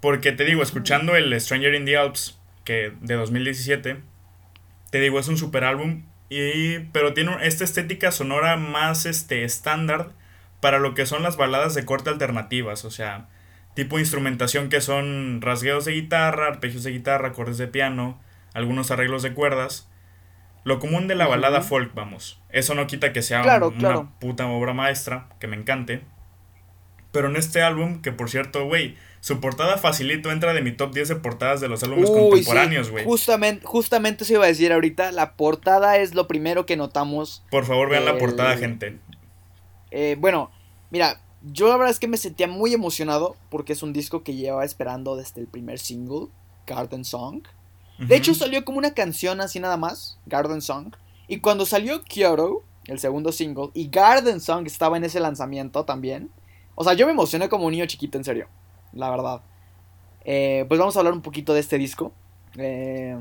Porque 0.00 0.32
te 0.32 0.44
digo, 0.44 0.62
escuchando 0.62 1.16
el 1.16 1.38
Stranger 1.40 1.74
in 1.74 1.84
the 1.84 1.96
Alps, 1.96 2.38
que 2.64 2.92
de 3.00 3.14
2017, 3.14 3.98
te 4.90 5.00
digo, 5.00 5.18
es 5.18 5.28
un 5.28 5.36
super 5.36 5.64
álbum. 5.64 6.04
Y, 6.28 6.78
pero 6.92 7.12
tiene 7.14 7.36
esta 7.42 7.64
estética 7.64 8.10
sonora 8.10 8.56
más 8.56 9.06
este, 9.06 9.44
estándar 9.44 10.12
para 10.60 10.78
lo 10.78 10.94
que 10.94 11.06
son 11.06 11.22
las 11.22 11.36
baladas 11.36 11.74
de 11.74 11.84
corte 11.84 12.10
alternativas. 12.10 12.84
O 12.84 12.90
sea, 12.90 13.28
tipo 13.74 13.98
instrumentación 13.98 14.68
que 14.68 14.80
son 14.80 15.40
rasgueos 15.42 15.84
de 15.84 15.92
guitarra, 15.92 16.46
arpegios 16.46 16.84
de 16.84 16.92
guitarra, 16.92 17.28
acordes 17.28 17.58
de 17.58 17.68
piano, 17.68 18.20
algunos 18.54 18.90
arreglos 18.90 19.22
de 19.22 19.34
cuerdas. 19.34 19.88
Lo 20.64 20.78
común 20.78 21.08
de 21.08 21.14
la 21.14 21.26
balada 21.26 21.60
folk, 21.60 21.92
vamos. 21.94 22.40
Eso 22.50 22.74
no 22.74 22.86
quita 22.86 23.12
que 23.12 23.22
sea 23.22 23.42
una 23.42 24.10
puta 24.18 24.46
obra 24.46 24.72
maestra, 24.72 25.28
que 25.40 25.46
me 25.46 25.56
encante. 25.56 26.04
Pero 27.10 27.28
en 27.28 27.36
este 27.36 27.62
álbum, 27.62 28.00
que 28.00 28.12
por 28.12 28.30
cierto, 28.30 28.66
güey, 28.66 28.96
su 29.20 29.38
portada 29.38 29.76
facilito 29.76 30.32
entra 30.32 30.54
de 30.54 30.62
mi 30.62 30.72
top 30.72 30.94
10 30.94 31.08
de 31.08 31.16
portadas 31.16 31.60
de 31.60 31.68
los 31.68 31.82
álbumes 31.82 32.10
contemporáneos, 32.10 32.90
güey. 32.90 33.04
justamente, 33.04 33.64
justamente 33.64 34.24
se 34.24 34.32
iba 34.32 34.44
a 34.44 34.48
decir 34.48 34.72
ahorita, 34.72 35.12
la 35.12 35.34
portada 35.34 35.98
es 35.98 36.14
lo 36.14 36.26
primero 36.26 36.64
que 36.64 36.76
notamos. 36.76 37.44
Por 37.50 37.64
favor, 37.64 37.90
vean 37.90 38.04
la 38.04 38.18
portada, 38.18 38.56
gente. 38.56 38.98
Eh, 39.90 40.16
bueno, 40.18 40.50
mira, 40.90 41.20
yo 41.42 41.68
la 41.68 41.76
verdad 41.76 41.90
es 41.90 41.98
que 41.98 42.08
me 42.08 42.16
sentía 42.16 42.48
muy 42.48 42.72
emocionado 42.72 43.36
porque 43.50 43.74
es 43.74 43.82
un 43.82 43.92
disco 43.92 44.22
que 44.22 44.34
llevaba 44.34 44.64
esperando 44.64 45.16
desde 45.16 45.40
el 45.40 45.46
primer 45.46 45.78
single, 45.78 46.28
Garden 46.66 47.04
Song. 47.04 47.42
De 48.06 48.16
hecho, 48.16 48.34
salió 48.34 48.64
como 48.64 48.78
una 48.78 48.94
canción 48.94 49.40
así 49.40 49.60
nada 49.60 49.76
más, 49.76 50.18
Garden 50.26 50.60
Song. 50.60 50.94
Y 51.28 51.38
cuando 51.38 51.66
salió 51.66 52.02
Kyoto, 52.02 52.62
el 52.86 52.98
segundo 52.98 53.32
single, 53.32 53.70
y 53.74 53.88
Garden 53.88 54.40
Song 54.40 54.66
estaba 54.66 54.96
en 54.96 55.04
ese 55.04 55.20
lanzamiento 55.20 55.84
también. 55.84 56.30
O 56.74 56.84
sea, 56.84 56.94
yo 56.94 57.06
me 57.06 57.12
emocioné 57.12 57.48
como 57.48 57.66
un 57.66 57.72
niño 57.72 57.86
chiquito, 57.86 58.18
en 58.18 58.24
serio 58.24 58.48
la 58.92 59.10
verdad. 59.10 59.40
Eh, 60.24 60.64
pues 60.68 60.78
vamos 60.78 60.96
a 60.96 61.00
hablar 61.00 61.14
un 61.14 61.22
poquito 61.22 61.54
de 61.54 61.60
este 61.60 61.78
disco. 61.78 62.12
Eh, 62.56 63.16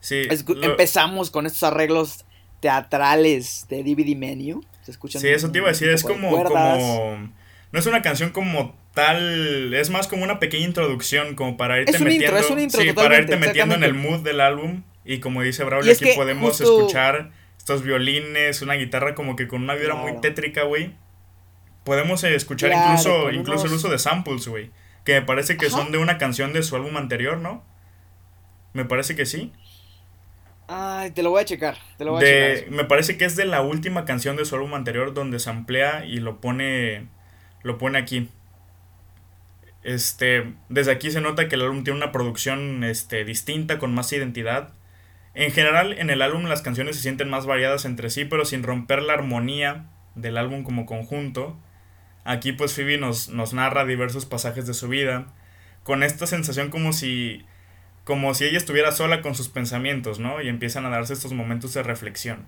sí, 0.00 0.22
Empezamos 0.62 1.30
con 1.30 1.46
estos 1.46 1.62
arreglos 1.62 2.24
teatrales 2.60 3.66
de 3.68 3.82
DVD 3.82 4.16
Menu. 4.16 4.62
Se 4.82 4.92
escuchan 4.92 5.20
sí, 5.20 5.28
eso 5.28 5.50
te 5.50 5.58
iba 5.58 5.68
a 5.68 5.72
decir, 5.72 5.88
es 5.90 6.02
como, 6.02 6.30
como... 6.30 7.30
No 7.72 7.78
es 7.78 7.86
una 7.86 8.02
canción 8.02 8.30
como 8.30 8.76
tal, 8.94 9.72
es 9.74 9.90
más 9.90 10.08
como 10.08 10.24
una 10.24 10.40
pequeña 10.40 10.66
introducción, 10.66 11.36
como 11.36 11.56
para 11.56 11.80
irte 11.80 11.98
metiendo... 11.98 12.42
sí, 12.68 12.92
para 12.92 13.18
irte 13.18 13.36
metiendo 13.36 13.74
en 13.74 13.84
el 13.84 13.94
mood 13.94 14.20
del 14.20 14.40
álbum. 14.40 14.82
Y 15.04 15.20
como 15.20 15.42
dice 15.42 15.64
Braulio, 15.64 15.92
aquí 15.92 16.10
podemos 16.16 16.60
escuchar 16.60 17.30
estos 17.56 17.82
violines, 17.82 18.62
una 18.62 18.74
guitarra 18.74 19.14
como 19.14 19.36
que 19.36 19.46
con 19.46 19.62
una 19.62 19.74
vibra 19.74 19.94
muy 19.94 20.20
tétrica, 20.20 20.64
güey. 20.64 20.94
Podemos 21.84 22.22
escuchar 22.24 22.72
incluso, 22.72 23.30
incluso 23.30 23.66
el 23.66 23.72
uso 23.72 23.88
de 23.88 23.98
samples, 23.98 24.46
güey. 24.48 24.70
Que 25.04 25.14
me 25.14 25.22
parece 25.22 25.56
que 25.56 25.70
son 25.70 25.92
de 25.92 25.98
una 25.98 26.18
canción 26.18 26.52
de 26.52 26.62
su 26.62 26.76
álbum 26.76 26.96
anterior, 26.96 27.38
¿no? 27.38 27.64
Me 28.72 28.84
parece 28.84 29.16
que 29.16 29.26
sí. 29.26 29.52
Ay, 30.68 31.10
te 31.10 31.22
lo 31.22 31.30
voy 31.30 31.42
a 31.42 31.44
checar. 31.44 31.78
Te 31.98 32.04
lo 32.04 32.12
voy 32.12 32.24
a 32.24 32.54
checar. 32.56 32.70
Me 32.70 32.84
parece 32.84 33.16
que 33.16 33.24
es 33.24 33.34
de 33.36 33.44
la 33.44 33.62
última 33.62 34.04
canción 34.04 34.36
de 34.36 34.44
su 34.44 34.54
álbum 34.54 34.74
anterior 34.74 35.14
donde 35.14 35.38
se 35.40 35.50
amplía 35.50 36.04
y 36.04 36.18
lo 36.18 36.40
pone. 36.40 37.08
Lo 37.62 37.78
pone 37.78 37.98
aquí. 37.98 38.28
Este. 39.82 40.54
Desde 40.68 40.92
aquí 40.92 41.10
se 41.10 41.20
nota 41.20 41.48
que 41.48 41.56
el 41.56 41.62
álbum 41.62 41.84
tiene 41.84 41.98
una 41.98 42.12
producción 42.12 42.84
este, 42.84 43.24
distinta, 43.24 43.78
con 43.78 43.94
más 43.94 44.12
identidad. 44.12 44.72
En 45.34 45.52
general, 45.52 45.92
en 45.98 46.10
el 46.10 46.22
álbum 46.22 46.44
las 46.44 46.62
canciones 46.62 46.96
se 46.96 47.02
sienten 47.02 47.30
más 47.30 47.46
variadas 47.46 47.84
entre 47.84 48.10
sí, 48.10 48.24
pero 48.24 48.44
sin 48.44 48.62
romper 48.62 49.02
la 49.02 49.14
armonía 49.14 49.86
del 50.14 50.36
álbum 50.36 50.64
como 50.64 50.86
conjunto. 50.86 51.56
Aquí 52.24 52.52
pues 52.52 52.74
Phoebe 52.74 52.98
nos, 52.98 53.28
nos 53.28 53.54
narra 53.54 53.84
diversos 53.84 54.26
pasajes 54.26 54.66
de 54.66 54.74
su 54.74 54.88
vida, 54.88 55.26
con 55.84 56.02
esta 56.02 56.26
sensación 56.26 56.70
como 56.70 56.92
si, 56.92 57.44
como 58.04 58.34
si 58.34 58.44
ella 58.44 58.58
estuviera 58.58 58.92
sola 58.92 59.22
con 59.22 59.34
sus 59.34 59.48
pensamientos, 59.48 60.18
¿no? 60.18 60.42
Y 60.42 60.48
empiezan 60.48 60.84
a 60.84 60.90
darse 60.90 61.14
estos 61.14 61.32
momentos 61.32 61.72
de 61.74 61.82
reflexión. 61.82 62.46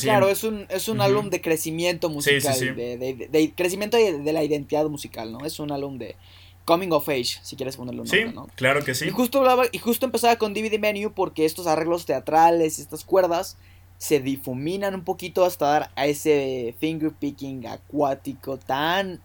Claro, 0.00 0.28
es 0.28 0.44
un, 0.44 0.66
es 0.68 0.88
un 0.88 1.00
álbum 1.00 1.30
de 1.30 1.40
crecimiento 1.40 2.08
musical, 2.08 2.58
De, 2.76 3.52
crecimiento 3.54 3.96
de, 3.96 4.32
la 4.32 4.42
identidad 4.44 4.86
musical, 4.86 5.32
¿no? 5.32 5.44
Es 5.44 5.58
un 5.58 5.72
álbum 5.72 5.98
de 5.98 6.16
coming 6.64 6.90
of 6.92 7.08
age, 7.08 7.38
si 7.42 7.56
quieres 7.56 7.76
ponerlo 7.76 8.02
un 8.02 8.08
nombre, 8.08 8.32
¿no? 8.32 8.48
claro 8.54 8.82
que 8.84 8.94
sí. 8.94 9.06
Y 9.06 9.10
justo, 9.10 9.38
hablaba, 9.38 9.64
y 9.70 9.78
justo 9.78 10.06
empezaba 10.06 10.36
con 10.36 10.54
DVD 10.54 10.78
Menu 10.78 11.12
porque 11.12 11.44
estos 11.44 11.66
arreglos 11.66 12.06
teatrales, 12.06 12.78
estas 12.78 13.04
cuerdas, 13.04 13.58
se 13.98 14.20
difuminan 14.20 14.94
un 14.94 15.04
poquito 15.04 15.44
hasta 15.44 15.66
dar 15.66 15.90
a 15.96 16.06
ese 16.06 16.74
finger 16.78 17.12
picking 17.12 17.66
acuático 17.66 18.58
tan 18.58 19.20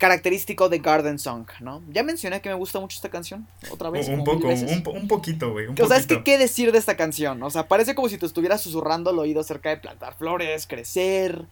característico 0.00 0.68
de 0.68 0.80
Garden 0.80 1.20
Song, 1.20 1.46
¿no? 1.60 1.82
Ya 1.90 2.02
mencioné 2.02 2.40
que 2.40 2.48
me 2.48 2.56
gusta 2.56 2.80
mucho 2.80 2.96
esta 2.96 3.08
canción, 3.08 3.46
otra 3.70 3.90
vez. 3.90 4.08
Un, 4.08 4.24
poco, 4.24 4.48
un, 4.48 5.06
poquito, 5.06 5.52
güey. 5.52 5.68
O 5.68 5.86
sea, 5.86 5.96
es 5.96 6.06
que 6.06 6.24
qué 6.24 6.38
decir 6.38 6.72
de 6.72 6.78
esta 6.78 6.96
canción, 6.96 7.42
o 7.42 7.50
sea, 7.50 7.68
parece 7.68 7.94
como 7.94 8.08
si 8.08 8.18
te 8.18 8.26
estuvieras 8.26 8.60
susurrando 8.60 9.10
al 9.10 9.18
oído 9.18 9.40
acerca 9.40 9.68
de 9.68 9.76
plantar 9.76 10.14
flores, 10.14 10.66
crecer, 10.66 11.46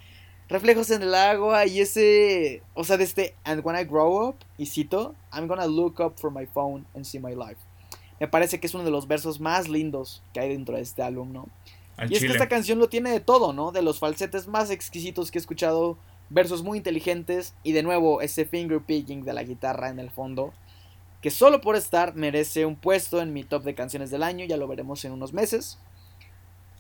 reflejos 0.49 0.91
en 0.91 1.03
el 1.03 1.15
agua 1.15 1.67
y 1.67 1.81
ese, 1.81 2.63
o 2.75 2.83
sea, 2.83 2.97
de 2.97 3.05
este, 3.05 3.37
and 3.45 3.65
when 3.65 3.79
I 3.79 3.85
grow 3.85 4.29
up, 4.29 4.37
y 4.57 4.67
cito, 4.67 5.15
I'm 5.33 5.47
gonna 5.47 5.67
look 5.67 6.01
up 6.01 6.19
for 6.19 6.33
my 6.33 6.47
phone 6.47 6.85
and 6.95 7.05
see 7.05 7.21
my 7.21 7.35
life 7.35 7.61
me 8.21 8.29
parece 8.29 8.59
que 8.59 8.67
es 8.67 8.75
uno 8.75 8.85
de 8.85 8.91
los 8.91 9.07
versos 9.07 9.41
más 9.41 9.69
lindos 9.69 10.23
que 10.33 10.41
hay 10.41 10.49
dentro 10.49 10.77
de 10.77 10.83
este 10.83 11.03
álbum, 11.03 11.33
¿no? 11.33 11.49
y 12.09 12.15
es 12.15 12.21
que 12.21 12.29
esta 12.29 12.49
canción 12.49 12.79
lo 12.79 12.89
tiene 12.89 13.11
de 13.11 13.19
todo, 13.19 13.53
¿no? 13.53 13.73
De 13.73 13.83
los 13.83 13.99
falsetes 13.99 14.47
más 14.47 14.71
exquisitos 14.71 15.33
que 15.33 15.39
he 15.39 15.41
escuchado, 15.41 15.99
versos 16.31 16.63
muy 16.63 16.79
inteligentes 16.79 17.55
y 17.63 17.73
de 17.73 17.83
nuevo 17.83 18.21
ese 18.21 18.45
finger 18.45 18.81
picking 18.81 19.25
de 19.25 19.33
la 19.33 19.43
guitarra 19.43 19.89
en 19.89 19.99
el 19.99 20.11
fondo, 20.11 20.53
que 21.23 21.31
solo 21.31 21.61
por 21.61 21.75
estar 21.77 22.15
merece 22.15 22.65
un 22.67 22.77
puesto 22.77 23.21
en 23.21 23.33
mi 23.33 23.45
top 23.45 23.65
de 23.65 23.75
canciones 23.75 24.11
del 24.11 24.23
año, 24.23 24.45
ya 24.45 24.57
lo 24.57 24.69
veremos 24.69 25.05
en 25.05 25.13
unos 25.13 25.33
meses. 25.33 25.79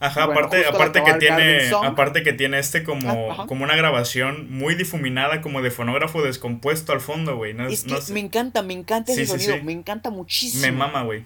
Ajá, 0.00 0.26
Bueno, 0.26 0.42
aparte, 0.42 0.64
aparte 0.64 1.02
que 1.02 1.14
tiene, 1.14 1.68
Song- 1.68 1.84
aparte 1.84 2.22
que 2.22 2.32
tiene 2.32 2.60
este 2.60 2.84
como, 2.84 3.32
Ah, 3.32 3.46
como 3.48 3.64
una 3.64 3.74
grabación 3.74 4.48
muy 4.48 4.76
difuminada, 4.76 5.40
como 5.40 5.60
de 5.60 5.72
fonógrafo 5.72 6.22
descompuesto 6.22 6.92
al 6.92 7.00
fondo, 7.00 7.36
güey. 7.36 7.52
No, 7.52 7.66
Es 7.66 7.82
que 7.82 7.90
no 7.90 8.00
sé. 8.00 8.12
me 8.12 8.20
encanta, 8.20 8.62
me 8.62 8.74
encanta 8.74 9.10
ese 9.10 9.26
Sí, 9.26 9.32
sonido, 9.32 9.56
sí. 9.56 9.62
me 9.62 9.72
encanta 9.72 10.10
muchísimo. 10.10 10.62
Me 10.62 10.70
mama, 10.70 11.02
güey. 11.02 11.24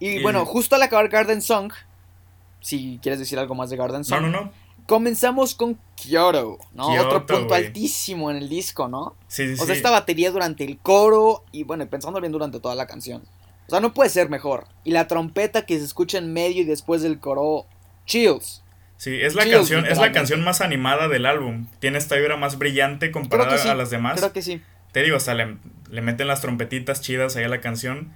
Y, 0.00 0.08
Y- 0.18 0.22
bueno, 0.24 0.44
justo 0.44 0.74
al 0.74 0.82
acabar 0.82 1.08
Garden 1.08 1.40
Song, 1.40 1.72
si 2.60 2.98
quieres 3.00 3.20
decir 3.20 3.38
algo 3.38 3.54
más 3.54 3.70
de 3.70 3.76
Garden 3.76 3.98
No, 4.00 4.04
Song, 4.04 4.22
no, 4.22 4.28
no. 4.28 4.52
Comenzamos 4.88 5.54
con 5.54 5.78
Kyoto, 5.96 6.58
¿no? 6.72 6.88
Kyoto, 6.88 7.06
Otro 7.06 7.26
punto 7.26 7.54
altísimo 7.54 8.30
en 8.30 8.38
el 8.38 8.48
disco, 8.48 8.88
¿no? 8.88 9.14
Sí, 9.28 9.46
sí, 9.46 9.52
O 9.52 9.56
sí. 9.58 9.66
sea, 9.66 9.74
esta 9.74 9.90
batería 9.90 10.30
durante 10.30 10.64
el 10.64 10.78
coro 10.78 11.44
y 11.52 11.62
bueno, 11.64 11.86
pensando 11.88 12.18
bien 12.20 12.32
durante 12.32 12.58
toda 12.58 12.74
la 12.74 12.86
canción. 12.86 13.22
O 13.66 13.70
sea, 13.70 13.80
no 13.80 13.92
puede 13.92 14.08
ser 14.08 14.30
mejor. 14.30 14.66
Y 14.84 14.92
la 14.92 15.06
trompeta 15.06 15.66
que 15.66 15.78
se 15.78 15.84
escucha 15.84 16.16
en 16.16 16.32
medio 16.32 16.62
y 16.62 16.64
después 16.64 17.02
del 17.02 17.20
coro, 17.20 17.66
chills. 18.06 18.64
Sí, 18.96 19.14
es 19.20 19.34
la 19.34 19.42
Chills, 19.44 19.56
canción, 19.58 19.84
es 19.86 19.98
la 19.98 20.10
canción 20.10 20.42
más 20.42 20.62
animada 20.62 21.06
del 21.08 21.26
álbum. 21.26 21.66
Tiene 21.78 21.98
esta 21.98 22.16
vibra 22.16 22.36
más 22.38 22.56
brillante 22.58 23.12
comparada 23.12 23.58
sí, 23.58 23.68
a 23.68 23.74
las 23.74 23.90
demás. 23.90 24.18
creo 24.18 24.32
que 24.32 24.40
sí. 24.42 24.62
Te 24.92 25.02
digo, 25.02 25.18
hasta 25.18 25.34
le, 25.34 25.58
le 25.90 26.00
meten 26.00 26.26
las 26.28 26.40
trompetitas 26.40 27.02
chidas 27.02 27.36
ahí 27.36 27.44
a 27.44 27.48
la 27.48 27.60
canción. 27.60 28.14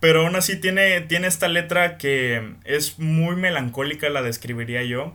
Pero 0.00 0.22
aún 0.22 0.34
así 0.34 0.58
tiene, 0.58 1.02
tiene 1.02 1.26
esta 1.26 1.48
letra 1.48 1.98
que 1.98 2.54
es 2.64 2.98
muy 2.98 3.36
melancólica, 3.36 4.08
la 4.08 4.22
describiría 4.22 4.82
yo. 4.82 5.14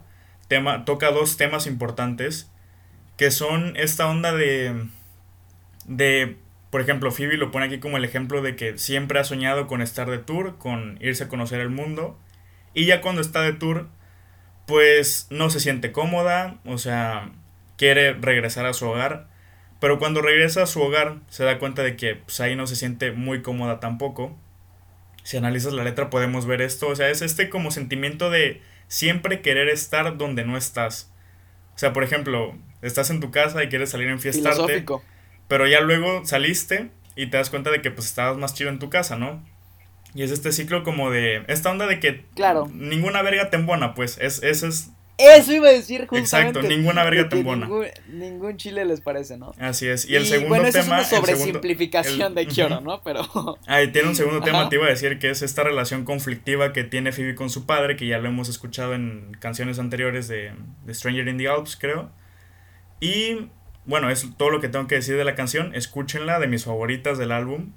Tema, 0.52 0.84
toca 0.84 1.12
dos 1.12 1.38
temas 1.38 1.66
importantes. 1.66 2.52
Que 3.16 3.32
son 3.32 3.78
esta 3.78 4.10
onda 4.10 4.34
de. 4.34 4.86
De. 5.86 6.36
Por 6.70 6.82
ejemplo, 6.82 7.10
Phoebe 7.10 7.38
lo 7.38 7.52
pone 7.52 7.68
aquí 7.68 7.80
como 7.80 7.96
el 7.96 8.04
ejemplo 8.04 8.42
de 8.42 8.58
que 8.58 8.78
siempre 8.78 9.18
ha 9.18 9.24
soñado 9.24 9.66
con 9.66 9.82
estar 9.82 10.10
de 10.10 10.18
tour, 10.18 10.58
con 10.58 10.98
irse 11.00 11.24
a 11.24 11.30
conocer 11.30 11.62
el 11.62 11.70
mundo. 11.70 12.20
Y 12.74 12.86
ya 12.86 13.00
cuando 13.00 13.22
está 13.22 13.42
de 13.44 13.54
tour, 13.54 13.88
pues 14.68 15.28
no 15.30 15.50
se 15.50 15.62
siente 15.62 15.94
cómoda, 15.94 16.60
o 16.66 16.78
sea, 16.78 17.32
quiere 17.78 18.12
regresar 18.12 18.66
a 18.66 18.74
su 18.74 18.90
hogar. 18.90 19.30
Pero 19.80 20.00
cuando 20.00 20.22
regresa 20.22 20.64
a 20.64 20.68
su 20.68 20.82
hogar, 20.82 21.20
se 21.30 21.46
da 21.46 21.60
cuenta 21.60 21.82
de 21.82 21.96
que 21.96 22.16
pues, 22.16 22.42
ahí 22.42 22.58
no 22.58 22.68
se 22.68 22.76
siente 22.76 23.14
muy 23.14 23.42
cómoda 23.42 23.80
tampoco. 23.80 24.38
Si 25.24 25.38
analizas 25.38 25.72
la 25.72 25.86
letra 25.86 26.10
podemos 26.10 26.46
ver 26.46 26.62
esto. 26.62 26.90
O 26.90 26.96
sea, 26.98 27.10
es 27.10 27.22
este 27.22 27.50
como 27.50 27.72
sentimiento 27.72 28.30
de 28.30 28.62
siempre 28.92 29.42
querer 29.42 29.70
estar 29.70 30.18
donde 30.18 30.44
no 30.44 30.58
estás. 30.58 31.10
O 31.74 31.80
sea, 31.80 31.94
por 31.94 32.04
ejemplo, 32.04 32.58
estás 32.82 33.10
en 33.10 33.22
tu 33.22 33.32
casa 33.32 33.64
y 33.64 33.70
quieres 33.70 33.90
salir 33.90 34.10
a 34.10 34.12
enfiestarte. 34.12 34.58
Filosófico. 34.58 35.02
Pero 35.48 35.66
ya 35.66 35.80
luego 35.80 36.26
saliste 36.26 36.92
y 37.16 37.28
te 37.28 37.38
das 37.38 37.50
cuenta 37.50 37.72
de 37.72 37.82
que 37.82 37.90
pues 37.90 38.06
estabas 38.08 38.38
más 38.38 38.54
chido 38.54 38.70
en 38.70 38.80
tu 38.80 38.90
casa, 38.90 39.16
¿no? 39.16 39.44
Y 40.14 40.24
es 40.24 40.32
este 40.32 40.52
ciclo 40.52 40.84
como 40.84 41.10
de... 41.10 41.46
Esta 41.48 41.72
onda 41.72 41.88
de 41.88 42.02
que 42.02 42.26
Claro. 42.36 42.70
ninguna 42.74 43.22
verga 43.22 43.50
te 43.50 43.56
embona, 43.56 43.94
pues. 43.96 44.18
Es, 44.20 44.44
ese 44.44 44.68
es... 44.68 44.92
Eso 45.22 45.54
iba 45.54 45.70
a 45.70 45.72
decir 45.72 46.08
justamente. 46.08 46.60
Exacto, 46.60 46.76
ninguna 46.76 47.04
verga 47.04 47.30
te 47.30 47.38
embona. 47.38 47.66
Ningún, 47.66 47.86
ningún 48.08 48.58
chile 48.58 48.86
les 48.86 49.02
parece, 49.02 49.38
¿no? 49.38 49.54
Así 49.60 49.88
es. 49.88 50.10
Y 50.10 50.16
el 50.16 50.26
segundo 50.26 50.50
bueno, 50.50 50.68
eso 50.68 50.82
tema... 50.82 51.02
es 51.02 51.12
una 51.12 51.20
sobresimplificación 51.22 52.36
de 52.36 52.48
Kyoto, 52.48 52.76
Ujú. 52.76 52.84
¿no? 52.84 53.02
Pero... 53.04 53.58
Ah, 53.68 53.82
y 53.82 53.92
tiene 53.92 54.10
un 54.10 54.16
segundo 54.16 54.42
tema, 54.44 54.70
te 54.70 54.76
iba 54.76 54.86
a 54.86 54.90
decir, 54.90 55.20
que 55.20 55.30
es 55.30 55.42
esta 55.42 55.64
relación 55.64 56.06
conflictiva 56.06 56.74
que 56.74 56.84
tiene 56.84 57.12
Phoebe 57.12 57.36
con 57.36 57.50
su 57.50 57.66
padre, 57.66 57.96
que 57.96 58.08
ya 58.08 58.18
lo 58.18 58.30
hemos 58.30 58.50
escuchado 58.50 58.94
en 58.94 59.36
canciones 59.40 59.80
anteriores 59.80 60.28
de, 60.28 60.52
de 60.86 60.94
Stranger 60.94 61.28
in 61.28 61.38
the 61.38 61.48
Alps, 61.48 61.76
creo. 61.76 62.12
Y 63.00 63.50
bueno, 63.86 64.10
es 64.10 64.28
todo 64.38 64.50
lo 64.50 64.62
que 64.62 64.70
tengo 64.70 64.88
que 64.88 64.96
decir 64.96 65.18
de 65.18 65.26
la 65.26 65.36
canción. 65.36 65.76
Escúchenla, 65.76 66.40
de 66.40 66.48
mis 66.48 66.66
favoritas 66.66 67.18
del 67.18 67.32
álbum. 67.32 67.72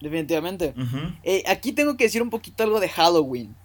Definitivamente. 0.00 0.74
Eh, 1.22 1.42
aquí 1.48 1.72
tengo 1.72 1.96
que 1.96 2.04
decir 2.04 2.22
un 2.22 2.30
poquito 2.30 2.62
algo 2.62 2.80
de 2.80 2.88
Halloween. 2.88 3.56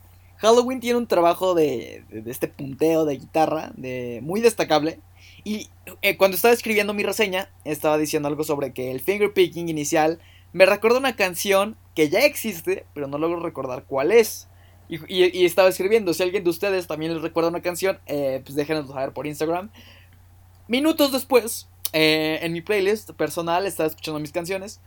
Halloween 0.41 0.79
tiene 0.79 0.97
un 0.97 1.07
trabajo 1.07 1.53
de, 1.53 2.03
este 2.25 2.47
punteo 2.47 3.05
de 3.05 3.17
guitarra 3.17 3.71
de, 3.75 4.19
muy 4.23 4.41
destacable. 4.41 4.99
Y 5.43 5.69
eh, 6.01 6.17
cuando 6.17 6.35
estaba 6.35 6.53
escribiendo 6.53 6.93
mi 6.93 7.03
reseña, 7.03 7.49
estaba 7.63 7.97
diciendo 7.97 8.27
algo 8.27 8.43
sobre 8.43 8.73
que 8.73 8.91
el 8.91 9.01
fingerpicking 9.01 9.69
inicial 9.69 10.19
me 10.51 10.65
recuerda 10.65 10.97
una 10.97 11.15
canción 11.15 11.77
que 11.95 12.09
ya 12.09 12.25
existe, 12.25 12.85
pero 12.93 13.07
no 13.07 13.19
logro 13.19 13.39
recordar 13.39 13.85
cuál 13.85 14.11
es. 14.11 14.47
Y, 14.89 15.45
estaba 15.45 15.69
escribiendo, 15.69 16.13
si 16.13 16.23
alguien 16.23 16.43
de 16.43 16.49
ustedes 16.49 16.85
también 16.85 17.13
les 17.13 17.21
recuerda 17.21 17.49
una 17.49 17.61
canción, 17.61 17.99
eh, 18.07 18.41
pues 18.43 18.55
déjenos 18.55 18.89
saber 18.89 19.13
por 19.13 19.25
Instagram. 19.25 19.69
Minutos 20.67 21.11
después, 21.13 21.69
eh, 21.93 22.39
en 22.41 22.51
mi 22.51 22.61
playlist 22.61 23.11
personal, 23.11 23.65
estaba 23.67 23.87
escuchando 23.87 24.19
mis 24.19 24.31
canciones. 24.33 24.81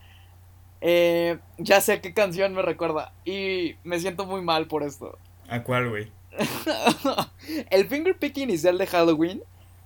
Eh, 0.81 1.39
ya 1.57 1.81
sé 1.81 2.01
qué 2.01 2.13
canción 2.13 2.53
me 2.53 2.61
recuerda 2.61 3.13
y 3.23 3.75
me 3.83 3.99
siento 3.99 4.25
muy 4.25 4.41
mal 4.41 4.67
por 4.67 4.83
esto. 4.83 5.17
¿A 5.47 5.63
cuál, 5.63 5.89
güey? 5.89 6.11
el 7.69 7.87
fingerpick 7.87 8.37
inicial 8.37 8.77
de 8.77 8.87
Halloween 8.87 9.41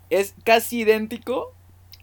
es 0.10 0.34
casi 0.44 0.82
idéntico 0.82 1.54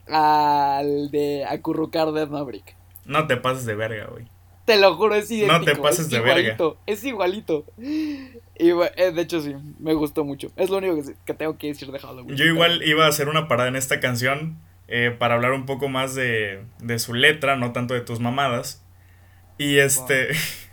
al 0.07 1.11
de 1.11 1.45
acurrucar 1.45 2.13
de 2.13 2.27
Maverick. 2.27 2.77
No 3.05 3.27
te 3.27 3.37
pases 3.37 3.65
de 3.67 3.75
verga, 3.75 4.07
güey. 4.07 4.27
Te 4.65 4.79
lo 4.79 4.97
juro, 4.97 5.15
es 5.15 5.31
idéntico. 5.31 5.59
No 5.59 5.65
te 5.65 5.77
pases 5.77 6.01
es 6.07 6.11
de 6.11 6.21
verga. 6.21 6.41
igualito, 6.41 6.77
Es 6.87 7.05
igualito. 7.05 7.65
Y 7.79 8.71
eh, 8.71 9.13
de 9.13 9.23
hecho 9.23 9.41
sí, 9.41 9.55
me 9.79 9.95
gustó 9.95 10.25
mucho. 10.25 10.49
Es 10.57 10.71
lo 10.71 10.79
único 10.79 10.97
que, 10.97 11.15
que 11.25 11.35
tengo 11.35 11.57
que 11.57 11.69
decir 11.69 11.91
de 11.91 11.99
Halloween. 11.99 12.37
Yo 12.37 12.45
igual 12.45 12.83
iba 12.83 13.07
a 13.07 13.09
hacer 13.09 13.29
una 13.29 13.49
parada 13.49 13.69
en 13.69 13.77
esta 13.77 14.01
canción 14.01 14.59
eh, 14.89 15.15
para 15.17 15.35
hablar 15.35 15.53
un 15.53 15.67
poco 15.67 15.89
más 15.89 16.15
de, 16.15 16.65
de 16.81 16.99
su 16.99 17.15
letra, 17.15 17.57
no 17.57 17.73
tanto 17.73 17.95
de 17.95 18.01
tus 18.01 18.21
mamadas. 18.21 18.85
Y 19.59 19.79
este... 19.79 20.29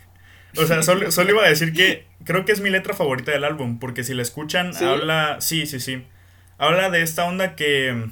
o 0.58 0.66
sea, 0.66 0.84
solo, 0.84 1.12
solo 1.12 1.32
iba 1.32 1.44
a 1.44 1.50
decir 1.50 1.74
que 1.74 2.06
creo 2.24 2.46
que 2.46 2.52
es 2.52 2.62
mi 2.62 2.70
letra 2.70 2.94
favorita 2.94 3.32
del 3.32 3.44
álbum, 3.44 3.80
porque 3.80 4.04
si 4.04 4.14
la 4.14 4.22
escuchan, 4.22 4.74
¿Sí? 4.74 4.86
habla... 4.86 5.38
Sí, 5.40 5.66
sí, 5.66 5.80
sí. 5.80 6.06
Habla 6.58 6.90
de 6.90 7.02
esta 7.02 7.26
onda 7.26 7.56
que, 7.56 8.10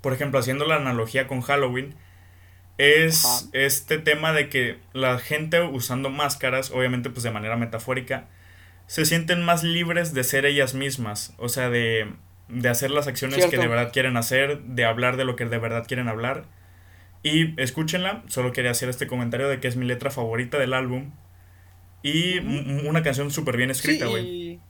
por 0.00 0.12
ejemplo, 0.12 0.38
haciendo 0.38 0.64
la 0.64 0.76
analogía 0.76 1.26
con 1.26 1.40
Halloween, 1.40 1.94
es 2.78 3.24
Ajá. 3.24 3.48
este 3.52 3.98
tema 3.98 4.32
de 4.32 4.48
que 4.48 4.78
la 4.92 5.18
gente 5.18 5.60
usando 5.60 6.10
máscaras, 6.10 6.70
obviamente 6.70 7.10
pues 7.10 7.22
de 7.22 7.30
manera 7.30 7.56
metafórica, 7.56 8.28
se 8.86 9.04
sienten 9.04 9.44
más 9.44 9.62
libres 9.62 10.14
de 10.14 10.24
ser 10.24 10.46
ellas 10.46 10.74
mismas, 10.74 11.34
o 11.38 11.48
sea, 11.48 11.70
de, 11.70 12.12
de 12.48 12.68
hacer 12.68 12.90
las 12.90 13.06
acciones 13.06 13.46
que 13.46 13.56
de 13.56 13.68
verdad 13.68 13.92
quieren 13.92 14.16
hacer, 14.16 14.60
de 14.62 14.84
hablar 14.84 15.16
de 15.16 15.24
lo 15.24 15.36
que 15.36 15.46
de 15.46 15.58
verdad 15.58 15.86
quieren 15.86 16.08
hablar. 16.08 16.44
Y 17.22 17.60
escúchenla, 17.60 18.22
solo 18.26 18.52
quería 18.52 18.72
hacer 18.72 18.88
este 18.88 19.06
comentario 19.06 19.48
de 19.48 19.60
que 19.60 19.68
es 19.68 19.76
mi 19.76 19.86
letra 19.86 20.10
favorita 20.10 20.58
del 20.58 20.74
álbum. 20.74 21.12
Y 22.02 22.38
una 22.38 23.02
canción 23.02 23.30
súper 23.30 23.56
bien 23.56 23.70
escrita, 23.70 24.06
güey. 24.06 24.60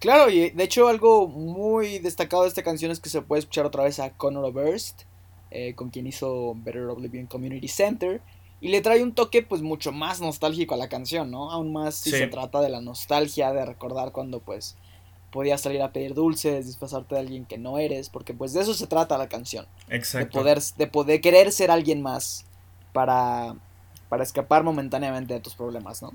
Claro, 0.00 0.28
y 0.30 0.50
de 0.50 0.64
hecho 0.64 0.88
algo 0.88 1.28
muy 1.28 1.98
destacado 1.98 2.42
de 2.42 2.48
esta 2.48 2.62
canción 2.62 2.90
es 2.90 3.00
que 3.00 3.08
se 3.08 3.22
puede 3.22 3.40
escuchar 3.40 3.64
otra 3.64 3.84
vez 3.84 3.98
a 4.00 4.10
Conor 4.10 4.44
Oberst, 4.44 5.02
eh, 5.50 5.74
con 5.74 5.88
quien 5.90 6.06
hizo 6.06 6.54
Better 6.56 6.82
Oblivion 6.82 7.26
Community 7.26 7.68
Center, 7.68 8.20
y 8.60 8.68
le 8.68 8.80
trae 8.82 9.02
un 9.02 9.14
toque 9.14 9.42
pues 9.42 9.62
mucho 9.62 9.92
más 9.92 10.20
nostálgico 10.20 10.74
a 10.74 10.76
la 10.76 10.88
canción, 10.88 11.30
¿no? 11.30 11.50
Aún 11.50 11.72
más 11.72 11.94
si 11.94 12.10
Sí. 12.10 12.16
se 12.18 12.26
trata 12.26 12.60
de 12.60 12.68
la 12.68 12.80
nostalgia, 12.82 13.52
de 13.52 13.64
recordar 13.64 14.12
cuando 14.12 14.40
pues 14.40 14.76
podías 15.30 15.60
salir 15.62 15.80
a 15.82 15.92
pedir 15.92 16.14
dulces, 16.14 16.66
disfrazarte 16.66 17.14
de 17.14 17.20
alguien 17.22 17.44
que 17.46 17.56
no 17.58 17.78
eres, 17.78 18.08
porque 18.10 18.34
pues 18.34 18.52
de 18.52 18.60
eso 18.60 18.74
se 18.74 18.86
trata 18.86 19.16
la 19.18 19.28
canción, 19.28 19.66
de 19.88 19.96
Exacto. 19.96 20.38
poder, 20.38 20.60
de 20.76 20.86
poder 20.86 21.20
querer 21.20 21.50
ser 21.50 21.70
alguien 21.70 22.02
más 22.02 22.44
para, 22.92 23.56
para 24.08 24.22
escapar 24.22 24.62
momentáneamente 24.64 25.34
de 25.34 25.40
tus 25.40 25.54
problemas, 25.54 26.02
¿no? 26.02 26.12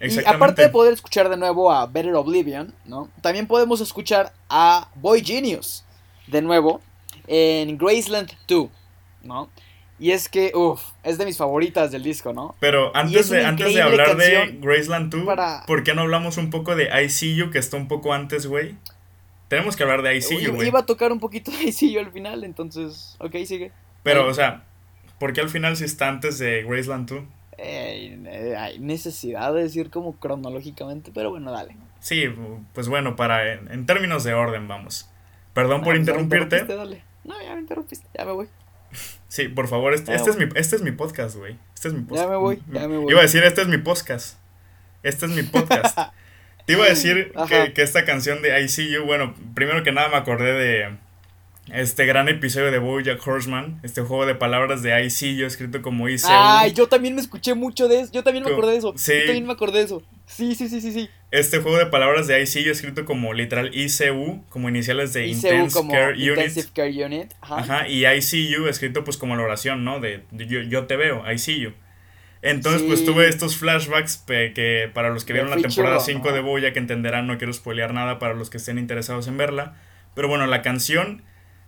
Y 0.00 0.18
aparte 0.26 0.62
de 0.62 0.68
poder 0.68 0.92
escuchar 0.92 1.28
de 1.28 1.36
nuevo 1.36 1.70
a 1.72 1.86
Better 1.86 2.14
Oblivion, 2.14 2.74
¿no? 2.84 3.08
También 3.22 3.46
podemos 3.46 3.80
escuchar 3.80 4.32
a 4.50 4.88
Boy 4.96 5.24
Genius 5.24 5.84
de 6.26 6.42
nuevo 6.42 6.80
en 7.26 7.78
Graceland 7.78 8.30
2, 8.48 8.68
¿no? 9.22 9.48
Y 9.98 10.10
es 10.10 10.28
que, 10.28 10.50
uff, 10.54 10.82
es 11.04 11.18
de 11.18 11.24
mis 11.24 11.36
favoritas 11.38 11.92
del 11.92 12.02
disco, 12.02 12.32
¿no? 12.32 12.56
Pero 12.58 12.94
antes 12.96 13.20
es 13.22 13.30
de, 13.30 13.44
antes 13.46 13.72
de 13.72 13.80
hablar 13.80 14.16
de 14.16 14.58
Graceland 14.60 15.10
2, 15.12 15.24
para- 15.24 15.62
¿por 15.66 15.84
qué 15.84 15.94
no 15.94 16.02
hablamos 16.02 16.36
un 16.36 16.50
poco 16.50 16.74
de 16.74 16.88
I 17.02 17.08
See 17.08 17.36
You, 17.36 17.50
que 17.50 17.58
está 17.58 17.76
un 17.76 17.86
poco 17.88 18.12
antes, 18.12 18.46
güey? 18.46 18.74
Tenemos 19.48 19.76
que 19.76 19.84
hablar 19.84 20.02
de 20.02 20.16
I 20.16 20.20
See 20.20 20.36
You, 20.38 20.48
Iba- 20.48 20.54
güey. 20.56 20.68
Iba 20.68 20.80
a 20.80 20.86
tocar 20.86 21.12
un 21.12 21.20
poquito 21.20 21.52
de 21.52 21.70
yo 21.70 22.00
al 22.00 22.10
final, 22.10 22.42
entonces, 22.44 23.16
ok, 23.20 23.36
sigue. 23.46 23.70
Pero, 24.02 24.24
Ahí. 24.24 24.30
o 24.30 24.34
sea, 24.34 24.64
¿por 25.20 25.32
qué 25.32 25.40
al 25.40 25.48
final 25.48 25.76
si 25.76 25.84
está 25.84 26.08
antes 26.08 26.38
de 26.38 26.64
Graceland 26.64 27.08
2? 27.08 27.22
Eh, 27.58 28.54
hay 28.58 28.78
necesidad 28.78 29.52
de 29.54 29.62
decir 29.62 29.90
como 29.90 30.16
cronológicamente, 30.18 31.10
pero 31.14 31.30
bueno, 31.30 31.52
dale. 31.52 31.76
Sí, 32.00 32.24
pues 32.72 32.88
bueno, 32.88 33.16
para 33.16 33.52
en, 33.54 33.70
en 33.70 33.86
términos 33.86 34.24
de 34.24 34.34
orden, 34.34 34.68
vamos. 34.68 35.08
Perdón 35.52 35.82
por 35.82 35.92
Ah, 35.92 35.96
ya 35.96 36.00
interrumpirte. 36.00 36.64
dale. 36.64 37.02
No, 37.24 37.40
ya 37.40 37.54
me 37.54 37.60
interrumpiste, 37.60 38.06
ya 38.16 38.24
me 38.24 38.32
voy. 38.32 38.48
Sí, 39.28 39.48
por 39.48 39.66
favor, 39.68 39.94
este, 39.94 40.10
Ya 40.12 40.16
este 40.16 40.30
es, 40.30 40.36
mi, 40.36 40.44
este 40.54 40.76
es 40.76 40.82
mi 40.82 40.92
podcast, 40.92 41.36
güey. 41.36 41.56
Este 41.74 41.88
es 41.88 41.94
mi 41.94 42.02
podcast. 42.02 42.24
Ya 42.26 42.30
me 42.30 42.36
voy, 42.36 42.62
ya 42.72 42.88
me 42.88 42.98
voy. 42.98 43.10
Iba 43.10 43.20
a 43.20 43.22
decir, 43.22 43.42
este 43.42 43.62
es 43.62 43.68
mi 43.68 43.78
podcast. 43.78 44.38
Este 45.02 45.26
es 45.26 45.32
mi 45.32 45.42
podcast. 45.42 45.98
Te 46.66 46.72
iba 46.72 46.84
a 46.84 46.88
decir 46.88 47.32
que, 47.48 47.72
que 47.74 47.82
esta 47.82 48.04
canción 48.06 48.40
de 48.40 48.58
I 48.62 48.68
See 48.68 48.90
You, 48.90 49.04
bueno, 49.04 49.34
primero 49.54 49.82
que 49.82 49.92
nada 49.92 50.08
me 50.08 50.16
acordé 50.16 50.52
de, 50.54 50.96
este 51.72 52.04
gran 52.04 52.28
episodio 52.28 52.70
de 52.70 52.78
Bojack 52.78 53.26
Horseman, 53.26 53.80
este 53.82 54.02
juego 54.02 54.26
de 54.26 54.34
palabras 54.34 54.82
de 54.82 55.02
I 55.02 55.08
see 55.08 55.34
you 55.36 55.46
escrito 55.46 55.80
como 55.80 56.08
ICU. 56.08 56.26
Ay, 56.28 56.72
yo 56.72 56.88
también 56.88 57.14
me 57.14 57.22
escuché 57.22 57.54
mucho 57.54 57.88
de 57.88 58.00
eso, 58.00 58.12
yo 58.12 58.22
también 58.22 58.44
me 58.44 58.52
acordé 58.52 58.72
de 58.72 58.78
eso. 58.78 58.92
Sí. 58.96 59.12
Yo 59.12 59.26
también 59.26 59.46
me 59.46 59.52
acordé 59.54 59.78
de 59.78 59.84
eso. 59.86 60.02
Sí, 60.26 60.54
sí, 60.54 60.68
sí, 60.68 60.80
sí, 60.80 60.92
sí. 60.92 61.08
Este 61.30 61.58
juego 61.58 61.78
de 61.78 61.86
palabras 61.86 62.26
de 62.26 62.40
I 62.40 62.46
see 62.46 62.64
you 62.64 62.70
escrito 62.70 63.04
como 63.04 63.32
literal 63.32 63.70
ICU, 63.74 64.44
como 64.50 64.68
iniciales 64.68 65.12
de 65.14 65.26
Intense 65.26 65.80
Care 65.90 66.32
Unit. 66.32 66.72
Care 66.74 67.04
Unit. 67.04 67.32
Ajá. 67.40 67.56
Ajá. 67.58 67.88
y 67.88 68.06
I 68.06 68.20
see 68.20 68.48
you 68.48 68.66
escrito 68.66 69.02
pues 69.02 69.16
como 69.16 69.34
la 69.34 69.42
oración, 69.42 69.84
¿no? 69.84 70.00
De, 70.00 70.22
yo, 70.32 70.60
yo, 70.60 70.86
te 70.86 70.96
veo, 70.96 71.30
I 71.30 71.38
see 71.38 71.60
you. 71.60 71.72
Entonces, 72.42 72.82
pues 72.82 73.06
tuve 73.06 73.26
estos 73.26 73.56
flashbacks 73.56 74.18
que 74.26 74.90
para 74.92 75.08
los 75.08 75.24
que 75.24 75.32
vieron 75.32 75.50
la 75.50 75.56
temporada 75.56 75.98
5 75.98 76.30
de 76.30 76.40
Boya 76.40 76.74
que 76.74 76.78
entenderán, 76.78 77.26
no 77.26 77.38
quiero 77.38 77.54
spoilear 77.54 77.94
nada 77.94 78.18
para 78.18 78.34
los 78.34 78.50
que 78.50 78.58
estén 78.58 78.78
interesados 78.78 79.28
en 79.28 79.38
verla. 79.38 79.76
Pero 80.14 80.28
bueno, 80.28 80.46
la 80.46 80.60
canción 80.60 81.22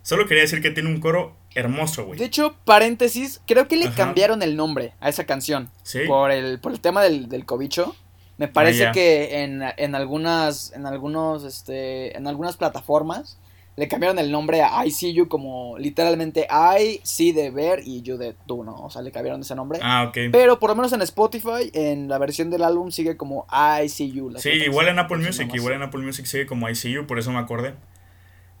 Solo 0.07 0.25
quería 0.25 0.43
decir 0.43 0.61
que 0.61 0.71
tiene 0.71 0.87
un 0.87 1.01
coro 1.01 1.35
hermoso, 1.53 2.05
güey. 2.05 2.17
De 2.17 2.23
hecho, 2.23 2.55
paréntesis, 2.63 3.41
creo 3.45 3.67
que 3.67 3.75
le 3.75 3.91
cambiaron 3.91 4.41
el 4.41 4.55
nombre 4.55 4.93
a 5.01 5.09
esa 5.09 5.25
canción. 5.25 5.69
Sí. 5.83 5.99
Por 6.07 6.31
el, 6.31 6.61
por 6.61 6.71
el 6.71 6.79
tema 6.79 7.03
del, 7.03 7.27
del 7.27 7.45
cobicho. 7.45 7.93
Me 8.37 8.47
parece 8.47 8.85
ah, 8.85 8.91
que 8.93 9.43
en, 9.43 9.61
en, 9.75 9.95
algunas, 9.95 10.71
en 10.71 10.85
algunos, 10.85 11.43
este, 11.43 12.15
en 12.15 12.25
algunas 12.25 12.55
plataformas 12.55 13.37
le 13.75 13.89
cambiaron 13.89 14.17
el 14.17 14.31
nombre 14.31 14.61
a 14.61 14.85
I 14.85 14.91
See 14.91 15.11
You 15.13 15.27
como 15.27 15.77
literalmente 15.77 16.47
I 16.49 17.01
see 17.03 17.33
de 17.33 17.51
ver 17.51 17.81
y 17.85 18.01
you 18.01 18.15
de 18.15 18.33
tú, 18.47 18.63
¿no? 18.63 18.75
O 18.75 18.89
sea, 18.89 19.01
le 19.01 19.11
cambiaron 19.11 19.41
ese 19.41 19.55
nombre. 19.55 19.79
Ah, 19.81 20.05
ok. 20.07 20.31
Pero 20.31 20.57
por 20.57 20.69
lo 20.69 20.77
menos 20.77 20.93
en 20.93 21.01
Spotify, 21.01 21.69
en 21.73 22.07
la 22.07 22.17
versión 22.17 22.49
del 22.49 22.63
álbum 22.63 22.91
sigue 22.91 23.17
como 23.17 23.45
I 23.51 23.89
See 23.89 24.13
You. 24.13 24.33
Sí, 24.37 24.51
igual 24.51 24.87
en 24.87 24.99
Apple 24.99 25.17
Music, 25.17 25.49
igual 25.53 25.73
en 25.73 25.81
Apple 25.81 26.01
Music 26.01 26.27
sigue 26.27 26.45
como 26.45 26.69
I 26.69 26.75
See 26.75 26.93
You, 26.93 27.05
por 27.05 27.19
eso 27.19 27.33
me 27.33 27.39
acordé. 27.39 27.75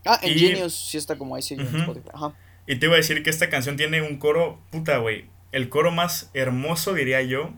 Ah, 0.05 0.19
en 0.21 0.37
Genius 0.37 0.73
sí 0.73 0.97
está 0.97 1.17
como 1.17 1.35
ahí, 1.35 1.41
sí, 1.41 1.57
Ajá. 2.13 2.33
Y 2.65 2.75
te 2.75 2.85
iba 2.85 2.95
a 2.95 2.97
decir 2.97 3.23
que 3.23 3.29
esta 3.29 3.49
canción 3.49 3.77
tiene 3.77 4.01
un 4.01 4.17
coro, 4.17 4.59
puta, 4.71 4.97
güey. 4.97 5.25
El 5.51 5.69
coro 5.69 5.91
más 5.91 6.29
hermoso, 6.33 6.93
diría 6.93 7.21
yo, 7.21 7.51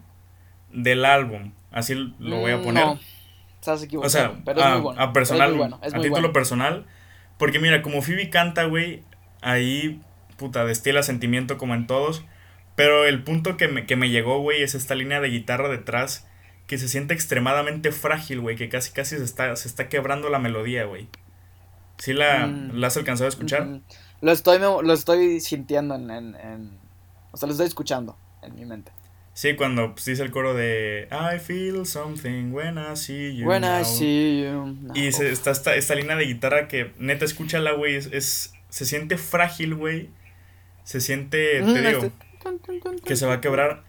del 0.72 1.04
álbum. 1.04 1.54
Así 1.72 1.96
lo 2.20 2.38
voy 2.38 2.52
a 2.52 2.58
mm, 2.58 2.64
poner. 2.64 2.86
No, 2.86 3.00
estás 3.60 3.84
equivocado. 3.84 4.08
O 4.08 4.10
sea, 4.10 4.42
pero 4.46 4.62
es 4.62 4.70
muy 4.72 4.82
bueno. 4.82 5.02
a 5.02 5.14
personal, 5.14 5.80
a 5.82 6.00
título 6.00 6.32
personal. 6.32 6.86
Porque 7.38 7.60
mira, 7.60 7.82
como 7.82 8.02
Phoebe 8.02 8.30
canta, 8.30 8.66
güey, 8.66 9.04
ahí, 9.42 10.00
puta, 10.38 10.66
destila 10.66 11.02
sentimiento 11.04 11.58
como 11.58 11.74
en 11.74 11.88
todos. 11.88 12.24
Pero 12.76 13.06
el 13.06 13.24
punto 13.24 13.58
que 13.58 13.68
me, 13.68 13.86
que 13.86 13.96
me 13.96 14.10
llegó, 14.10 14.40
güey, 14.40 14.62
es 14.62 14.76
esta 14.76 14.96
línea 14.96 15.20
de 15.20 15.30
guitarra 15.30 15.70
detrás 15.70 16.28
que 16.68 16.78
se 16.78 16.88
siente 16.88 17.16
extremadamente 17.16 17.92
frágil, 17.92 18.42
güey, 18.42 18.56
que 18.56 18.70
casi 18.70 18.92
casi 18.92 19.18
se 19.18 19.24
está, 19.24 19.56
se 19.56 19.68
está 19.68 19.90
quebrando 19.90 20.30
la 20.30 20.38
melodía, 20.38 20.86
güey. 20.86 21.08
¿Sí 22.00 22.14
la, 22.14 22.48
mm. 22.48 22.84
has 22.84 22.98
alcanzado 22.98 23.28
a 23.28 23.30
escuchar? 23.30 23.82
Lo 24.22 24.32
estoy, 24.32 24.60
lo 24.60 24.94
estoy 24.94 25.40
sintiendo 25.40 25.96
en, 25.96 26.10
en, 26.10 26.72
O 27.32 27.38
sea, 27.38 27.48
lo 27.48 27.52
estoy 27.52 27.68
escuchando 27.68 28.18
en 28.42 28.56
mi 28.56 28.66
mente. 28.66 28.92
Sí, 29.34 29.56
cuando 29.56 29.94
pues, 29.94 30.06
dice 30.06 30.24
el 30.24 30.32
coro 30.32 30.54
de 30.54 31.08
I 31.12 31.40
feel 31.40 31.86
something 31.86 32.52
when 32.52 32.78
I 32.78 32.96
see 32.96 33.38
you. 33.38 33.48
When 33.48 33.64
I 33.64 33.86
see 33.86 34.44
you. 34.44 34.76
y 34.96 35.08
está 35.08 35.52
esta, 35.52 35.76
esta, 35.76 35.96
línea 35.96 36.16
de 36.16 36.26
guitarra 36.26 36.68
que 36.68 36.94
neta, 36.98 37.26
escúchala, 37.26 37.74
güey. 37.74 37.96
Es, 37.96 38.54
se 38.70 38.86
siente 38.86 39.18
frágil, 39.18 39.76
güey. 39.76 40.10
Se 40.84 41.00
siente, 41.00 41.62
te 41.62 41.82
digo, 41.82 42.12
que 43.06 43.16
se 43.16 43.26
va 43.26 43.36
a 43.36 43.42
quebrar. 43.42 43.84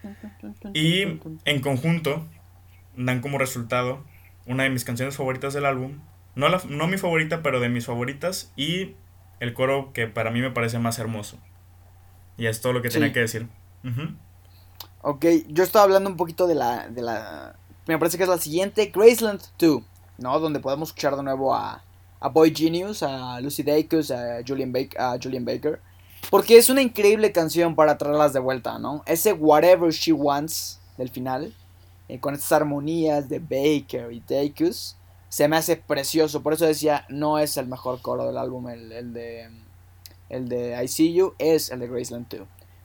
Y 0.74 1.18
en 1.44 1.60
conjunto 1.60 2.28
dan 2.96 3.20
como 3.20 3.38
resultado 3.38 4.04
una 4.46 4.64
de 4.64 4.70
mis 4.70 4.84
canciones 4.84 5.16
favoritas 5.16 5.54
del 5.54 5.64
álbum, 5.64 6.00
no, 6.34 6.48
la, 6.48 6.60
no 6.68 6.86
mi 6.86 6.96
favorita, 6.96 7.42
pero 7.42 7.60
de 7.60 7.68
mis 7.68 7.86
favoritas. 7.86 8.52
Y 8.56 8.94
el 9.40 9.54
coro 9.54 9.92
que 9.92 10.06
para 10.06 10.30
mí 10.30 10.40
me 10.40 10.50
parece 10.50 10.78
más 10.78 10.98
hermoso. 10.98 11.38
Y 12.36 12.46
es 12.46 12.60
todo 12.60 12.72
lo 12.72 12.82
que 12.82 12.90
tenía 12.90 13.12
que 13.12 13.20
decir. 13.20 13.48
Ok, 15.02 15.26
yo 15.48 15.64
estaba 15.64 15.84
hablando 15.84 16.10
un 16.10 16.16
poquito 16.16 16.46
de 16.46 16.54
la, 16.54 16.88
de 16.88 17.02
la... 17.02 17.56
Me 17.86 17.98
parece 17.98 18.16
que 18.16 18.22
es 18.22 18.28
la 18.28 18.38
siguiente, 18.38 18.92
Graceland 18.94 19.40
2, 19.58 19.82
¿no? 20.18 20.38
Donde 20.38 20.60
podemos 20.60 20.90
escuchar 20.90 21.16
de 21.16 21.22
nuevo 21.22 21.54
a, 21.54 21.82
a 22.20 22.28
Boy 22.28 22.54
Genius, 22.54 23.02
a 23.02 23.40
Lucy 23.40 23.62
Dacus, 23.62 24.10
a 24.10 24.40
Julian, 24.46 24.72
Baker, 24.72 25.00
a 25.00 25.18
Julian 25.20 25.44
Baker. 25.44 25.80
Porque 26.30 26.58
es 26.58 26.68
una 26.68 26.82
increíble 26.82 27.32
canción 27.32 27.74
para 27.74 27.96
traerlas 27.98 28.32
de 28.32 28.40
vuelta, 28.40 28.78
¿no? 28.78 29.02
Ese 29.06 29.32
Whatever 29.32 29.90
She 29.90 30.12
Wants 30.12 30.80
del 30.98 31.08
final, 31.08 31.54
eh, 32.08 32.20
con 32.20 32.34
estas 32.34 32.52
armonías 32.52 33.28
de 33.28 33.38
Baker 33.38 34.12
y 34.12 34.20
Dacus 34.20 34.96
se 35.30 35.48
me 35.48 35.56
hace 35.56 35.76
precioso. 35.76 36.42
Por 36.42 36.52
eso 36.52 36.66
decía, 36.66 37.06
no 37.08 37.38
es 37.38 37.56
el 37.56 37.66
mejor 37.66 38.02
coro 38.02 38.26
del 38.26 38.36
álbum, 38.36 38.68
el, 38.68 39.14
de 39.14 39.48
el 40.28 40.48
de 40.48 40.84
I 40.84 40.88
See 40.88 41.14
You, 41.14 41.34
es 41.38 41.70
el 41.70 41.80
de 41.80 41.88
Graceland 41.88 42.28
2. 42.28 42.40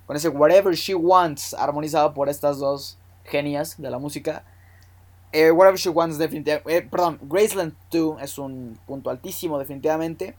Con 0.05 0.15
ese 0.15 0.29
Whatever 0.29 0.73
She 0.75 0.93
Wants, 0.93 1.55
armonizado 1.55 2.13
por 2.13 2.29
estas 2.29 2.59
dos 2.59 2.97
genias 3.23 3.81
de 3.81 3.89
la 3.89 3.97
música. 3.97 4.45
Eh, 5.31 5.51
Whatever 5.51 5.79
She 5.79 5.89
Wants, 5.89 6.19
definitivamente. 6.19 6.77
Eh, 6.77 6.81
perdón, 6.83 7.19
Graceland 7.23 7.73
2 7.91 8.21
es 8.21 8.37
un 8.37 8.79
punto 8.85 9.09
altísimo, 9.09 9.57
definitivamente. 9.57 10.35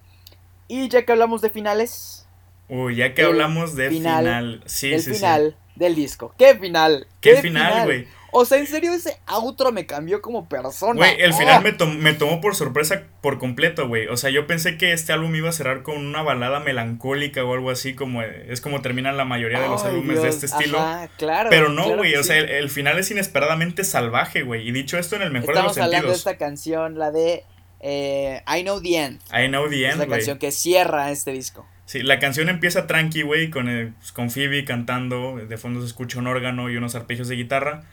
Y 0.69 0.89
ya 0.89 1.05
que 1.05 1.13
hablamos 1.13 1.43
de 1.43 1.51
finales. 1.51 2.27
Uy, 2.69 2.97
ya 2.97 3.15
que 3.15 3.23
hablamos 3.23 3.75
de 3.75 3.91
final. 3.91 4.63
Sí, 4.67 4.93
el 4.93 5.03
final 5.03 5.57
del 5.77 5.95
disco. 5.95 6.35
¿Qué 6.39 6.55
final? 6.57 7.07
¿Qué, 7.21 7.37
final, 7.37 7.85
güey? 7.85 8.09
O 8.39 8.45
sea, 8.45 8.59
en 8.59 8.67
serio, 8.67 8.93
ese 8.93 9.19
outro 9.27 9.73
me 9.73 9.87
cambió 9.87 10.21
como 10.21 10.47
persona. 10.47 10.95
Güey, 10.95 11.21
el 11.21 11.33
final 11.33 11.65
oh. 11.81 11.87
me, 11.87 12.13
tomó 12.13 12.41
por 12.43 12.55
sorpresa 12.55 13.05
por 13.23 13.39
completo, 13.39 13.89
güey. 13.89 14.09
O 14.09 14.19
sea, 14.19 14.29
yo 14.29 14.47
pensé 14.47 14.77
que 14.77 14.93
este 14.93 15.15
álbum 15.15 15.35
iba 15.35 15.49
a 15.49 15.53
cerrar 15.53 15.83
con 15.83 15.97
una 15.97 16.21
balada 16.21 16.61
melancólica 16.61 17.43
o 17.45 17.55
algo 17.55 17.71
así, 17.71 17.95
como 17.95 18.23
es 18.23 18.61
como 18.61 18.83
terminan 18.83 19.17
la 19.17 19.25
mayoría 19.25 19.61
de 19.61 19.69
los 19.69 19.85
álbumes 19.85 20.21
de 20.21 20.29
este 20.29 20.47
estilo. 20.47 20.79
claro. 21.17 21.49
Pero 21.49 21.71
no, 21.71 21.97
güey. 21.97 22.15
o 22.17 22.25
sea, 22.25 22.37
el, 22.37 22.69
final 22.69 22.99
es 22.99 23.11
inesperadamente 23.11 23.85
salvaje, 23.85 24.43
güey. 24.43 24.69
Y 24.69 24.73
dicho 24.73 24.99
esto 24.99 25.17
en 25.17 25.23
el 25.23 25.31
mejor 25.31 25.55
de 25.55 25.63
los 25.63 25.75
sentidos. 25.75 25.87
Estamos 25.87 25.95
hablando 25.95 26.09
de 26.09 26.17
esta 26.17 26.37
canción, 26.37 26.99
la 26.99 27.11
de 27.13 27.45
eh, 27.81 28.43
I 28.47 28.63
Know 28.63 28.83
the 28.83 28.97
End. 28.99 29.21
I 29.33 29.49
Know 29.49 29.69
the 29.71 29.85
End, 29.85 29.93
Es 29.93 29.99
la 29.99 30.07
canción 30.09 30.39
que 30.39 30.53
cierra 30.53 31.11
este 31.11 31.33
disco. 31.33 31.67
Sí, 31.87 32.03
la 32.03 32.19
canción 32.19 32.49
empieza 32.49 32.89
tranqui, 32.89 33.23
güey, 33.23 33.49
con, 33.49 33.95
pues, 33.99 34.13
con 34.13 34.31
Phoebe 34.31 34.65
cantando. 34.65 35.37
De 35.37 35.57
fondo 35.57 35.81
se 35.81 35.87
escucha 35.87 36.19
un 36.19 36.27
órgano 36.27 36.69
y 36.69 36.77
unos 36.77 36.97
arpegios 36.97 37.29
de 37.29 37.37
guitarra. 37.37 37.85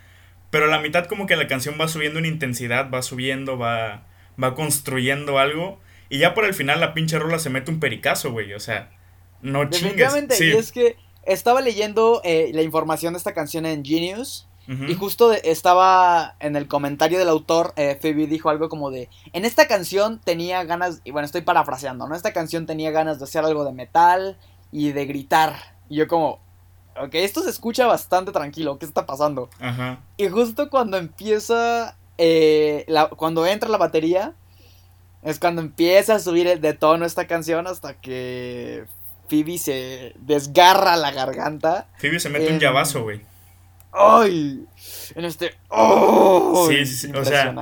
Pero 0.50 0.66
a 0.66 0.68
la 0.68 0.80
mitad 0.80 1.06
como 1.06 1.28
que 1.28 1.36
la 1.36 1.48
canción 1.48 1.76
va 1.80 1.88
subiendo 1.88 2.20
en 2.20 2.26
intensidad, 2.26 2.90
va 2.92 3.02
subiendo, 3.04 3.58
va, 3.58 4.06
va 4.42 4.56
construyendo 4.56 5.38
algo. 5.38 5.80
Y 6.10 6.18
ya 6.18 6.34
por 6.34 6.46
el 6.46 6.54
final 6.54 6.80
la 6.80 6.94
pinche 6.94 7.18
rola 7.20 7.40
se 7.40 7.50
mete 7.50 7.72
un 7.72 7.80
pericazo, 7.80 8.32
güey. 8.32 8.54
O 8.54 8.60
sea, 8.60 8.92
no 9.42 9.70
chingues. 9.70 10.12
Sí. 10.32 10.46
Y 10.46 10.52
es 10.52 10.72
que 10.72 10.96
estaba 11.26 11.62
leyendo 11.62 12.22
eh, 12.24 12.52
la 12.54 12.64
información 12.64 13.14
de 13.14 13.18
esta 13.18 13.34
canción 13.34 13.66
en 13.66 13.86
Genius. 13.86 14.48
Y 14.68 14.94
justo 14.96 15.34
estaba 15.34 16.36
en 16.40 16.56
el 16.56 16.68
comentario 16.68 17.20
del 17.20 17.28
autor, 17.28 17.74
eh, 17.76 17.98
Phoebe 18.02 18.28
dijo 18.28 18.50
algo 18.50 18.70
como 18.70 18.92
de, 18.92 19.10
en 19.34 19.44
esta 19.44 19.68
canción 19.68 20.22
tenía 20.24 20.64
ganas, 20.64 21.02
y 21.04 21.12
bueno, 21.12 21.26
estoy 21.26 21.42
parafraseando, 21.42 22.08
¿no? 22.08 22.16
Esta 22.16 22.32
canción 22.32 22.66
tenía 22.66 22.92
ganas 22.92 23.20
de 23.20 23.26
hacer 23.26 23.44
algo 23.44 23.66
de 23.66 23.74
metal 23.74 24.38
y 24.72 24.94
de 24.94 25.06
gritar. 25.06 25.56
Y 25.90 25.98
yo 25.98 26.08
como, 26.08 26.40
ok, 26.98 27.14
esto 27.16 27.42
se 27.42 27.50
escucha 27.50 27.88
bastante 27.88 28.32
tranquilo, 28.32 28.80
¿qué 28.80 28.86
está 28.86 29.06
pasando? 29.06 29.50
Ajá. 29.60 30.00
Y 30.16 30.30
justo 30.30 30.70
cuando 30.70 30.98
empieza, 30.98 31.98
eh, 32.18 32.86
la, 32.88 33.10
cuando 33.10 33.46
entra 33.46 33.68
la 33.70 33.78
batería, 33.78 34.34
es 35.24 35.40
cuando 35.40 35.62
empieza 35.62 36.16
a 36.16 36.20
subir 36.20 36.60
de 36.60 36.74
tono 36.74 37.06
esta 37.06 37.28
canción 37.28 37.68
hasta 37.68 37.96
que 37.96 38.86
Phoebe 39.30 39.58
se 39.58 40.14
desgarra 40.20 40.96
la 40.96 41.12
garganta. 41.12 41.88
Phoebe 41.98 42.20
se 42.20 42.30
mete 42.30 42.52
un 42.52 42.60
llavazo, 42.60 43.04
güey. 43.04 43.22
¡Ay! 43.94 44.66
En 45.16 45.26
este. 45.26 45.56
¡Oh! 45.70 46.68
Sí, 46.70 46.86
sí, 46.86 46.96
sí. 46.96 47.12
O 47.16 47.24
sea, 47.24 47.54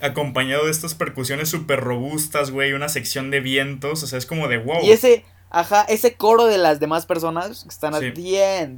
acompañado 0.00 0.64
de 0.64 0.70
estas 0.70 0.94
percusiones 0.94 1.48
súper 1.48 1.80
robustas, 1.80 2.50
güey. 2.50 2.72
Una 2.72 2.88
sección 2.88 3.30
de 3.30 3.40
vientos. 3.40 4.02
O 4.02 4.06
sea, 4.06 4.18
es 4.18 4.26
como 4.26 4.48
de 4.48 4.58
wow. 4.58 4.82
Y 4.82 4.90
ese. 4.90 5.24
Ajá, 5.48 5.82
ese 5.88 6.14
coro 6.14 6.46
de 6.46 6.58
las 6.58 6.80
demás 6.80 7.06
personas 7.06 7.62
que 7.62 7.68
están 7.68 7.94
at 7.94 8.00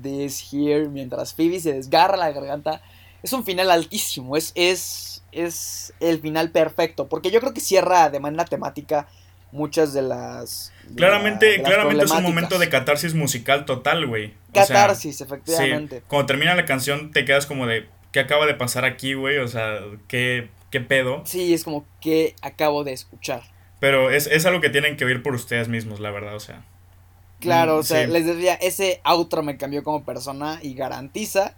this 0.03 0.53
here, 0.53 0.87
mientras 0.89 1.33
Phoebe 1.33 1.61
se 1.61 1.73
desgarra 1.73 2.19
la 2.19 2.31
garganta, 2.31 2.83
es 3.23 3.33
un 3.33 3.43
final 3.43 3.71
altísimo, 3.71 4.37
es, 4.37 4.53
es, 4.55 5.23
es 5.33 5.95
el 5.99 6.21
final 6.21 6.51
perfecto, 6.51 7.09
porque 7.09 7.31
yo 7.31 7.41
creo 7.41 7.55
que 7.55 7.61
cierra 7.61 8.11
de 8.11 8.21
manera 8.21 8.45
temática 8.45 9.09
muchas 9.51 9.95
de 9.95 10.03
las... 10.03 10.73
claramente, 10.97 11.63
claramente 11.63 12.05
es 12.05 12.11
un 12.11 12.23
momento 12.23 12.59
de 12.59 12.69
catarsis 12.69 13.15
musical 13.15 13.65
total, 13.65 14.07
güey. 14.07 14.35
Catarsis, 14.53 15.21
efectivamente. 15.21 16.03
Cuando 16.09 16.27
termina 16.27 16.55
la 16.55 16.65
canción 16.65 17.11
te 17.11 17.25
quedas 17.25 17.47
como 17.47 17.67
de, 17.67 17.89
¿qué 18.13 18.21
acaba 18.21 18.47
de 18.47 18.55
pasar 18.55 18.85
aquí, 18.85 19.15
güey? 19.15 19.39
O 19.39 19.49
sea, 19.49 19.81
¿qué, 20.09 20.51
¿qué 20.71 20.81
pedo? 20.81 21.23
Sí, 21.25 21.55
es 21.55 21.65
como, 21.65 21.85
¿qué 22.01 22.35
acabo 22.43 22.85
de 22.85 22.93
escuchar? 22.93 23.43
Pero 23.81 24.11
es, 24.11 24.27
es 24.27 24.45
algo 24.47 24.61
que 24.61 24.71
tienen 24.71 24.97
que 24.97 25.05
oír 25.05 25.23
por 25.23 25.35
ustedes 25.35 25.69
mismos, 25.69 26.01
la 26.01 26.11
verdad, 26.11 26.35
o 26.35 26.41
sea. 26.41 26.65
Claro, 27.41 27.77
mm, 27.77 27.79
o 27.79 27.83
sea, 27.83 28.07
les 28.07 28.27
decía, 28.27 28.55
ese 28.55 29.01
outro 29.05 29.43
me 29.43 29.57
cambió 29.57 29.85
como 29.85 30.05
persona 30.05 30.59
y 30.63 30.75
garantiza 30.75 31.55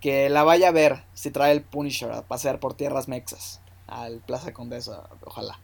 que 0.00 0.28
la 0.28 0.44
vaya 0.44 0.68
a 0.68 0.72
ver 0.72 1.02
si 1.14 1.30
trae 1.30 1.52
el 1.52 1.62
Punisher 1.62 2.12
a 2.12 2.22
pasear 2.22 2.60
por 2.60 2.74
tierras 2.74 3.08
mexas 3.08 3.60
al 3.86 4.20
Plaza 4.20 4.52
Condesa, 4.52 5.08
ojalá. 5.24 5.58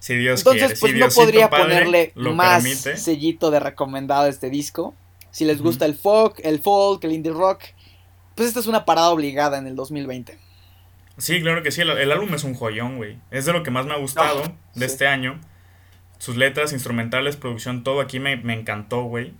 Si 0.00 0.14
Dios 0.16 0.40
Entonces, 0.40 0.78
quiere. 0.78 0.80
pues 0.80 0.92
si 0.92 0.98
no 0.98 1.08
podría 1.08 1.50
Padre 1.50 1.64
ponerle 1.64 2.12
más 2.34 2.62
permite. 2.62 2.96
sellito 2.96 3.50
de 3.50 3.60
recomendado 3.60 4.22
a 4.22 4.28
este 4.28 4.48
disco. 4.50 4.94
Si 5.30 5.44
les 5.44 5.60
gusta 5.60 5.84
el 5.86 5.94
folk, 5.94 6.40
el 6.42 6.60
folk, 6.60 7.02
el 7.04 7.12
indie 7.12 7.32
rock, 7.32 7.60
pues 8.34 8.48
esta 8.48 8.60
es 8.60 8.66
una 8.66 8.84
parada 8.84 9.10
obligada 9.10 9.58
en 9.58 9.66
el 9.66 9.76
2020. 9.76 10.38
Sí, 11.16 11.40
claro 11.42 11.62
que 11.62 11.70
sí. 11.72 11.80
El, 11.80 11.90
el 11.90 12.12
álbum 12.12 12.32
es 12.34 12.44
un 12.44 12.54
joyón, 12.54 12.96
güey. 12.96 13.18
Es 13.30 13.44
de 13.44 13.52
lo 13.52 13.62
que 13.64 13.70
más 13.72 13.86
me 13.86 13.92
ha 13.94 13.98
gustado 13.98 14.42
Ah, 14.44 14.52
de 14.74 14.86
sí. 14.86 14.92
este 14.92 15.06
año. 15.08 15.40
Sus 16.18 16.36
letras, 16.36 16.72
instrumentales, 16.72 17.36
producción, 17.36 17.82
todo 17.84 18.00
aquí 18.00 18.20
me, 18.20 18.36
me 18.36 18.54
encantó, 18.54 19.02
güey. 19.02 19.34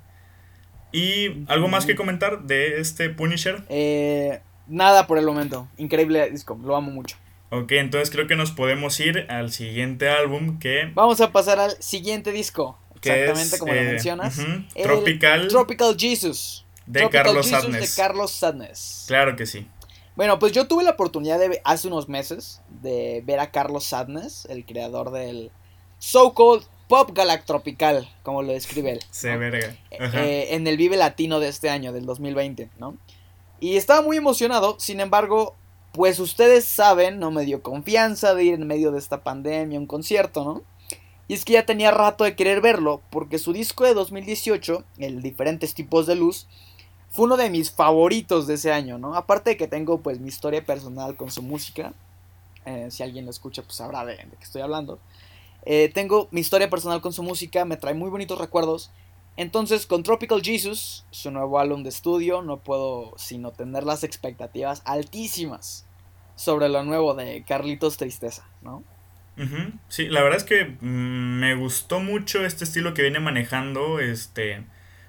Y 0.93 1.45
algo 1.49 1.69
más 1.69 1.87
que 1.87 1.95
comentar 1.95 2.43
de 2.45 2.81
este 2.81 3.11
Punisher. 3.11 3.63
Eh, 3.69 4.41
nada 4.67 5.07
por 5.07 5.19
el 5.19 5.27
momento. 5.27 5.69
Increíble 5.77 6.31
disco, 6.31 6.59
lo 6.65 6.77
amo 6.77 6.91
mucho. 6.91 7.17
Ok, 7.51 7.73
entonces 7.73 8.11
creo 8.11 8.27
que 8.27 8.37
nos 8.37 8.51
podemos 8.51 8.99
ir 9.01 9.27
al 9.31 9.51
siguiente 9.53 10.09
álbum 10.09 10.59
que, 10.59 10.91
Vamos 10.95 11.21
a 11.21 11.33
pasar 11.33 11.59
al 11.59 11.83
siguiente 11.83 12.31
disco. 12.33 12.79
que 13.01 13.11
Exactamente 13.11 13.55
es 13.55 13.61
como 13.61 13.73
lo 13.73 13.81
eh, 13.81 13.85
mencionas. 13.85 14.41
Tropical 14.83 15.49
Tropical 15.49 15.97
Jesus. 15.99 16.67
de 16.87 17.01
Tropical 17.01 17.25
Carlos 17.25 17.47
Jesus 17.47 17.63
Sadness. 17.63 17.97
de 17.97 18.03
Carlos 18.03 18.31
Sadness. 18.33 19.05
Claro 19.09 19.37
que 19.37 19.47
sí. 19.47 19.67
Bueno, 20.15 20.39
pues 20.39 20.53
yo 20.53 20.67
tuve 20.67 20.83
la 20.83 20.91
oportunidad 20.91 21.39
de 21.39 21.61
hace 21.65 21.89
unos 21.89 22.09
meses 22.09 22.61
de 22.83 23.23
ver 23.25 23.39
a 23.41 23.51
Carlos 23.51 23.85
Sadness, 23.85 24.47
el 24.51 24.67
creador 24.67 25.13
del 25.13 25.51
so-called 26.01 26.65
pop 26.89 27.11
galactropical, 27.15 28.09
como 28.25 28.43
lo 28.43 28.53
describe 28.53 28.93
él. 28.93 29.01
Se 29.11 29.33
¿no? 29.33 29.39
verga. 29.39 29.77
Ajá. 30.01 30.27
Eh, 30.27 30.55
en 30.55 30.67
el 30.67 30.77
Vive 30.77 30.97
Latino 30.97 31.39
de 31.39 31.49
este 31.49 31.71
año, 31.71 31.93
del 31.93 32.05
2020, 32.05 32.69
¿no? 32.79 32.97
Y 33.61 33.77
estaba 33.77 34.03
muy 34.03 34.17
emocionado, 34.17 34.77
sin 34.81 35.01
embargo, 35.01 35.57
pues 35.99 36.21
ustedes 36.21 36.65
saben, 36.65 37.19
no 37.19 37.33
me 37.33 37.45
dio 37.45 37.61
confianza 37.61 38.33
de 38.33 38.45
ir 38.45 38.55
en 38.55 38.69
medio 38.69 38.93
de 38.93 39.01
esta 39.01 39.25
pandemia 39.25 39.79
a 39.79 39.81
un 39.81 39.89
concierto, 39.89 40.45
¿no? 40.45 40.63
Y 41.27 41.35
es 41.35 41.45
que 41.45 41.55
ya 41.55 41.67
tenía 41.67 41.91
rato 41.91 42.23
de 42.23 42.37
querer 42.37 42.61
verlo, 42.61 43.03
porque 43.11 43.41
su 43.41 43.53
disco 43.53 43.83
de 43.83 43.95
2018, 43.95 44.85
el 44.99 45.23
Diferentes 45.23 45.75
Tipos 45.75 46.07
de 46.07 46.15
Luz, 46.15 46.47
fue 47.11 47.25
uno 47.25 47.37
de 47.37 47.51
mis 47.51 47.73
favoritos 47.73 48.47
de 48.47 48.55
ese 48.55 48.71
año, 48.71 48.97
¿no? 48.97 49.17
Aparte 49.17 49.51
de 49.51 49.57
que 49.57 49.67
tengo 49.67 49.99
pues 49.99 50.21
mi 50.21 50.29
historia 50.29 50.65
personal 50.65 51.17
con 51.17 51.33
su 51.33 51.43
música, 51.43 51.93
eh, 52.65 52.87
si 52.93 53.03
alguien 53.03 53.25
lo 53.25 53.33
escucha 53.33 53.63
pues 53.63 53.75
sabrá 53.75 54.05
de, 54.05 54.19
de 54.19 54.37
qué 54.39 54.45
estoy 54.45 54.63
hablando. 54.63 55.01
Eh, 55.65 55.91
tengo 55.93 56.29
mi 56.31 56.43
historia 56.43 56.71
personal 56.71 57.01
con 57.01 57.13
su 57.13 57.25
música, 57.25 57.65
me 57.65 57.77
trae 57.77 57.95
muy 57.95 58.09
bonitos 58.09 58.39
recuerdos. 58.39 58.93
Entonces, 59.37 59.85
con 59.85 60.05
Tropical 60.05 60.43
Jesus, 60.43 61.05
su 61.11 61.33
nuevo 61.33 61.59
álbum 61.59 61.83
de 61.83 61.89
estudio, 61.89 62.41
no 62.41 62.59
puedo 62.59 63.15
sino 63.17 63.51
tener 63.51 63.83
las 63.83 64.05
expectativas 64.05 64.83
altísimas 64.85 65.87
sobre 66.39 66.71
lo 66.71 66.85
nuevo 66.85 67.15
de 67.15 67.45
Carlitos 67.45 67.99
Tristeza, 67.99 68.45
¿no? 68.63 68.85
Ujú, 69.37 69.73
Sí, 69.89 70.09
la 70.09 70.23
verdad 70.23 70.39
es 70.39 70.45
que 70.45 70.65
mm, 70.81 71.39
me 71.41 71.55
gustó 71.55 72.01
mucho 72.01 72.45
este 72.45 72.65
estilo 72.65 72.93
que 72.95 73.03
viene 73.03 73.21
manejando, 73.21 74.01
este, 74.01 74.65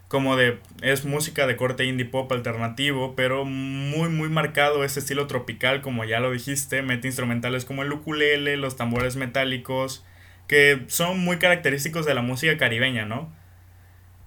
como 0.08 0.36
de, 0.36 0.60
es 0.82 1.04
música 1.06 1.48
de 1.48 1.58
corte 1.58 1.86
indie 1.86 2.06
pop 2.06 2.32
alternativo, 2.32 3.16
pero 3.16 3.44
muy, 3.46 4.10
muy 4.10 4.30
marcado 4.30 4.84
este 4.84 5.00
estilo 5.00 5.26
tropical, 5.28 5.82
como 5.82 6.06
ya 6.06 6.20
lo 6.20 6.32
dijiste, 6.32 6.84
mete 6.84 7.08
instrumentales 7.08 7.66
como 7.66 7.82
el 7.84 7.92
ukulele, 7.92 8.56
los 8.58 8.76
tambores 8.76 9.16
metálicos, 9.16 10.06
que 10.48 10.84
son 10.88 11.20
muy 11.20 11.40
característicos 11.40 12.06
de 12.06 12.14
la 12.14 12.22
música 12.22 12.58
caribeña, 12.58 13.06
¿no? 13.06 13.34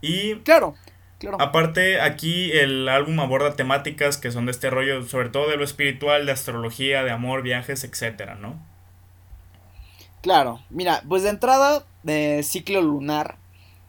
Y 0.01 0.37
Claro, 0.45 0.75
claro. 1.23 1.41
Aparte, 1.41 2.01
aquí 2.01 2.51
el 2.53 2.89
álbum 2.89 3.21
aborda 3.21 3.55
temáticas 3.55 4.19
que 4.19 4.31
son 4.31 4.47
de 4.47 4.53
este 4.53 4.69
rollo, 4.71 5.05
sobre 5.07 5.29
todo 5.29 5.49
de 5.49 5.57
lo 5.57 5.65
espiritual, 5.65 6.27
de 6.27 6.33
astrología, 6.33 7.05
de 7.05 7.13
amor, 7.13 7.43
viajes, 7.43 7.85
etcétera, 7.85 8.35
¿no? 8.35 8.61
Claro, 10.21 10.61
mira, 10.71 11.03
pues 11.09 11.23
de 11.23 11.31
entrada, 11.31 11.85
de 12.03 12.43
Ciclo 12.43 12.81
Lunar, 12.83 13.37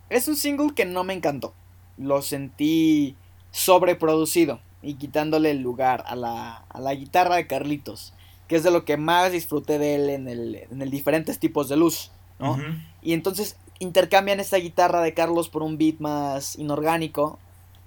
es 0.09 0.27
un 0.27 0.35
single 0.35 0.73
que 0.75 0.85
no 0.85 1.03
me 1.03 1.13
encantó. 1.13 1.53
Lo 1.97 2.21
sentí 2.21 3.15
sobreproducido 3.51 4.59
y 4.81 4.95
quitándole 4.95 5.51
el 5.51 5.61
lugar 5.61 6.03
a 6.07 6.15
la, 6.15 6.65
a 6.69 6.79
la 6.79 6.93
guitarra 6.93 7.35
de 7.35 7.47
Carlitos, 7.47 8.13
que 8.47 8.55
es 8.55 8.63
de 8.63 8.71
lo 8.71 8.85
que 8.85 8.97
más 8.97 9.31
disfruté 9.31 9.79
de 9.79 9.95
él 9.95 10.09
en 10.09 10.27
el, 10.27 10.55
en 10.69 10.81
el 10.81 10.91
diferentes 10.91 11.39
tipos 11.39 11.69
de 11.69 11.77
luz, 11.77 12.11
¿no? 12.39 12.59
Y 13.01 13.13
entonces 13.13 13.57
intercambian 13.79 14.39
esta 14.39 14.57
guitarra 14.57 15.01
de 15.01 15.13
Carlos 15.13 15.49
por 15.49 15.63
un 15.63 15.77
beat 15.77 15.99
más 15.99 16.57
inorgánico, 16.57 17.39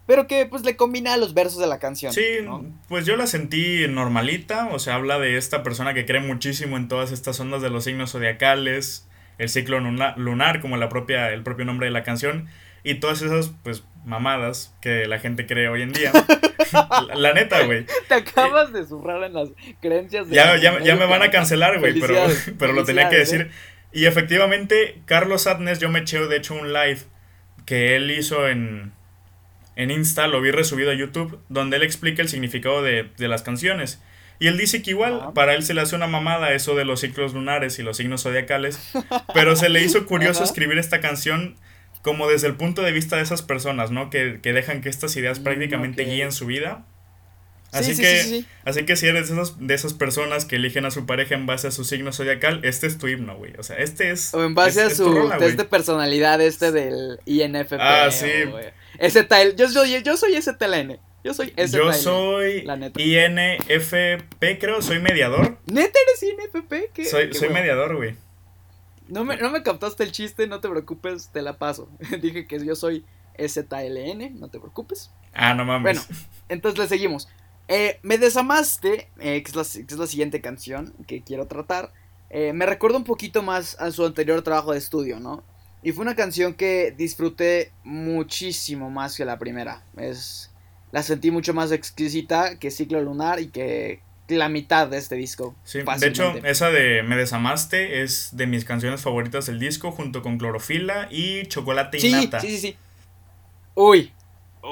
pero 0.07 0.27
que 0.27 0.47
pues 0.47 0.65
le 0.65 0.77
combina 0.77 1.15
a 1.15 1.17
los 1.17 1.35
versos 1.35 1.59
de 1.61 1.67
la 1.67 1.79
canción. 1.79 2.13
Sí, 2.13 2.25
¿no? 2.45 2.65
pues 2.89 3.07
yo 3.07 3.17
la 3.17 3.27
sentí 3.27 3.87
normalita, 3.89 4.69
o 4.73 4.79
sea, 4.79 4.95
habla 4.95 5.19
de 5.19 5.37
esta 5.37 5.63
persona 5.63 5.95
que 5.95 6.07
cree 6.07 6.21
muchísimo 6.21 6.77
en 6.77 6.89
todas 6.89 7.13
estas 7.13 7.39
ondas 7.41 7.63
de 7.63 7.71
los 7.71 7.85
signos 7.85 8.13
zodiacales, 8.13 9.09
el 9.39 9.49
ciclo 9.49 9.81
luna- 9.81 10.15
lunar, 10.17 10.61
como 10.61 10.77
la 10.77 10.89
propia, 10.89 11.31
el 11.33 11.43
propio 11.43 11.65
nombre 11.65 11.87
de 11.87 11.93
la 11.93 12.03
canción, 12.05 12.49
y 12.85 12.95
todas 13.01 13.21
esas, 13.23 13.51
pues, 13.65 13.83
mamadas 14.05 14.73
que 14.81 15.07
la 15.09 15.19
gente 15.19 15.45
cree 15.47 15.69
hoy 15.69 15.83
en 15.83 15.93
día. 15.93 16.13
la, 16.73 17.15
la 17.17 17.33
neta, 17.35 17.65
güey. 17.65 17.85
Te 18.07 18.15
acabas 18.15 18.73
de 18.73 18.87
zurrar 18.87 19.25
en 19.25 19.33
las 19.35 19.49
creencias 19.81 20.29
de 20.29 20.37
Ya, 20.37 20.57
ya, 20.57 20.79
ya 20.81 20.95
me 20.95 21.07
van 21.07 21.23
a 21.23 21.31
cancelar, 21.33 21.81
güey, 21.81 21.99
pero, 21.99 22.15
pero 22.59 22.73
lo 22.73 22.85
tenía 22.85 23.09
que 23.09 23.17
felicidades, 23.17 23.49
decir. 23.51 23.76
Y 23.93 24.07
efectivamente, 24.07 25.01
Carlos 25.07 25.43
Sadness, 25.43 25.79
yo 25.79 25.89
me 25.89 26.01
eché 26.01 26.19
de 26.21 26.37
hecho 26.37 26.55
un 26.55 26.73
live 26.73 27.01
que 27.65 27.97
él 27.97 28.11
hizo 28.11 28.49
en, 28.49 28.93
en 29.75 29.91
Insta, 29.91 30.27
lo 30.29 30.41
vi 30.41 30.51
resubido 30.51 30.91
a 30.91 30.95
YouTube, 30.95 31.41
donde 31.49 31.77
él 31.77 31.83
explica 31.83 32.23
el 32.23 32.29
significado 32.29 32.83
de, 32.83 33.11
de 33.17 33.29
las 33.29 33.43
canciones. 33.43 34.03
Y 34.39 34.49
él 34.49 34.59
dice 34.59 34.83
que 34.83 34.91
igual, 34.91 35.31
para 35.35 35.55
él 35.55 35.63
se 35.63 35.73
le 35.73 35.81
hace 35.81 35.97
una 35.97 36.07
mamada 36.07 36.53
eso 36.53 36.75
de 36.75 36.85
los 36.85 37.01
ciclos 37.01 37.33
lunares 37.33 37.79
y 37.79 37.83
los 37.83 37.97
signos 37.97 38.23
zodiacales, 38.23 38.83
pero 39.33 39.57
se 39.57 39.71
le 39.71 39.83
hizo 39.83 40.05
curioso 40.07 40.43
Ajá. 40.45 40.45
escribir 40.45 40.79
esta 40.79 41.01
canción 41.01 41.57
como 42.03 42.29
desde 42.29 42.47
el 42.49 42.55
punto 42.57 42.83
de 42.83 42.93
vista 42.93 43.17
de 43.17 43.23
esas 43.23 43.43
personas, 43.43 43.91
¿no? 43.91 44.11
Que, 44.11 44.41
que 44.43 44.53
dejan 44.53 44.83
que 44.83 44.89
estas 44.91 45.17
ideas 45.17 45.41
Mm, 45.41 45.43
prácticamente 45.43 46.05
guíen 46.05 46.33
su 46.33 46.47
vida. 46.47 46.85
Sí, 47.73 47.79
Así 47.79 47.95
sí, 47.97 48.03
que, 48.03 48.17
sí, 48.23 48.29
sí, 48.29 48.41
sí. 48.43 48.47
así 48.65 48.87
que 48.87 48.97
si 48.97 49.07
eres 49.07 49.29
de 49.29 49.35
esas, 49.35 49.59
de 49.67 49.75
esas 49.75 49.93
personas 49.93 50.45
que 50.45 50.57
eligen 50.57 50.85
a 50.87 50.91
su 50.91 51.05
pareja 51.05 51.35
en 51.35 51.47
base 51.47 51.67
a 51.69 51.71
su 51.71 51.85
signo 51.85 52.13
zodiacal, 52.13 52.61
este 52.65 52.87
es 52.87 52.97
tu 52.97 53.09
himno, 53.09 53.37
güey. 53.37 53.53
O 53.59 53.63
sea, 53.63 53.77
este 53.77 54.11
es. 54.13 54.33
O 54.35 54.45
en 54.45 54.55
base 54.55 54.87
es- 54.87 54.93
a 54.93 54.95
su 54.97 55.13
rola, 55.13 55.37
test 55.37 55.43
güey. 55.43 55.57
de 55.57 55.65
personalidad 55.65 56.41
este 56.41 56.71
del 56.73 57.19
INFP. 57.27 57.77
Ah, 57.81 58.09
sí. 58.11 58.29
STL. 59.01 59.57
Yo 59.57 59.69
soy, 59.69 60.03
yo 60.03 60.17
soy 60.17 60.37
STLN. 60.41 60.99
Yo 61.25 61.35
soy 61.35 61.53
STLN. 61.57 61.71
Yo 61.73 61.93
soy 61.95 62.63
la 62.63 62.77
neta. 62.77 63.01
INFP, 63.03 64.59
creo, 64.59 64.81
soy 64.81 65.01
mediador. 65.01 65.59
¿Neta 65.67 65.99
eres 66.09 66.23
INFP? 66.23 66.91
¿Qué, 66.95 67.05
Soy, 67.05 67.29
qué 67.31 67.35
soy 67.39 67.49
mediador, 67.51 67.97
güey. 67.97 68.15
No 69.09 69.25
me, 69.25 69.37
no 69.37 69.51
me 69.51 69.63
captaste 69.63 70.03
el 70.05 70.13
chiste, 70.13 70.47
no 70.47 70.61
te 70.61 70.69
preocupes, 70.69 71.31
te 71.33 71.43
la 71.43 71.59
paso. 71.59 71.89
Dije 72.23 72.47
que 72.47 72.65
yo 72.65 72.75
soy 72.77 73.05
STLN, 73.39 74.39
no 74.39 74.49
te 74.49 74.59
preocupes. 74.59 75.11
Ah, 75.35 75.55
no 75.55 75.65
mames. 75.65 76.07
Bueno, 76.09 76.21
entonces 76.49 76.79
le 76.79 76.89
seguimos. 76.89 77.29
Eh, 77.69 77.99
me 78.03 78.19
desamaste, 78.19 79.09
eh, 79.19 79.43
que, 79.43 79.51
es 79.51 79.57
la, 79.57 79.65
que 79.87 79.93
es 79.95 79.99
la 79.99 80.07
siguiente 80.07 80.41
canción 80.41 80.93
que 81.07 81.23
quiero 81.23 81.47
tratar. 81.47 81.93
eh, 82.31 82.53
me 82.53 82.67
recuerda 82.67 82.97
un 82.99 83.05
poquito 83.05 83.43
más 83.43 83.77
a 83.81 83.91
su 83.93 84.05
anterior 84.05 84.43
trabajo 84.43 84.73
de 84.73 84.79
estudio, 84.79 85.21
¿no? 85.21 85.43
Y 85.83 85.93
fue 85.93 86.03
una 86.03 86.17
canción 86.17 86.55
que 86.55 86.93
disfruté 86.97 87.71
muchísimo 87.85 88.91
más 88.91 89.17
que 89.17 89.25
la 89.25 89.39
primera. 89.39 89.83
Es, 89.97 90.51
la 90.91 91.03
sentí 91.03 91.31
mucho 91.31 91.55
más 91.55 91.71
exquisita 91.71 92.59
que 92.59 92.71
Ciclo 92.71 93.01
Lunar 93.01 93.39
y 93.41 93.49
que 93.49 94.01
la 94.29 94.49
mitad 94.49 94.89
de 94.89 94.99
este 94.99 95.15
disco. 95.15 95.55
Sí, 95.65 95.81
de 96.01 96.07
hecho, 96.09 96.35
esa 96.45 96.71
de 96.71 97.05
Me 97.05 97.17
Desamaste 97.17 98.03
es 98.03 98.31
de 98.37 98.47
mis 98.49 98.65
canciones 98.65 99.01
favoritas 99.03 99.47
del 99.47 99.61
disco, 99.61 99.93
junto 99.93 100.23
con 100.23 100.39
Clorofila 100.39 101.07
y 101.13 101.47
Chocolate 101.47 101.99
y 101.99 102.01
Sí, 102.01 102.11
Nata. 102.13 102.41
sí, 102.41 102.49
sí, 102.49 102.59
sí. 102.59 102.77
Uy, 103.77 104.13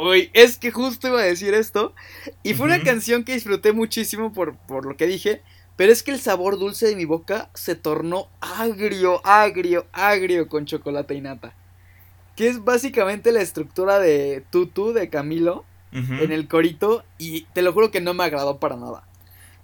uy, 0.03 0.31
es 0.33 0.59
que 0.59 0.71
justo 0.71 1.09
iba 1.09 1.21
a 1.21 1.25
decir 1.25 1.55
esto. 1.55 1.95
Y 2.43 2.55
fue 2.55 2.67
una 2.67 2.83
canción 2.83 3.25
que 3.25 3.35
disfruté 3.35 3.73
muchísimo 3.73 4.33
por, 4.33 4.57
por 4.57 4.87
lo 4.87 4.97
que 4.97 5.07
dije. 5.07 5.43
Pero 5.77 5.91
es 5.93 6.03
que 6.05 6.13
el 6.13 6.21
sabor 6.21 6.59
dulce 6.59 6.87
de 6.87 6.95
mi 6.97 7.05
boca 7.05 7.51
se 7.55 7.75
tornó 7.75 8.29
agrio, 8.41 9.21
agrio, 9.27 9.87
agrio 9.93 10.49
con 10.49 10.67
chocolate 10.67 11.15
y 11.15 11.21
nata. 11.21 11.53
Que 12.37 12.49
es 12.49 12.63
básicamente 12.65 13.33
la 13.33 13.41
estructura 13.43 13.99
de 13.99 14.45
Tutu 14.51 14.93
de 14.93 15.09
Camilo 15.09 15.65
en 16.21 16.33
el 16.33 16.47
corito. 16.49 17.05
Y 17.19 17.43
te 17.55 17.63
lo 17.63 17.73
juro 17.73 17.91
que 17.91 18.01
no 18.01 18.15
me 18.15 18.25
agradó 18.25 18.59
para 18.59 18.77
nada. 18.77 19.05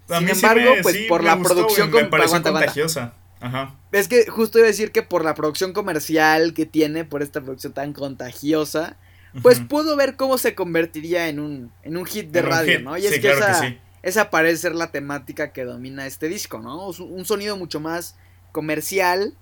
A 0.09 0.19
Sin 0.19 0.27
sí 0.29 0.33
embargo, 0.35 0.75
me- 0.77 0.83
pues 0.83 0.97
sí 0.97 1.07
por 1.09 1.23
la 1.23 1.35
gustó, 1.37 1.55
producción 1.55 1.91
me 1.93 2.09
con- 2.09 2.21
aguanta. 2.21 2.51
contagiosa. 2.53 3.15
Ajá. 3.41 3.75
Es 3.93 4.09
que 4.09 4.27
justo 4.27 4.59
iba 4.59 4.67
a 4.67 4.69
decir 4.71 4.91
que 4.93 5.03
por 5.03 5.25
la 5.25 5.35
producción 5.35 5.73
comercial 5.73 6.53
que 6.55 6.67
tiene, 6.67 7.05
por 7.05 7.23
esta 7.23 7.41
producción 7.41 7.73
tan 7.73 7.93
contagiosa, 7.93 8.97
pues 9.43 9.59
Ujú. 9.59 9.69
pudo 9.69 9.97
ver 9.97 10.17
cómo 10.17 10.39
se 10.39 10.55
convertiría 10.55 11.29
en 11.29 11.39
un, 11.41 11.73
en 11.83 11.97
un 11.97 12.05
hit 12.05 12.31
de 12.31 12.41
En 12.41 12.47
radio, 12.47 12.77
hit. 12.79 12.85
¿no? 12.85 12.97
Y 12.97 13.03
Sí, 13.03 13.07
es 13.07 13.15
que, 13.15 13.21
claro 13.21 13.37
que 13.39 13.51
esa, 13.53 13.61
sí. 13.61 13.79
esa 14.03 14.31
parece 14.31 14.57
ser 14.57 14.75
la 14.75 14.91
temática 14.91 15.53
que 15.53 15.65
domina 15.65 16.07
este 16.07 16.29
disco, 16.29 16.59
¿no? 16.59 16.89
Un, 16.89 17.25
sonido 17.25 17.57
mucho 17.57 17.81
más 17.81 18.17
comercial, 18.53 19.35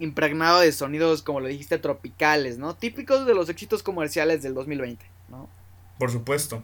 impregnado 0.00 0.60
de 0.60 0.72
sonidos, 0.72 1.22
como 1.22 1.40
lo 1.40 1.48
dijiste, 1.48 1.78
tropicales, 1.78 2.58
¿no? 2.58 2.74
Típicos 2.76 3.26
de 3.26 3.34
los 3.34 3.48
éxitos 3.48 3.82
comerciales 3.82 4.42
del 4.42 4.54
2020, 4.54 5.04
¿no? 5.28 5.48
Por 5.98 6.10
supuesto. 6.10 6.62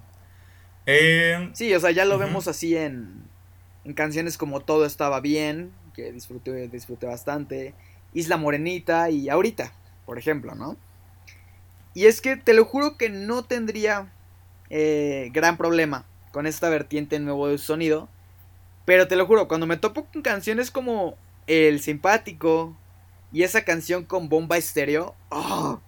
Eh, 0.87 1.51
Sí, 1.55 1.73
o 1.75 1.81
sea, 1.81 1.91
ya 1.93 2.05
lo 2.05 2.19
vemos 2.19 2.49
así 2.49 2.77
en, 2.77 3.23
en 3.85 3.95
canciones 3.95 4.37
como 4.37 4.61
Todo 4.61 4.85
estaba 4.85 5.21
bien, 5.21 5.71
que 5.95 6.11
disfruté, 6.13 6.69
disfruté 6.69 7.07
bastante. 7.07 7.75
Isla 8.15 8.37
Morenita 8.37 9.09
y 9.11 9.29
ahorita, 9.29 9.73
por 10.05 10.19
ejemplo, 10.19 10.55
¿no? 10.55 10.77
Y 11.95 12.07
es 12.07 12.21
que 12.21 12.37
te 12.37 12.55
lo 12.55 12.65
juro 12.65 12.97
que 12.97 13.11
no 13.11 13.45
tendría 13.45 14.13
eh, 14.71 15.31
gran 15.33 15.57
problema 15.57 16.07
con 16.33 16.47
esta 16.47 16.69
vertiente 16.71 17.19
nuevo 17.21 17.49
de 17.49 17.59
sonido. 17.59 18.09
Pero 18.85 19.07
te 19.07 19.17
lo 19.17 19.27
juro, 19.27 19.47
cuando 19.47 19.67
me 19.67 19.77
topo 19.77 20.07
con 20.07 20.23
canciones 20.23 20.71
como 20.71 21.15
El 21.47 21.81
Simpático 21.81 22.77
y 23.33 23.43
esa 23.45 23.65
canción 23.65 24.05
con 24.05 24.29
bomba 24.29 24.57
estéreo, 24.57 25.15
¡oh! 25.29 25.81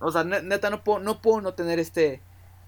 o 0.00 0.10
sea, 0.10 0.24
neta, 0.24 0.70
no 0.70 0.82
puedo, 0.82 0.98
no 0.98 1.20
puedo 1.22 1.40
no 1.40 1.54
tener 1.54 1.78
este, 1.78 2.20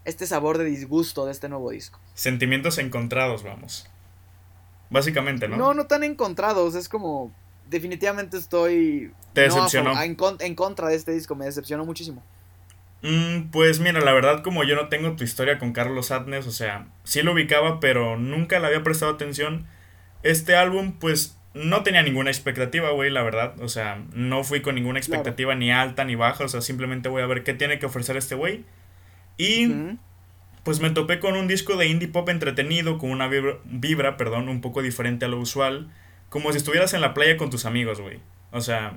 este 0.05 0.26
sabor 0.26 0.59
de 0.59 0.64
disgusto 0.64 1.26
de 1.26 1.32
este 1.32 1.49
nuevo 1.49 1.70
disco. 1.70 1.99
Sentimientos 2.14 2.78
encontrados, 2.78 3.43
vamos. 3.43 3.88
Básicamente, 4.90 5.49
¿no? 5.49 5.57
No, 5.57 5.74
no 5.74 5.86
tan 5.86 6.05
encontrados, 6.05 6.74
es 6.74 6.88
como, 6.88 7.32
definitivamente 7.68 8.36
estoy... 8.36 9.12
Te 9.32 9.43
decepcionó. 9.43 10.01
en, 10.01 10.16
en 10.38 10.55
contra 10.55 10.88
de 10.88 10.97
este 10.97 11.12
disco, 11.12 11.34
me 11.34 11.47
decepcionó 11.47 11.84
muchísimo. 11.86 12.22
Mm, 13.03 13.50
pues 13.50 13.80
mira, 13.80 14.00
la 14.00 14.12
verdad 14.12 14.42
como 14.42 14.62
yo 14.64 14.76
no 14.76 14.88
tengo 14.88 15.16
tu 15.16 15.24
historia 15.24 15.59
con 15.59 15.72
Carlos 15.72 16.12
Adnes, 16.12 16.46
o 16.46 16.53
sea, 16.53 16.86
sí 17.03 17.22
lo 17.22 17.32
ubicaba, 17.32 17.80
pero 17.80 18.16
nunca 18.16 18.61
le 18.61 18.68
había 18.68 18.82
prestado 18.82 19.12
atención. 19.12 19.66
Este 20.22 20.55
álbum, 20.55 20.92
pues 20.98 21.36
no 21.55 21.82
tenía 21.82 22.03
ninguna 22.03 22.30
expectativa, 22.30 22.90
güey, 22.90 23.11
la 23.11 23.22
verdad. 23.22 23.61
O 23.61 23.68
sea, 23.68 24.03
no 24.14 24.44
fui 24.44 24.62
con 24.62 24.76
ninguna 24.76 24.98
expectativa 24.98 25.55
ni 25.55 25.72
alta 25.72 26.05
ni 26.05 26.14
baja, 26.14 26.44
o 26.44 26.48
sea, 26.48 26.61
simplemente 26.61 27.09
voy 27.09 27.22
a 27.22 27.26
ver 27.26 27.42
qué 27.42 27.55
tiene 27.55 27.78
que 27.78 27.86
ofrecer 27.86 28.16
este 28.16 28.34
güey. 28.34 28.64
Y 29.36 29.96
pues 30.62 30.80
me 30.80 30.90
topé 30.90 31.18
con 31.18 31.36
un 31.36 31.48
disco 31.48 31.76
de 31.76 31.88
indie 31.88 32.09
pop 32.09 32.28
entretenido, 32.28 32.98
con 32.98 33.11
una 33.11 33.26
vibra, 33.26 33.59
vibra, 33.64 34.16
perdón, 34.16 34.48
un 34.48 34.61
poco 34.61 34.80
diferente 34.80 35.24
a 35.24 35.28
lo 35.28 35.40
usual, 35.40 35.90
como 36.28 36.53
si 36.53 36.59
estuvieras 36.59 36.94
en 36.94 37.00
la 37.00 37.14
playa 37.14 37.36
con 37.36 37.50
tus 37.50 37.66
amigos, 37.66 38.00
güey. 38.00 38.20
O 38.53 38.61
sea, 38.61 38.94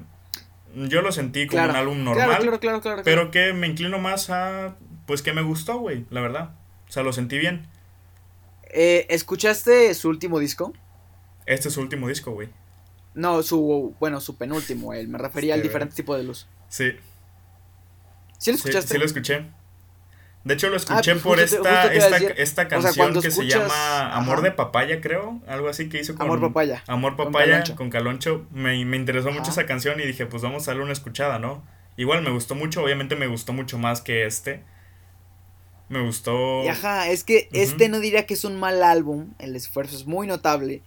yo 0.76 1.01
lo 1.01 1.11
sentí 1.11 1.47
como 1.47 1.63
un 1.63 1.76
álbum 1.76 2.03
normal. 2.03 2.59
pero 3.03 3.32
que 3.32 3.53
me 3.53 3.67
inclino 3.67 3.99
más 3.99 4.30
a. 4.30 4.76
Pues 5.05 5.21
que 5.21 5.34
me 5.34 5.41
gustó, 5.41 5.80
güey, 5.80 6.05
la 6.09 6.21
verdad. 6.21 6.55
O 6.88 6.91
sea, 6.91 7.03
lo 7.03 7.13
sentí 7.13 7.38
bien. 7.38 7.67
Eh, 8.65 9.05
¿Escuchaste 9.09 9.93
su 9.93 10.09
último 10.09 10.39
disco? 10.39 10.73
Este 11.45 11.67
es 11.67 11.73
su 11.73 11.82
último 11.82 12.07
disco, 12.07 12.32
güey. 12.32 12.49
No, 13.13 13.41
su. 13.43 13.95
Bueno, 13.99 14.19
su 14.19 14.38
penúltimo, 14.38 14.93
él. 14.93 15.07
Me 15.07 15.17
refería 15.17 15.53
al 15.53 15.61
diferente 15.61 15.95
tipo 15.95 16.15
de 16.15 16.23
luz. 16.23 16.47
Sí. 16.67 16.91
¿Sí 18.38 18.51
lo 18.51 18.57
escuchaste? 18.57 18.93
sí 18.93 18.97
lo 18.97 19.05
escuché. 19.05 19.45
De 20.46 20.54
hecho, 20.54 20.70
lo 20.70 20.78
escuché 20.78 21.14
ah, 21.14 21.18
por 21.24 21.39
esta, 21.39 21.91
esta, 21.91 22.68
canción 22.68 23.20
que 23.20 23.32
se 23.32 23.48
llama 23.48 24.16
Amor 24.16 24.43
de 24.43 24.52
Papaya, 24.52 25.02
creo. 25.02 25.41
Algo 25.48 25.70
así 25.70 25.89
que 25.89 26.00
hizo 26.00 26.14
con. 26.14 26.28
Amor 26.28 26.39
Papaya. 26.39 26.84
Amor 26.86 27.16
Papaya 27.18 27.64
con 27.76 27.89
Caloncho. 27.89 28.46
Me, 28.52 28.76
interesó 28.76 29.32
mucho 29.32 29.50
esa 29.50 29.66
canción 29.66 30.00
y 30.00 30.06
dije, 30.06 30.28
pues 30.28 30.43
vamos 30.43 30.68
a 30.68 30.72
darle 30.72 30.84
una 30.84 30.93
escuchada, 30.93 31.39
¿no? 31.39 31.64
Igual 31.98 32.22
me 32.22 32.30
gustó 32.30 32.54
mucho, 32.54 32.84
obviamente 32.84 33.16
me 33.16 33.26
gustó 33.26 33.54
mucho 33.54 33.80
más 33.80 34.02
que 34.02 34.28
este. 34.28 34.62
Me 35.89 36.06
gustó. 36.06 36.64
Y 36.64 36.68
ajá, 36.68 37.10
es 37.10 37.24
que 37.24 37.50
este 37.52 37.89
no 37.89 38.00
diría 38.00 38.28
que 38.28 38.36
es 38.36 38.46
un 38.46 38.56
mal 38.56 38.84
álbum. 38.84 39.34
El 39.39 39.56
esfuerzo 39.56 39.96
es 39.96 40.06
muy 40.06 40.28
notable. 40.28 40.84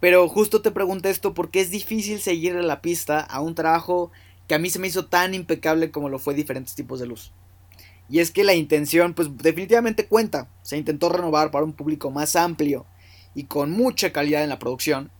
Pero 0.00 0.28
justo 0.28 0.62
te 0.62 0.72
pregunto 0.72 1.08
esto 1.08 1.32
porque 1.32 1.60
es 1.60 1.70
difícil 1.70 2.20
seguirle 2.20 2.64
la 2.64 2.82
pista 2.82 3.20
a 3.20 3.40
un 3.40 3.54
trabajo 3.54 4.10
que 4.48 4.56
a 4.56 4.58
mí 4.58 4.68
se 4.68 4.80
me 4.80 4.88
hizo 4.88 5.06
tan 5.06 5.32
impecable 5.32 5.92
como 5.92 6.08
lo 6.08 6.18
fue 6.18 6.34
diferentes 6.34 6.74
tipos 6.74 6.98
de 6.98 7.06
luz. 7.06 7.32
Y 8.08 8.20
es 8.20 8.30
que 8.30 8.44
la 8.44 8.54
intención, 8.54 9.14
pues 9.14 9.36
definitivamente 9.36 10.06
cuenta. 10.06 10.48
Se 10.62 10.76
intentó 10.76 11.08
renovar 11.08 11.50
para 11.50 11.64
un 11.64 11.72
público 11.72 12.10
más 12.10 12.36
amplio 12.36 12.86
y 13.34 13.44
con 13.44 13.70
mucha 13.70 14.12
calidad 14.12 14.42
en 14.42 14.48
la 14.48 14.58
producción. 14.58 15.10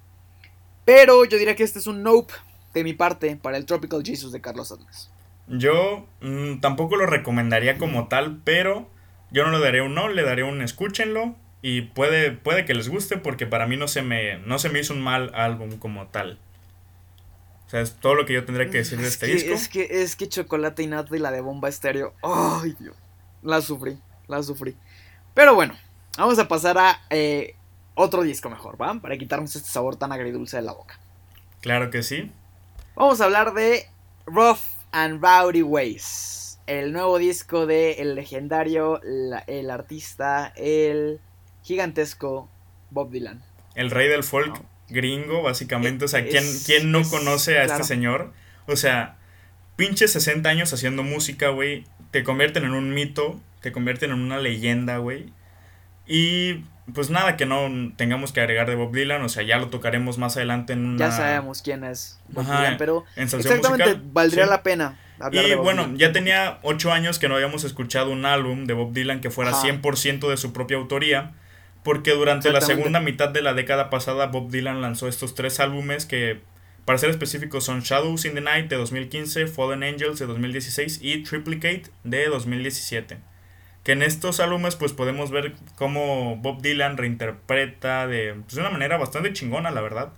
Pero 0.85 1.25
yo 1.25 1.37
diría 1.37 1.57
que 1.57 1.65
este 1.65 1.79
es 1.79 1.87
un 1.87 2.03
nope 2.03 2.33
de 2.75 2.85
mi 2.85 2.93
parte 2.93 3.37
para 3.37 3.57
el 3.57 3.67
Tropical 3.67 4.03
Jesus 4.05 4.33
de 4.33 4.41
Carlos 4.41 4.71
Adams. 4.71 5.11
Yo 5.49 6.07
mm, 6.21 6.61
tampoco 6.61 6.97
lo 6.97 7.07
recomendaría 7.07 7.79
como 7.79 8.09
tal, 8.09 8.41
pero 8.45 8.89
yo 9.31 9.45
no 9.45 9.53
le 9.53 9.65
daría 9.65 9.83
un 9.83 9.95
no, 9.95 10.09
le 10.09 10.23
daría 10.23 10.45
un 10.45 10.63
escúchenlo 10.63 11.35
y 11.63 11.83
puede, 11.83 12.33
puede 12.33 12.65
que 12.65 12.75
les 12.75 12.89
guste 12.89 13.17
porque 13.17 13.47
para 13.47 13.67
mí 13.67 13.77
no 13.77 13.89
se 13.89 14.03
me, 14.03 14.39
no 14.39 14.59
se 14.59 14.69
me 14.69 14.79
hizo 14.79 14.95
un 14.95 15.01
mal 15.01 15.33
álbum 15.35 15.79
como 15.79 16.07
tal. 16.07 16.39
O 17.67 17.69
sea, 17.69 17.81
es 17.81 17.97
todo 17.97 18.15
lo 18.15 18.27
que 18.27 18.33
yo 18.33 18.45
tendría 18.45 18.71
que 18.71 18.79
decir 18.79 18.99
de 19.01 19.09
este 19.09 19.27
disco. 19.27 19.53
Es 19.53 19.69
que, 19.69 19.89
es 19.91 20.15
que 20.15 20.29
Chocolate 20.29 20.85
y 20.85 20.87
Nata 20.87 21.17
y 21.17 21.19
la 21.19 21.33
de 21.33 21.41
Bomba 21.41 21.69
Estéreo. 21.69 22.15
Ay, 22.23 22.77
Dios. 22.79 22.95
La 23.43 23.61
sufrí, 23.61 23.99
la 24.29 24.43
sufrí. 24.43 24.77
Pero 25.35 25.55
bueno, 25.55 25.77
vamos 26.17 26.39
a 26.39 26.47
pasar 26.47 26.79
a 26.79 27.01
eh, 27.11 27.57
otro 27.97 28.23
disco 28.23 28.51
mejor, 28.51 28.81
¿va? 28.81 28.95
Para 28.95 29.19
quitarnos 29.19 29.57
este 29.57 29.69
sabor 29.69 29.97
tan 29.97 30.13
agridulce 30.13 30.59
de 30.59 30.63
la 30.63 30.73
boca. 30.73 31.01
Claro 31.61 31.91
que 31.91 32.05
sí. 32.05 32.31
Vamos 32.95 33.21
a 33.21 33.25
hablar 33.25 33.53
de 33.53 33.87
Rough 34.27 34.61
and 34.93 35.21
Rowdy 35.21 35.63
Ways. 35.63 36.61
El 36.69 36.93
nuevo 36.93 37.19
disco 37.19 37.67
de 37.67 37.95
el 37.95 38.15
legendario, 38.15 39.01
el 39.03 39.71
artista, 39.71 40.53
el 40.57 41.21
gigantesco 41.63 42.49
Bob 42.91 43.11
Dylan. 43.11 43.43
El 43.75 43.91
rey 43.91 44.09
del 44.09 44.23
folk 44.23 44.63
gringo, 44.89 45.43
básicamente. 45.43 46.05
O 46.05 46.09
sea, 46.09 46.25
¿quién, 46.27 46.45
¿quién 46.65 46.91
no 46.91 47.03
conoce 47.09 47.59
a 47.59 47.65
este 47.65 47.85
señor? 47.85 48.33
O 48.67 48.77
sea, 48.77 49.17
pinche 49.77 50.09
60 50.09 50.49
años 50.49 50.73
haciendo 50.73 51.03
música, 51.03 51.49
güey. 51.51 51.85
Te 52.11 52.25
convierten 52.25 52.65
en 52.65 52.73
un 52.73 52.95
mito, 52.95 53.41
te 53.61 53.73
convierten 53.73 54.11
en 54.11 54.21
una 54.21 54.39
leyenda, 54.39 54.99
güey. 54.99 55.33
Y 56.07 56.65
pues 56.95 57.11
nada 57.11 57.37
que 57.37 57.47
no 57.47 57.69
tengamos 57.97 58.33
que 58.33 58.41
agregar 58.41 58.69
de 58.69 58.77
Bob 58.77 58.95
Dylan, 58.95 59.23
o 59.23 59.29
sea, 59.29 59.43
ya 59.43 59.59
lo 59.59 59.69
tocaremos 59.69 60.19
más 60.19 60.37
adelante 60.37 60.73
en 60.73 60.87
una... 60.87 60.99
Ya 60.99 61.11
sabemos 61.11 61.61
quién 61.63 61.83
es 61.83 62.21
Bob 62.29 62.45
Dylan, 62.45 62.77
pero 62.79 63.05
exactamente 63.17 64.01
valdría 64.13 64.47
la 64.47 64.63
pena. 64.63 64.97
y 65.33 65.55
bueno, 65.55 65.93
ya 65.97 66.13
tenía 66.13 66.61
8 66.63 66.93
años 66.93 67.19
que 67.19 67.29
no 67.29 67.35
habíamos 67.35 67.65
escuchado 67.65 68.11
un 68.11 68.25
álbum 68.25 68.67
de 68.67 68.75
Bob 68.75 68.93
Dylan 68.93 69.21
que 69.21 69.31
fuera 69.31 69.53
100% 69.53 70.31
de 70.31 70.37
su 70.37 70.53
propia 70.53 70.77
autoría 70.77 71.33
porque 71.87 72.11
durante 72.11 72.51
la 72.51 72.61
segunda 72.61 72.99
mitad 72.99 73.29
de 73.29 73.43
la 73.43 73.55
década 73.55 73.91
pasada 73.91 74.27
Bob 74.27 74.51
Dylan 74.51 74.83
lanzó 74.83 75.07
estos 75.07 75.37
tres 75.37 75.61
álbumes 75.61 76.05
que, 76.05 76.41
para 76.85 76.99
ser 76.99 77.11
específicos, 77.11 77.63
son 77.63 77.83
Shadows 77.83 78.25
in 78.25 78.35
the 78.35 78.41
Night 78.41 78.69
de 78.69 78.75
2015, 78.75 79.47
Fallen 79.47 79.85
Angels 79.85 80.19
de 80.19 80.27
2016 80.27 80.99
y 81.01 81.23
Triplicate 81.23 81.85
de 82.03 82.27
2017. 82.27 83.19
Que 83.85 83.93
en 83.93 84.03
estos 84.03 84.41
álbumes 84.41 84.75
pues 84.75 84.93
podemos 84.95 85.31
ver 85.31 85.55
cómo 85.77 86.35
Bob 86.39 86.61
Dylan 86.61 86.97
reinterpreta 86.97 88.09
de, 88.09 88.35
pues, 88.35 88.57
de 88.57 88.63
una 88.63 88.71
manera 88.71 88.97
bastante 88.97 89.33
chingona, 89.33 89.71
la 89.71 89.81
verdad, 89.81 90.13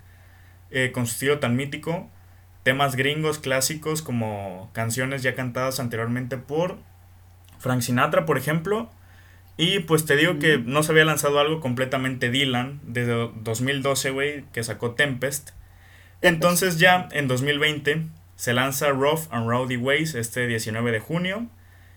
eh, 0.71 0.91
con 0.91 1.07
su 1.07 1.13
estilo 1.13 1.39
tan 1.39 1.55
mítico, 1.55 2.09
temas 2.63 2.97
gringos 2.97 3.39
clásicos 3.39 4.01
como 4.01 4.71
canciones 4.73 5.23
ya 5.23 5.35
cantadas 5.35 5.81
anteriormente 5.81 6.39
por 6.39 6.79
Frank 7.59 7.83
Sinatra, 7.83 8.25
por 8.25 8.39
ejemplo, 8.39 8.89
y 9.59 9.81
pues 9.81 10.05
te 10.07 10.15
digo 10.15 10.39
que 10.39 10.57
no 10.57 10.85
se 10.85 10.93
había 10.93 11.05
lanzado 11.05 11.41
algo 11.41 11.61
completamente 11.61 12.31
Dylan 12.31 12.81
desde 12.85 13.31
2012, 13.43 14.11
güey, 14.11 14.45
que 14.53 14.63
sacó 14.63 14.93
Tempest. 14.93 15.51
Entonces 16.23 16.79
ya 16.79 17.09
en 17.11 17.27
2020 17.27 18.07
se 18.37 18.55
lanza 18.55 18.91
Rough 18.91 19.27
and 19.31 19.49
Rowdy 19.49 19.77
Ways 19.77 20.15
este 20.15 20.47
19 20.47 20.93
de 20.93 21.01
junio. 21.01 21.49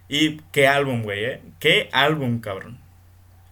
Y 0.10 0.38
qué 0.52 0.68
álbum, 0.68 1.04
güey, 1.04 1.24
¿eh? 1.24 1.42
Qué 1.60 1.88
álbum, 1.94 2.40
cabrón. 2.40 2.80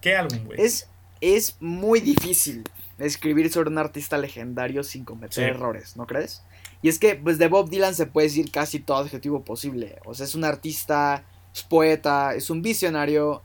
Qué 0.01 0.15
álbum, 0.15 0.43
güey. 0.43 0.59
Es, 0.59 0.89
es 1.21 1.57
muy 1.59 1.99
difícil 1.99 2.63
escribir 2.97 3.51
sobre 3.51 3.69
un 3.69 3.77
artista 3.77 4.17
legendario 4.17 4.83
sin 4.83 5.05
cometer 5.05 5.49
errores, 5.49 5.95
¿no 5.95 6.07
crees? 6.07 6.41
Y 6.81 6.89
es 6.89 6.97
que, 6.97 7.15
pues 7.15 7.37
de 7.37 7.47
Bob 7.47 7.69
Dylan 7.69 7.93
se 7.93 8.07
puede 8.07 8.27
decir 8.27 8.51
casi 8.51 8.79
todo 8.79 8.97
adjetivo 8.97 9.45
posible. 9.45 9.99
O 10.05 10.15
sea, 10.15 10.25
es 10.25 10.33
un 10.33 10.45
artista, 10.45 11.23
es 11.53 11.61
poeta, 11.61 12.33
es 12.33 12.49
un 12.49 12.63
visionario, 12.63 13.43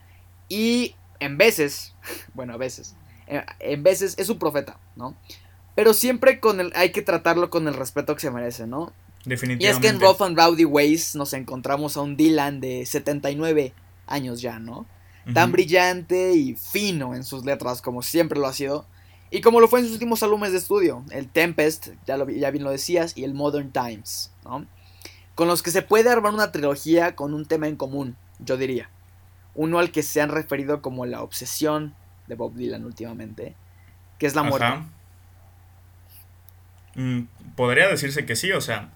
y 0.49 0.95
en 1.19 1.37
veces, 1.37 1.93
bueno, 2.33 2.53
a 2.53 2.57
veces, 2.57 2.95
eh, 3.27 3.43
en 3.59 3.83
veces 3.83 4.15
es 4.17 4.29
un 4.29 4.39
profeta, 4.39 4.79
¿no? 4.95 5.15
Pero 5.75 5.93
siempre 5.93 6.39
con 6.39 6.59
el, 6.59 6.71
hay 6.75 6.91
que 6.91 7.01
tratarlo 7.01 7.49
con 7.49 7.67
el 7.67 7.73
respeto 7.73 8.15
que 8.15 8.21
se 8.21 8.31
merece, 8.31 8.65
¿no? 8.65 8.93
Definitivamente. 9.25 9.65
Y 9.65 9.67
es 9.67 9.79
que 9.79 9.87
en 9.87 9.99
Rough 9.99 10.21
and 10.21 10.37
Rowdy 10.37 10.65
Ways 10.65 11.15
nos 11.15 11.33
encontramos 11.33 11.97
a 11.97 12.01
un 12.01 12.15
Dylan 12.15 12.61
de 12.61 12.85
79 12.85 13.73
años 14.07 14.41
ya, 14.41 14.59
¿no? 14.59 14.85
Tan 15.33 15.51
brillante 15.51 16.33
y 16.33 16.55
fino 16.55 17.15
en 17.15 17.23
sus 17.23 17.45
letras 17.45 17.81
como 17.81 18.03
siempre 18.03 18.39
lo 18.39 18.45
ha 18.45 18.53
sido. 18.53 18.85
Y 19.31 19.41
como 19.41 19.59
lo 19.59 19.67
fue 19.67 19.79
en 19.79 19.85
sus 19.85 19.93
últimos 19.95 20.21
álbumes 20.21 20.51
de 20.51 20.59
estudio, 20.59 21.03
el 21.09 21.27
Tempest, 21.27 21.87
ya, 22.05 22.15
lo, 22.15 22.29
ya 22.29 22.51
bien 22.51 22.63
lo 22.63 22.69
decías, 22.69 23.17
y 23.17 23.23
el 23.23 23.33
Modern 23.33 23.71
Times, 23.71 24.31
¿no? 24.43 24.67
Con 25.33 25.47
los 25.47 25.63
que 25.63 25.71
se 25.71 25.81
puede 25.81 26.11
armar 26.11 26.31
una 26.31 26.51
trilogía 26.51 27.15
con 27.15 27.33
un 27.33 27.45
tema 27.45 27.67
en 27.67 27.75
común, 27.75 28.15
yo 28.39 28.55
diría 28.55 28.91
uno 29.55 29.79
al 29.79 29.91
que 29.91 30.03
se 30.03 30.21
han 30.21 30.29
referido 30.29 30.81
como 30.81 31.05
la 31.05 31.21
obsesión 31.21 31.95
de 32.27 32.35
Bob 32.35 32.53
Dylan 32.53 32.85
últimamente, 32.85 33.55
que 34.19 34.27
es 34.27 34.35
la 34.35 34.43
muerte. 34.43 34.83
Mm, 36.95 37.21
podría 37.55 37.87
decirse 37.87 38.25
que 38.25 38.35
sí, 38.35 38.51
o 38.51 38.61
sea, 38.61 38.89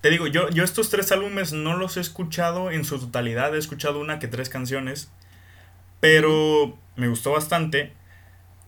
te 0.00 0.10
digo, 0.10 0.26
yo, 0.26 0.50
yo 0.50 0.64
estos 0.64 0.90
tres 0.90 1.10
álbumes 1.12 1.52
no 1.52 1.76
los 1.76 1.96
he 1.96 2.00
escuchado 2.00 2.70
en 2.70 2.84
su 2.84 2.98
totalidad, 2.98 3.54
he 3.54 3.58
escuchado 3.58 4.00
una 4.00 4.18
que 4.18 4.28
tres 4.28 4.48
canciones, 4.48 5.10
pero 6.00 6.78
me 6.96 7.08
gustó 7.08 7.32
bastante. 7.32 7.92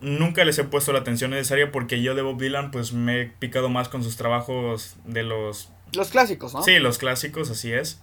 Nunca 0.00 0.44
les 0.44 0.58
he 0.58 0.64
puesto 0.64 0.92
la 0.92 1.00
atención 1.00 1.32
necesaria 1.32 1.72
porque 1.72 2.02
yo 2.02 2.14
de 2.14 2.22
Bob 2.22 2.38
Dylan 2.38 2.70
pues 2.70 2.92
me 2.92 3.20
he 3.20 3.26
picado 3.26 3.68
más 3.68 3.88
con 3.88 4.04
sus 4.04 4.16
trabajos 4.16 4.96
de 5.04 5.24
los 5.24 5.70
Los 5.92 6.10
clásicos, 6.10 6.54
¿no? 6.54 6.62
Sí, 6.62 6.78
los 6.78 6.98
clásicos, 6.98 7.50
así 7.50 7.72
es. 7.72 8.00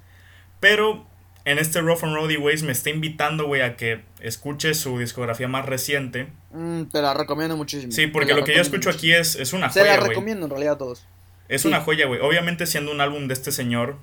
Pero 0.60 1.06
en 1.46 1.60
este 1.60 1.80
Rough 1.80 2.04
and 2.04 2.16
Roady 2.16 2.38
Ways 2.38 2.64
me 2.64 2.72
está 2.72 2.90
invitando, 2.90 3.46
güey, 3.46 3.62
a 3.62 3.78
que 3.78 4.02
escuche 4.20 4.74
su 4.74 4.98
discografía 4.98 5.48
más 5.48 5.66
reciente. 5.66 6.28
Mm, 6.52 6.86
te 6.86 7.02
la 7.02 7.14
recomiendo 7.14 7.56
muchísimo. 7.56 7.92
Sí, 7.92 8.08
porque 8.08 8.34
lo 8.34 8.44
que 8.44 8.56
yo 8.56 8.62
escucho 8.62 8.90
aquí 8.90 9.14
es, 9.14 9.36
es 9.36 9.54
una 9.54 9.70
joya, 9.70 9.84
Se 9.84 9.88
la 9.88 10.08
recomiendo 10.08 10.46
en 10.46 10.50
realidad 10.50 10.74
a 10.74 10.78
todos. 10.80 11.06
Es 11.48 11.64
una 11.64 11.82
joya, 11.82 12.08
güey. 12.08 12.20
Obviamente 12.20 12.66
siendo 12.66 12.92
un 12.92 13.00
álbum 13.00 13.28
de 13.28 13.36
este 13.36 13.52
señor, 13.52 13.98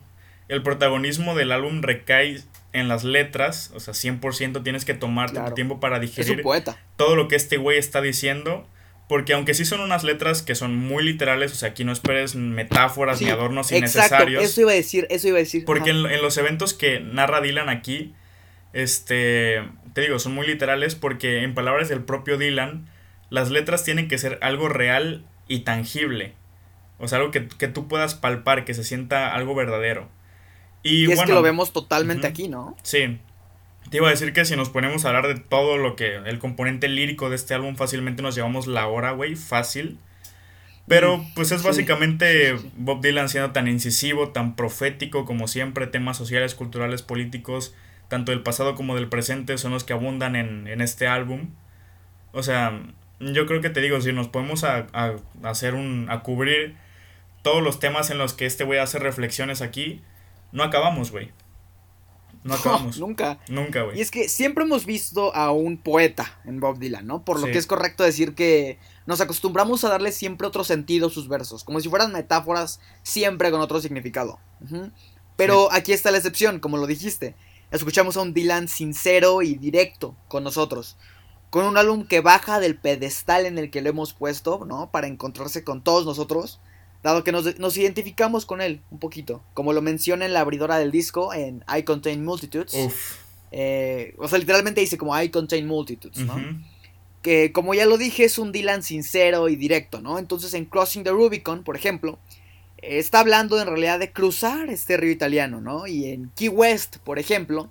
el 0.49 0.63
protagonismo 0.63 1.35
del 1.35 1.51
álbum 1.51 1.83
recae 1.83 2.41
en 2.73 2.87
las 2.87 3.03
letras, 3.03 3.73
o 3.75 3.81
sea, 3.81 3.93
100% 3.93 4.63
tienes 4.63 4.85
que 4.85 4.95
tomarte 4.95 5.41
tu 5.41 5.55
tiempo 5.55 5.81
para 5.81 5.99
digerir 5.99 6.43
todo 6.97 7.17
lo 7.17 7.27
que 7.27 7.37
este 7.37 7.57
güey 7.57 7.79
está 7.79 8.01
diciendo. 8.01 8.67
Porque 9.09 9.35
aunque 9.35 9.53
sí 9.55 9.65
son 9.65 9.81
unas 9.81 10.05
letras 10.05 10.43
que 10.43 10.55
son 10.55 10.77
muy 10.77 11.05
literales, 11.05 11.53
o 11.53 11.55
sea, 11.55 11.71
aquí 11.71 11.85
no 11.85 11.93
esperes 11.93 12.35
metáforas 12.35 13.21
ni 13.21 13.29
adornos 13.29 13.71
innecesarios. 13.71 14.43
Eso 14.43 14.63
iba 14.63 14.73
a 14.73 14.75
decir, 14.75 15.07
eso 15.11 15.29
iba 15.29 15.37
a 15.37 15.41
decir. 15.41 15.65
Porque 15.65 15.91
en, 15.91 16.23
los 16.23 16.39
eventos 16.39 16.73
que 16.73 17.01
narra 17.01 17.41
Dylan 17.41 17.69
aquí, 17.69 18.15
este, 18.73 19.69
te 19.93 20.01
digo, 20.01 20.19
son 20.19 20.35
muy 20.35 20.47
literales 20.47 20.95
porque 20.95 21.43
en 21.43 21.53
palabras 21.53 21.89
del 21.89 22.03
propio 22.03 22.39
Dylan, 22.39 22.89
las 23.29 23.51
letras 23.51 23.85
tienen 23.85 24.09
que 24.09 24.19
ser 24.19 24.39
algo 24.41 24.69
real 24.69 25.27
y 25.49 25.61
tangible. 25.61 26.35
O 26.99 27.09
sea, 27.09 27.19
algo 27.19 27.31
que, 27.33 27.41
tú 27.41 27.89
puedas 27.89 28.15
palpar, 28.15 28.65
que 28.65 28.75
se 28.75 28.85
sienta 28.85 29.35
algo 29.35 29.55
verdadero. 29.55 30.09
Y, 30.83 31.11
es 31.11 31.21
que 31.21 31.33
lo 31.33 31.43
vemos 31.43 31.73
totalmente 31.73 32.27
aquí, 32.27 32.49
¿no? 32.49 32.77
Sí, 32.83 33.19
te 33.91 33.99
iba 33.99 34.09
a 34.09 34.11
decir 34.11 34.33
que 34.33 34.45
si 34.45 34.57
nos 34.57 34.71
ponemos 34.71 35.05
a 35.05 35.09
hablar 35.09 35.29
de 35.29 35.41
todo 35.41 35.77
lo 35.77 35.97
que. 35.97 36.17
El 36.17 36.39
componente 36.39 36.89
lírico 36.89 37.31
de 37.31 37.37
este 37.37 37.55
álbum, 37.55 37.77
fácilmente 37.77 38.23
nos 38.23 38.35
llevamos 38.35 38.67
la 38.67 38.87
hora, 38.87 39.13
güey, 39.13 39.37
fácil. 39.37 39.99
Pero 40.89 41.19
mm, 41.19 41.35
pues 41.35 41.53
es 41.53 41.63
básicamente 41.63 42.57
Bob 42.77 43.01
Dylan 43.03 43.29
siendo 43.29 43.53
tan 43.53 43.69
incisivo, 43.69 44.31
tan 44.31 44.57
profético 44.57 45.25
como 45.25 45.49
siempre, 45.49 45.87
temas 45.87 46.17
sociales, 46.17 46.55
culturales, 46.55 47.03
políticos, 47.03 47.75
tanto 48.09 48.33
del 48.33 48.43
pasado 48.43 48.75
como 48.75 48.95
del 48.95 49.09
presente 49.09 49.59
son 49.59 49.73
los 49.73 49.85
que 49.85 49.93
abundan 49.93 50.37
en, 50.37 50.67
en 50.67 50.81
este 50.81 51.07
álbum. 51.07 51.51
O 52.33 52.43
sea, 52.43 52.81
yo 53.21 53.47
creo 53.47 53.61
que 53.61 53.71
te 53.71 53.81
digo, 53.81 54.01
si 54.01 54.13
nos 54.13 54.29
podemos 54.29 54.65
a, 54.65 54.87
a 54.93 55.15
hacer 55.45 55.75
un. 55.75 56.07
a 56.11 56.21
cubrir 56.23 56.77
todos 57.43 57.63
los 57.63 57.81
temas 57.81 58.11
en 58.11 58.19
los 58.19 58.35
que 58.35 58.47
este 58.47 58.65
güey 58.65 58.79
hace 58.79 58.99
reflexiones 58.99 59.63
aquí, 59.63 60.03
no 60.53 60.63
acabamos, 60.63 61.11
güey. 61.11 61.31
No 62.45 62.55
acabamos. 62.55 62.99
nunca. 62.99 63.39
Nunca, 63.49 63.83
güey. 63.83 63.99
Y 63.99 64.01
es 64.01 64.11
que 64.11 64.29
siempre 64.29 64.65
hemos 64.65 64.85
visto 64.85 65.35
a 65.35 65.53
un 65.53 65.77
poeta 65.77 66.41
en 66.45 66.59
Bob 66.59 66.79
Dylan, 66.79 67.07
¿no? 67.07 67.25
Por 67.25 67.41
lo 67.41 67.47
que 67.47 67.59
es 67.59 67.67
correcto 67.67 68.03
decir 68.03 68.35
que 68.35 68.79
nos 69.07 69.21
acostumbramos 69.21 69.85
a 69.85 69.89
darle 69.89 70.11
siempre 70.11 70.47
otro 70.47 70.65
sentido 70.65 71.07
a 71.07 71.11
sus 71.11 71.29
versos, 71.29 71.63
como 71.63 71.81
si 71.81 71.89
fueran 71.89 72.13
metáforas 72.13 72.81
siempre 73.05 73.51
con 73.53 73.61
otro 73.61 73.81
significado. 73.81 74.41
Pero 75.37 75.73
aquí 75.73 75.93
está 75.93 76.11
la 76.11 76.19
excepción, 76.19 76.59
como 76.59 76.79
lo 76.79 76.87
dijiste. 76.87 77.37
Escuchamos 77.71 78.17
a 78.17 78.23
un 78.23 78.35
Dylan 78.35 78.69
sincero 78.69 79.43
y 79.43 79.55
directo 79.55 80.17
con 80.29 80.45
nosotros. 80.45 80.97
Con 81.51 81.65
un 81.65 81.77
álbum 81.77 82.07
que 82.07 82.21
baja 82.21 82.61
del 82.61 82.77
pedestal 82.77 83.47
en 83.47 83.59
el 83.59 83.71
que 83.71 83.83
lo 83.83 83.91
hemos 83.91 84.15
puesto, 84.15 84.65
¿no? 84.67 84.91
Para 84.91 85.07
encontrarse 85.07 85.65
con 85.65 85.83
todos 85.83 86.05
nosotros 86.05 86.61
dado 87.03 87.25
que 87.25 87.33
nos, 87.33 87.77
identificamos 87.77 88.47
con 88.47 88.61
él 88.61 88.81
un 88.91 88.99
poquito, 88.99 89.43
como 89.55 89.73
lo 89.73 89.83
menciona 89.83 90.25
en 90.25 90.33
la 90.33 90.41
abridora 90.41 90.79
del 90.79 90.91
disco 90.91 91.35
en 91.35 91.65
I 91.75 91.83
Contain 91.83 92.25
Multitudes. 92.25 92.75
Eh, 93.51 94.15
o 94.19 94.29
sea, 94.29 94.39
literalmente 94.39 94.81
dice 94.81 94.97
como 94.97 95.21
I 95.21 95.29
Contain 95.31 95.67
Multitudes, 95.67 96.25
¿no? 96.25 96.37
Que 97.21 97.53
como 97.53 97.75
ya 97.75 97.87
lo 97.87 97.99
dije, 97.99 98.25
es 98.25 98.39
un 98.39 98.53
Dylan 98.53 98.83
sincero 98.83 99.49
y 99.49 99.57
directo, 99.57 100.01
¿no? 100.01 100.19
Entonces 100.19 100.55
en 100.55 100.65
Crossing 100.65 101.05
the 101.05 101.11
Rubicon, 101.11 101.65
por 101.65 101.77
ejemplo, 101.77 102.19
está 102.79 103.21
hablando 103.21 103.61
en 103.61 103.67
realidad 103.67 103.99
de 103.99 104.13
cruzar 104.13 104.69
este 104.71 104.97
río 104.97 105.13
italiano, 105.13 105.61
¿no? 105.61 105.87
Y 105.87 106.07
en 106.07 106.31
Key 106.35 106.49
West, 106.49 106.97
por 106.99 107.19
ejemplo, 107.19 107.71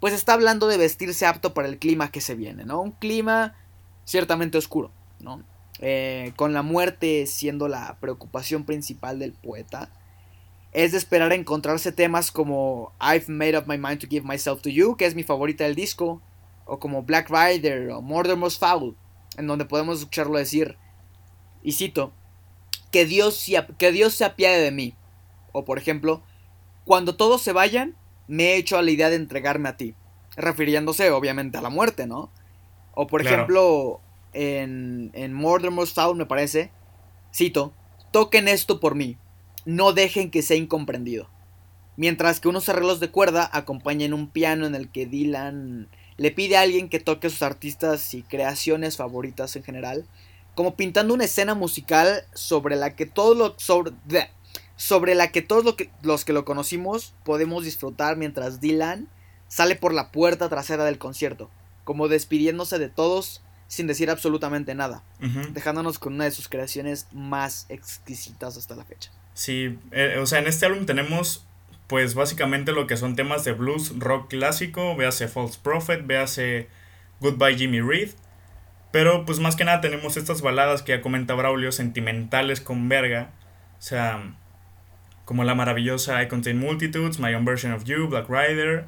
pues 0.00 0.12
está 0.12 0.34
hablando 0.34 0.66
de 0.68 0.76
vestirse 0.76 1.24
apto 1.26 1.54
para 1.54 1.68
el 1.68 1.78
clima 1.78 2.10
que 2.10 2.20
se 2.20 2.34
viene, 2.34 2.64
¿no? 2.64 2.80
Un 2.80 2.92
clima 2.92 3.54
ciertamente 4.04 4.58
oscuro, 4.58 4.90
¿no? 5.20 5.42
Eh, 5.80 6.32
con 6.36 6.52
la 6.52 6.62
muerte 6.62 7.26
siendo 7.26 7.66
la 7.66 7.98
preocupación 8.00 8.64
principal 8.64 9.18
del 9.18 9.32
poeta, 9.32 9.90
es 10.72 10.92
de 10.92 10.98
esperar 10.98 11.32
encontrarse 11.32 11.92
temas 11.92 12.30
como 12.30 12.92
I've 13.00 13.26
Made 13.28 13.58
Up 13.58 13.64
My 13.66 13.78
Mind 13.78 14.00
to 14.00 14.06
Give 14.08 14.26
Myself 14.26 14.60
to 14.62 14.70
You, 14.70 14.96
que 14.96 15.06
es 15.06 15.14
mi 15.14 15.22
favorita 15.22 15.64
del 15.64 15.74
disco, 15.74 16.20
o 16.66 16.78
como 16.78 17.02
Black 17.02 17.30
Rider 17.30 17.90
o 17.90 18.02
Murder 18.02 18.36
Most 18.36 18.60
Foul, 18.60 18.96
en 19.36 19.46
donde 19.46 19.64
podemos 19.64 19.98
escucharlo 19.98 20.38
decir, 20.38 20.76
y 21.62 21.72
cito, 21.72 22.12
que 22.90 23.06
Dios, 23.06 23.44
que 23.78 23.92
Dios 23.92 24.14
se 24.14 24.24
apiade 24.24 24.60
de 24.60 24.70
mí, 24.70 24.94
o 25.52 25.64
por 25.64 25.78
ejemplo, 25.78 26.22
cuando 26.84 27.16
todos 27.16 27.42
se 27.42 27.52
vayan, 27.52 27.96
me 28.26 28.52
he 28.52 28.56
hecho 28.56 28.78
a 28.78 28.82
la 28.82 28.90
idea 28.90 29.10
de 29.10 29.16
entregarme 29.16 29.68
a 29.68 29.76
ti, 29.76 29.94
refiriéndose 30.36 31.10
obviamente 31.10 31.58
a 31.58 31.62
la 31.62 31.70
muerte, 31.70 32.06
¿no? 32.06 32.30
O 32.94 33.06
por 33.06 33.22
ejemplo, 33.22 34.00
en, 34.34 35.10
en 35.14 35.32
Most 35.32 35.94
Foul, 35.94 36.16
me 36.16 36.26
parece, 36.26 36.70
cito, 37.32 37.72
toquen 38.10 38.48
esto 38.48 38.80
por 38.80 38.94
mí, 38.94 39.16
no 39.64 39.92
dejen 39.92 40.30
que 40.30 40.42
sea 40.42 40.56
incomprendido. 40.56 41.28
Mientras 41.96 42.40
que 42.40 42.48
unos 42.48 42.68
arreglos 42.68 43.00
de 43.00 43.10
cuerda 43.10 43.48
acompañan 43.52 44.14
un 44.14 44.28
piano 44.28 44.66
en 44.66 44.74
el 44.74 44.90
que 44.90 45.06
Dylan 45.06 45.88
le 46.16 46.30
pide 46.30 46.56
a 46.56 46.62
alguien 46.62 46.88
que 46.88 47.00
toque 47.00 47.30
sus 47.30 47.42
artistas 47.42 48.14
y 48.14 48.22
creaciones 48.22 48.96
favoritas 48.96 49.54
en 49.56 49.62
general, 49.62 50.06
como 50.54 50.76
pintando 50.76 51.14
una 51.14 51.24
escena 51.24 51.54
musical 51.54 52.24
sobre 52.34 52.76
la 52.76 52.94
que 52.94 53.06
todos 53.06 53.54
sobre, 53.58 53.92
sobre 54.76 55.14
la 55.14 55.30
que 55.30 55.42
todos 55.42 55.74
que, 55.74 55.90
los 56.02 56.24
que 56.24 56.32
lo 56.32 56.44
conocimos 56.44 57.14
podemos 57.24 57.64
disfrutar 57.64 58.16
mientras 58.16 58.60
Dylan 58.60 59.08
sale 59.48 59.76
por 59.76 59.94
la 59.94 60.10
puerta 60.10 60.48
trasera 60.48 60.84
del 60.84 60.98
concierto, 60.98 61.50
como 61.84 62.08
despidiéndose 62.08 62.78
de 62.78 62.88
todos 62.88 63.42
sin 63.74 63.88
decir 63.88 64.08
absolutamente 64.08 64.72
nada, 64.76 65.02
dejándonos 65.50 65.98
con 65.98 66.14
una 66.14 66.22
de 66.22 66.30
sus 66.30 66.48
creaciones 66.48 67.08
más 67.12 67.66
exquisitas 67.68 68.56
hasta 68.56 68.76
la 68.76 68.84
fecha. 68.84 69.10
Sí, 69.32 69.80
eh, 69.90 70.18
o 70.22 70.26
sea, 70.26 70.38
en 70.38 70.46
este 70.46 70.66
álbum 70.66 70.86
tenemos 70.86 71.44
pues 71.88 72.14
básicamente 72.14 72.70
lo 72.70 72.86
que 72.86 72.96
son 72.96 73.16
temas 73.16 73.42
de 73.44 73.50
blues 73.50 73.92
rock 73.98 74.30
clásico, 74.30 74.94
véase 74.94 75.26
False 75.26 75.58
Prophet, 75.60 76.06
véase 76.06 76.68
Goodbye 77.18 77.56
Jimmy 77.56 77.80
Reed, 77.80 78.10
pero 78.92 79.26
pues 79.26 79.40
más 79.40 79.56
que 79.56 79.64
nada 79.64 79.80
tenemos 79.80 80.16
estas 80.16 80.40
baladas 80.40 80.82
que 80.82 80.92
ya 80.92 81.02
comenta 81.02 81.34
Braulio, 81.34 81.72
sentimentales 81.72 82.60
con 82.60 82.88
verga, 82.88 83.32
o 83.80 83.82
sea, 83.82 84.36
como 85.24 85.42
la 85.42 85.56
maravillosa 85.56 86.22
I 86.22 86.28
Contain 86.28 86.60
Multitudes, 86.60 87.18
My 87.18 87.34
Own 87.34 87.44
Version 87.44 87.72
of 87.72 87.82
You, 87.82 88.06
Black 88.06 88.28
Rider, 88.28 88.86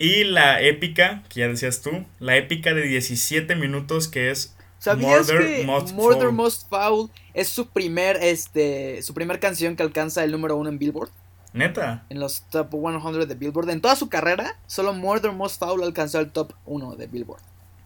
y 0.00 0.24
la 0.24 0.62
épica, 0.62 1.22
que 1.28 1.40
ya 1.40 1.48
decías 1.48 1.82
tú, 1.82 1.90
la 2.20 2.34
épica 2.38 2.72
de 2.72 2.82
17 2.82 3.54
minutos 3.54 4.08
que 4.08 4.30
es 4.30 4.56
Murder, 4.96 5.66
Most, 5.66 5.92
Murder 5.92 6.32
Most 6.32 6.70
Foul 6.70 7.10
es 7.34 7.50
su 7.50 7.68
primer, 7.68 8.16
este, 8.16 9.02
su 9.02 9.12
primer 9.12 9.40
canción 9.40 9.76
que 9.76 9.82
alcanza 9.82 10.24
el 10.24 10.32
número 10.32 10.56
uno 10.56 10.70
en 10.70 10.78
Billboard. 10.78 11.10
Neta. 11.52 12.06
En 12.08 12.18
los 12.18 12.40
top 12.48 12.70
100 12.70 13.28
de 13.28 13.34
Billboard. 13.34 13.68
En 13.68 13.82
toda 13.82 13.94
su 13.94 14.08
carrera, 14.08 14.56
solo 14.66 14.94
Murder 14.94 15.32
Most 15.32 15.58
Foul 15.58 15.82
alcanzó 15.82 16.18
el 16.18 16.30
top 16.30 16.54
1 16.64 16.96
de 16.96 17.06
Billboard. 17.06 17.42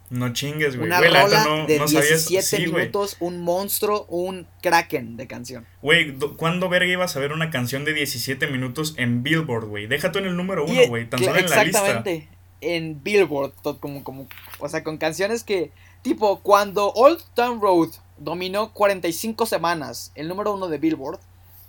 No 0.09 0.33
chingues, 0.33 0.75
güey. 0.75 0.87
Una 0.87 1.01
rola 1.01 1.65
de 1.67 1.79
17 1.79 2.59
minutos, 2.67 3.17
un 3.19 3.41
monstruo, 3.41 4.05
un 4.07 4.47
kraken 4.61 5.17
de 5.17 5.27
canción. 5.27 5.65
Güey, 5.81 6.15
¿cuándo 6.37 6.69
verga 6.69 6.91
ibas 6.91 7.15
a 7.15 7.19
ver 7.19 7.31
una 7.31 7.49
canción 7.49 7.85
de 7.85 7.93
17 7.93 8.47
minutos 8.47 8.93
en 8.97 9.23
Billboard, 9.23 9.65
güey? 9.65 9.87
Déjate 9.87 10.19
en 10.19 10.25
el 10.25 10.37
número 10.37 10.65
uno, 10.65 10.87
güey. 10.87 11.09
Tan 11.09 11.19
solo 11.19 11.37
en 11.37 11.49
la 11.49 11.63
lista. 11.63 11.79
Exactamente. 11.79 12.29
En 12.61 13.03
Billboard, 13.03 13.53
como, 13.79 14.03
como, 14.03 14.27
o 14.59 14.69
sea, 14.69 14.83
con 14.83 14.97
canciones 14.97 15.43
que, 15.43 15.71
tipo, 16.01 16.39
cuando 16.41 16.91
Old 16.93 17.23
Town 17.33 17.59
Road 17.61 17.89
dominó 18.17 18.71
45 18.73 19.45
semanas 19.45 20.11
el 20.15 20.27
número 20.27 20.53
uno 20.53 20.67
de 20.67 20.77
Billboard, 20.77 21.19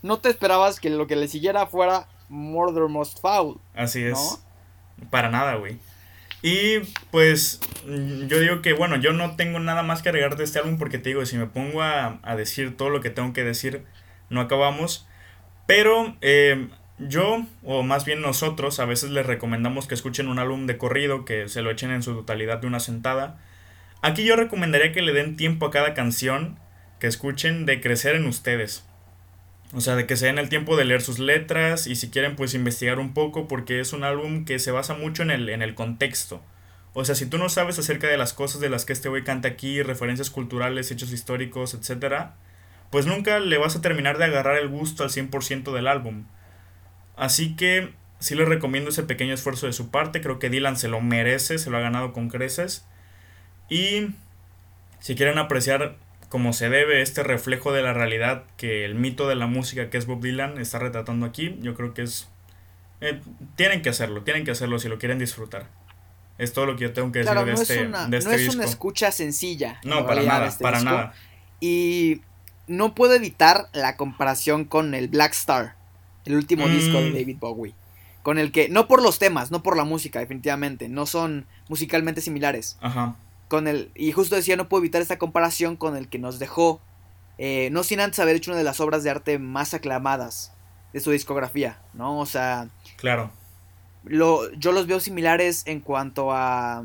no 0.02 0.18
te 0.20 0.28
esperabas 0.28 0.78
que 0.78 0.90
lo 0.90 1.06
que 1.06 1.16
le 1.16 1.28
siguiera 1.28 1.66
fuera 1.66 2.06
Murder 2.28 2.88
Most 2.88 3.20
Foul. 3.20 3.58
Así 3.74 4.02
es. 4.02 4.40
Para 5.10 5.30
nada, 5.30 5.56
güey. 5.56 5.78
Y 6.42 6.80
pues 7.10 7.60
yo 7.86 8.40
digo 8.40 8.62
que, 8.62 8.72
bueno, 8.72 8.96
yo 8.96 9.12
no 9.12 9.36
tengo 9.36 9.58
nada 9.58 9.82
más 9.82 10.02
que 10.02 10.10
agregar 10.10 10.36
de 10.36 10.44
este 10.44 10.58
álbum 10.58 10.78
porque 10.78 10.98
te 10.98 11.08
digo, 11.08 11.24
si 11.26 11.36
me 11.36 11.46
pongo 11.46 11.82
a, 11.82 12.20
decir 12.36 12.76
todo 12.76 12.90
lo 12.90 13.00
que 13.00 13.10
tengo 13.10 13.32
que 13.32 13.44
decir, 13.44 13.84
no 14.30 14.40
acabamos. 14.40 15.08
Pero 15.66 16.16
eh, 16.20 16.68
yo, 16.98 17.44
o 17.64 17.82
más 17.82 18.04
bien 18.04 18.20
nosotros, 18.20 18.80
a 18.80 18.84
veces 18.84 19.10
les 19.10 19.26
recomendamos 19.26 19.86
que 19.86 19.94
escuchen 19.94 20.28
un 20.28 20.38
álbum 20.38 20.66
de 20.66 20.78
corrido, 20.78 21.24
que 21.24 21.48
se 21.48 21.62
lo 21.62 21.70
echen 21.70 21.90
en 21.90 22.02
su 22.02 22.14
totalidad 22.14 22.58
de 22.58 22.66
una 22.66 22.80
sentada. 22.80 23.38
Aquí 24.02 24.24
yo 24.24 24.36
recomendaría 24.36 24.92
que 24.92 25.02
le 25.02 25.12
den 25.12 25.36
tiempo 25.36 25.66
a 25.66 25.70
cada 25.70 25.94
canción, 25.94 26.58
que 27.00 27.06
escuchen 27.06 27.66
de 27.66 27.80
crecer 27.80 28.14
en 28.14 28.26
ustedes. 28.26 28.86
O 29.74 29.80
sea, 29.80 29.96
de 29.96 30.06
que 30.06 30.16
se 30.16 30.26
den 30.26 30.38
el 30.38 30.48
tiempo 30.48 30.76
de 30.76 30.84
leer 30.84 31.02
sus 31.02 31.18
letras 31.18 31.86
y 31.86 31.96
si 31.96 32.10
quieren 32.10 32.36
pues 32.36 32.54
investigar 32.54 32.98
un 32.98 33.14
poco 33.14 33.48
porque 33.48 33.80
es 33.80 33.92
un 33.92 34.04
álbum 34.04 34.44
que 34.44 34.58
se 34.58 34.70
basa 34.70 34.94
mucho 34.94 35.22
en 35.22 35.30
el, 35.30 35.48
en 35.48 35.62
el 35.62 35.74
contexto. 35.74 36.42
O 36.92 37.04
sea, 37.04 37.14
si 37.14 37.26
tú 37.26 37.36
no 37.36 37.48
sabes 37.48 37.78
acerca 37.78 38.06
de 38.06 38.16
las 38.16 38.32
cosas 38.32 38.60
de 38.60 38.70
las 38.70 38.84
que 38.84 38.92
este 38.92 39.08
güey 39.08 39.22
canta 39.24 39.48
aquí, 39.48 39.82
referencias 39.82 40.30
culturales, 40.30 40.90
hechos 40.90 41.12
históricos, 41.12 41.74
etc., 41.74 42.28
pues 42.90 43.06
nunca 43.06 43.38
le 43.38 43.58
vas 43.58 43.76
a 43.76 43.82
terminar 43.82 44.16
de 44.18 44.24
agarrar 44.24 44.56
el 44.56 44.68
gusto 44.68 45.02
al 45.02 45.10
100% 45.10 45.74
del 45.74 45.88
álbum. 45.88 46.24
Así 47.16 47.56
que 47.56 47.92
sí 48.18 48.34
les 48.34 48.48
recomiendo 48.48 48.90
ese 48.90 49.02
pequeño 49.02 49.34
esfuerzo 49.34 49.66
de 49.66 49.72
su 49.72 49.90
parte, 49.90 50.20
creo 50.20 50.38
que 50.38 50.48
Dylan 50.48 50.76
se 50.76 50.88
lo 50.88 51.00
merece, 51.00 51.58
se 51.58 51.70
lo 51.70 51.76
ha 51.76 51.80
ganado 51.80 52.12
con 52.12 52.28
creces. 52.28 52.86
Y 53.68 54.08
si 55.00 55.16
quieren 55.16 55.38
apreciar 55.38 55.96
como 56.36 56.52
se 56.52 56.68
debe 56.68 57.00
este 57.00 57.22
reflejo 57.22 57.72
de 57.72 57.80
la 57.80 57.94
realidad 57.94 58.44
que 58.58 58.84
el 58.84 58.94
mito 58.94 59.26
de 59.26 59.36
la 59.36 59.46
música 59.46 59.88
que 59.88 59.96
es 59.96 60.04
Bob 60.04 60.20
Dylan 60.20 60.58
está 60.58 60.78
retratando 60.78 61.24
aquí, 61.24 61.56
yo 61.62 61.74
creo 61.74 61.94
que 61.94 62.02
es... 62.02 62.28
Eh, 63.00 63.22
tienen 63.56 63.80
que 63.80 63.88
hacerlo, 63.88 64.20
tienen 64.20 64.44
que 64.44 64.50
hacerlo 64.50 64.78
si 64.78 64.90
lo 64.90 64.98
quieren 64.98 65.18
disfrutar. 65.18 65.66
Es 66.36 66.52
todo 66.52 66.66
lo 66.66 66.76
que 66.76 66.82
yo 66.82 66.92
tengo 66.92 67.10
que 67.10 67.20
decir 67.20 67.34
de, 67.34 67.52
este, 67.54 67.86
una, 67.86 68.06
de 68.06 68.18
este 68.18 68.30
no 68.30 68.36
es 68.36 68.54
una 68.54 68.64
escucha 68.66 69.12
sencilla. 69.12 69.80
No, 69.82 70.04
para 70.04 70.24
nada, 70.24 70.48
este 70.48 70.62
para 70.62 70.80
nada. 70.80 71.14
Y 71.58 72.20
no 72.66 72.94
puedo 72.94 73.14
evitar 73.14 73.70
la 73.72 73.96
comparación 73.96 74.66
con 74.66 74.94
el 74.94 75.08
Black 75.08 75.32
Star, 75.32 75.74
el 76.26 76.34
último 76.34 76.68
disco 76.68 76.98
de 76.98 77.12
mm. 77.12 77.14
David 77.14 77.36
Bowie. 77.40 77.74
Con 78.22 78.36
el 78.36 78.52
que, 78.52 78.68
no 78.68 78.88
por 78.88 79.02
los 79.02 79.18
temas, 79.18 79.50
no 79.50 79.62
por 79.62 79.74
la 79.74 79.84
música, 79.84 80.20
definitivamente, 80.20 80.90
no 80.90 81.06
son 81.06 81.46
musicalmente 81.70 82.20
similares. 82.20 82.76
Ajá 82.82 83.16
con 83.48 83.68
el, 83.68 83.90
y 83.94 84.12
justo 84.12 84.36
decía, 84.36 84.56
no 84.56 84.68
puedo 84.68 84.82
evitar 84.82 85.02
esta 85.02 85.18
comparación 85.18 85.76
con 85.76 85.96
el 85.96 86.08
que 86.08 86.18
nos 86.18 86.38
dejó, 86.38 86.80
eh, 87.38 87.68
no 87.70 87.82
sin 87.82 88.00
antes 88.00 88.18
haber 88.18 88.36
hecho 88.36 88.50
una 88.50 88.58
de 88.58 88.64
las 88.64 88.80
obras 88.80 89.04
de 89.04 89.10
arte 89.10 89.38
más 89.38 89.74
aclamadas 89.74 90.52
de 90.92 91.00
su 91.00 91.10
discografía, 91.10 91.82
¿no? 91.92 92.18
O 92.18 92.26
sea... 92.26 92.70
Claro. 92.96 93.30
Lo, 94.04 94.50
yo 94.54 94.72
los 94.72 94.86
veo 94.86 95.00
similares 95.00 95.62
en 95.66 95.80
cuanto 95.80 96.32
a... 96.32 96.84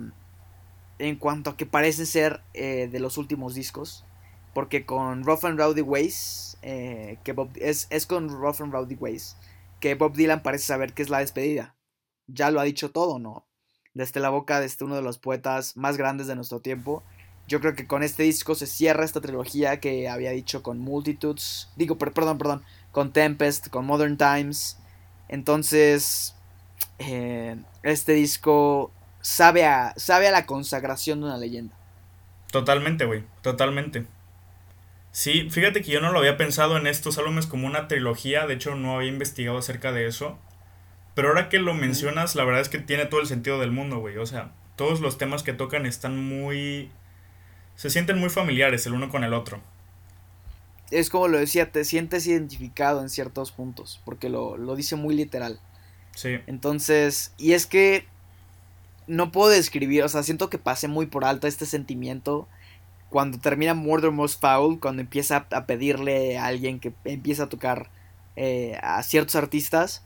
En 0.99 1.16
cuanto 1.16 1.51
a 1.51 1.57
que 1.57 1.66
parecen 1.66 2.05
ser 2.05 2.41
eh, 2.53 2.88
de 2.91 2.99
los 2.99 3.18
últimos 3.18 3.55
discos. 3.55 4.05
Porque 4.53 4.86
con 4.86 5.24
Rough 5.24 5.45
and 5.45 5.57
Rowdy 5.57 5.82
Ways, 5.82 6.57
eh, 6.62 7.18
que 7.24 7.34
es, 7.55 7.88
es 7.89 8.05
con 8.05 8.30
Rough 8.30 8.62
and 8.62 8.74
Rowdy 8.74 8.95
Ways, 8.95 9.38
que 9.80 9.95
Bob 9.95 10.14
Dylan 10.14 10.43
parece 10.43 10.66
saber 10.66 10.93
que 10.93 11.01
es 11.01 11.09
la 11.09 11.20
despedida. 11.20 11.76
Ya 12.28 12.51
lo 12.51 12.59
ha 12.59 12.66
dicho 12.66 12.91
todo, 12.91 13.18
¿no? 13.18 13.47
Desde 13.94 14.20
la 14.20 14.30
boca 14.30 14.60
de 14.60 14.66
este 14.66 14.84
uno 14.84 14.96
de 14.96 15.02
los 15.02 15.18
poetas 15.18 15.76
más 15.78 15.98
grandes 15.98 16.28
de 16.28 16.36
nuestro 16.36 16.60
tiempo. 16.60 17.04
Yo 17.48 17.60
creo 17.60 17.76
que 17.76 17.88
con 17.88 18.04
este 18.04 18.24
disco 18.24 18.56
se 18.56 18.68
cierra 18.68 19.04
esta 19.04 19.22
trilogía 19.22 19.80
que 19.80 20.08
había 20.08 20.32
dicho 20.32 20.64
con 20.64 20.80
Multitudes, 20.80 21.70
digo, 21.76 21.98
perdón, 21.98 22.38
perdón, 22.38 22.64
con 22.92 23.12
Tempest, 23.12 23.70
con 23.70 23.86
Modern 23.86 24.18
Times. 24.18 24.78
Entonces, 25.28 26.36
eh, 27.00 27.58
este 27.84 28.14
disco 28.14 28.92
sabe 29.22 29.66
a, 29.66 29.94
sabe 29.98 30.28
a 30.28 30.32
la 30.32 30.46
consagración 30.46 31.20
de 31.20 31.26
una 31.26 31.38
leyenda. 31.38 31.76
Totalmente, 32.52 33.06
güey, 33.06 33.24
totalmente. 33.42 34.06
Sí, 35.12 35.50
fíjate 35.50 35.82
que 35.82 35.92
yo 35.92 36.00
no 36.00 36.12
lo 36.12 36.20
había 36.20 36.38
pensado 36.38 36.78
en 36.78 36.88
estos 36.88 37.18
álbumes 37.18 37.48
como 37.48 37.68
una 37.68 37.88
trilogía, 37.88 38.48
de 38.48 38.54
hecho 38.54 38.76
no 38.76 38.96
había 38.96 39.10
investigado 39.10 39.58
acerca 39.58 39.92
de 39.92 40.08
eso. 40.08 40.38
Pero 41.22 41.34
ahora 41.34 41.49
que 41.49 41.59
lo 41.59 41.76
mencionas, 41.76 42.34
la 42.34 42.43
verdad 42.45 42.61
es 42.61 42.69
que 42.69 42.80
tiene 42.80 43.05
todo 43.05 43.22
el 43.22 43.28
sentido 43.28 43.59
del 43.59 43.69
mundo, 43.69 43.99
güey. 43.99 44.17
O 44.17 44.26
sea, 44.26 44.53
todos 44.76 45.01
los 45.01 45.19
temas 45.19 45.43
que 45.43 45.53
tocan 45.53 45.86
están 45.86 46.17
muy... 46.17 46.89
Se 47.76 47.91
sienten 47.91 48.17
muy 48.17 48.32
familiares 48.32 48.88
el 48.88 48.93
uno 48.93 49.07
con 49.07 49.24
el 49.24 49.36
otro. 49.36 49.61
Es 50.89 51.11
como 51.11 51.28
lo 51.28 51.38
decía, 51.38 51.72
te 51.72 51.86
sientes 51.86 52.26
identificado 52.26 53.01
en 53.01 53.11
ciertos 53.11 53.51
puntos, 53.51 54.01
porque 54.03 54.30
lo, 54.30 54.76
dice 54.76 54.95
muy 54.95 55.13
literal. 55.13 55.59
Sí. 56.15 56.39
Entonces, 56.47 57.36
y 57.38 57.53
es 57.53 57.67
que 57.67 58.07
no 59.05 59.32
puedo 59.32 59.51
describir, 59.51 60.03
o 60.03 60.09
sea, 60.09 60.24
siento 60.24 60.49
que 60.49 60.57
pasé 60.57 60.88
muy 60.88 61.05
por 61.05 61.24
alto 61.24 61.45
este 61.45 61.67
sentimiento 61.67 62.47
cuando 63.09 63.38
termina 63.38 63.76
Murder 63.76 64.09
Most 64.09 64.41
Foul, 64.41 64.80
cuando 64.80 65.03
empieza 65.03 65.45
a 65.51 65.67
pedirle 65.67 66.39
a 66.39 66.47
alguien 66.47 66.80
que 66.80 66.91
empieza 67.05 67.43
a 67.43 67.49
tocar 67.49 67.91
eh, 68.36 68.80
a 68.82 69.03
ciertos 69.03 69.36
artistas 69.36 70.03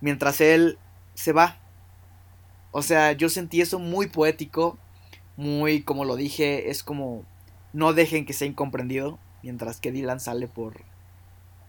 mientras 0.00 0.40
él 0.40 0.78
se 1.14 1.32
va. 1.32 1.58
O 2.70 2.82
sea, 2.82 3.12
yo 3.12 3.28
sentí 3.28 3.60
eso 3.60 3.78
muy 3.78 4.06
poético, 4.08 4.78
muy, 5.36 5.82
como 5.82 6.04
lo 6.04 6.16
dije, 6.16 6.70
es 6.70 6.82
como 6.82 7.24
no 7.72 7.92
dejen 7.92 8.26
que 8.26 8.32
sea 8.32 8.48
incomprendido, 8.48 9.18
mientras 9.42 9.80
que 9.80 9.92
Dylan 9.92 10.20
sale 10.20 10.48
por 10.48 10.82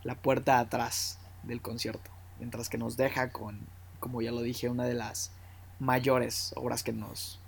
la 0.04 0.16
puerta 0.16 0.60
atrás 0.60 1.20
del 1.44 1.62
concierto, 1.62 2.10
mientras 2.40 2.70
que 2.70 2.78
nos 2.78 2.98
deja 2.98 3.32
con, 3.32 3.60
como 4.00 4.22
ya 4.22 4.32
lo 4.32 4.42
dije, 4.42 4.70
una 4.70 4.86
de 4.86 4.94
las 4.94 5.32
mayores 5.80 6.54
obras 6.56 6.84
que 6.84 6.94
nos 6.94 7.40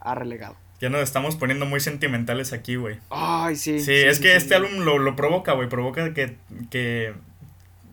ha 0.00 0.14
relegado. 0.14 0.56
Ya 0.80 0.90
nos 0.90 1.02
estamos 1.02 1.34
poniendo 1.34 1.66
muy 1.66 1.80
sentimentales 1.80 2.52
aquí, 2.52 2.76
güey. 2.76 3.00
Ay, 3.10 3.56
sí. 3.56 3.80
Sí, 3.80 3.92
es 3.92 4.20
que 4.20 4.36
este 4.36 4.54
álbum 4.54 4.84
lo, 4.84 4.98
lo 4.98 5.16
provoca, 5.16 5.52
güey. 5.52 5.68
Provoca 5.68 6.14
que, 6.14 6.36
que 6.70 7.14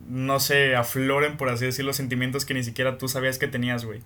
no 0.08 0.40
se 0.40 0.76
afloren, 0.76 1.38
por 1.38 1.50
así 1.50 1.66
decirlo, 1.66 1.94
sentimientos 1.94 2.46
que 2.46 2.54
ni 2.54 2.64
siquiera 2.64 2.98
tú 2.98 3.08
sabías 3.08 3.40
que 3.40 3.48
tenías, 3.48 3.86
güey. 3.86 4.02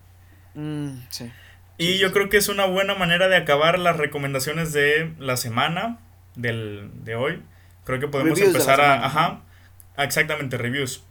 Mm, 0.55 1.01
sí. 1.09 1.31
Y 1.77 1.97
yo 1.97 2.11
creo 2.11 2.29
que 2.29 2.37
es 2.37 2.49
una 2.49 2.65
buena 2.65 2.95
manera 2.95 3.27
de 3.27 3.37
acabar 3.37 3.79
las 3.79 3.97
recomendaciones 3.97 4.73
de 4.73 5.13
la 5.17 5.37
semana, 5.37 5.99
del, 6.35 6.91
de 7.03 7.15
hoy. 7.15 7.41
Creo 7.85 7.99
que 7.99 8.07
podemos 8.07 8.39
empezar 8.39 8.81
a... 8.81 9.05
Ajá, 9.05 9.41
exactamente, 9.97 10.57
reviews. 10.57 11.03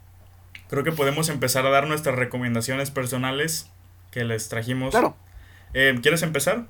Creo 0.69 0.85
que 0.85 0.93
podemos 0.93 1.31
empezar 1.31 1.67
a 1.67 1.71
dar 1.71 1.87
nuestras 1.87 2.17
recomendaciones 2.17 2.91
personales 2.91 3.71
que 4.11 4.25
les 4.25 4.49
trajimos. 4.49 4.91
Claro. 4.91 5.17
Eh, 5.73 5.99
¿Quieres 6.03 6.23
empezar? 6.23 6.67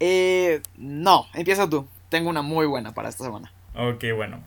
Eh, 0.00 0.60
no, 0.76 1.26
empieza 1.34 1.68
tú. 1.68 1.88
Tengo 2.08 2.28
una 2.30 2.42
muy 2.42 2.66
buena 2.66 2.92
para 2.92 3.08
esta 3.08 3.24
semana. 3.24 3.52
Ok, 3.76 4.04
bueno. 4.16 4.42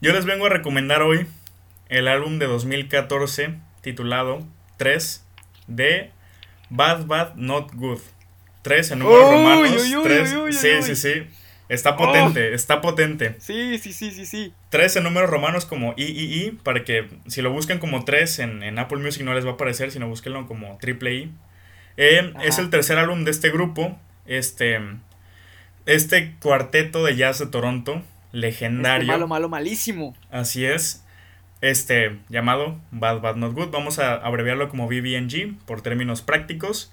Yo 0.00 0.12
les 0.12 0.24
vengo 0.24 0.46
a 0.46 0.48
recomendar 0.48 1.02
hoy 1.02 1.26
el 1.92 2.08
álbum 2.08 2.38
de 2.38 2.46
2014 2.46 3.54
titulado 3.82 4.46
3 4.78 5.26
de 5.66 6.10
Bad 6.70 7.04
Bad 7.04 7.34
Not 7.34 7.74
Good. 7.74 8.00
3 8.62 8.92
en 8.92 8.98
números 9.00 9.30
romanos. 9.30 10.56
sí, 10.56 10.82
sí, 10.82 10.96
sí. 10.96 11.26
Está 11.68 11.96
potente, 11.96 12.50
oh. 12.50 12.54
está 12.54 12.80
potente. 12.80 13.36
Sí, 13.38 13.78
sí, 13.78 13.92
sí, 13.92 14.10
sí, 14.10 14.24
sí. 14.24 14.54
3 14.70 14.96
en 14.96 15.04
números 15.04 15.28
romanos 15.28 15.66
como 15.66 15.94
III, 15.98 16.58
para 16.62 16.82
que 16.82 17.08
si 17.26 17.42
lo 17.42 17.52
buscan 17.52 17.78
como 17.78 18.04
3 18.04 18.38
en, 18.38 18.62
en, 18.62 18.78
Apple 18.78 18.98
Music 18.98 19.22
no 19.22 19.34
les 19.34 19.44
va 19.44 19.50
a 19.50 19.54
aparecer, 19.54 19.90
sino 19.90 20.08
búsquenlo 20.08 20.46
como 20.46 20.78
triple 20.78 21.14
I. 21.14 21.32
Eh, 21.98 22.32
es 22.42 22.58
el 22.58 22.70
tercer 22.70 22.98
álbum 22.98 23.24
de 23.24 23.30
este 23.30 23.50
grupo, 23.50 23.98
este, 24.24 24.80
este 25.84 26.36
cuarteto 26.40 27.04
de 27.04 27.16
jazz 27.16 27.38
de 27.38 27.46
Toronto, 27.46 28.02
legendario. 28.32 29.02
Este 29.02 29.12
malo, 29.12 29.28
malo, 29.28 29.48
malísimo. 29.50 30.16
Así 30.30 30.64
es 30.64 31.02
este 31.62 32.18
llamado 32.28 32.78
Bad 32.90 33.20
Bad 33.20 33.36
Not 33.36 33.54
Good. 33.54 33.70
Vamos 33.70 33.98
a 33.98 34.16
abreviarlo 34.16 34.68
como 34.68 34.88
BBNG 34.88 35.56
por 35.64 35.80
términos 35.80 36.20
prácticos. 36.20 36.92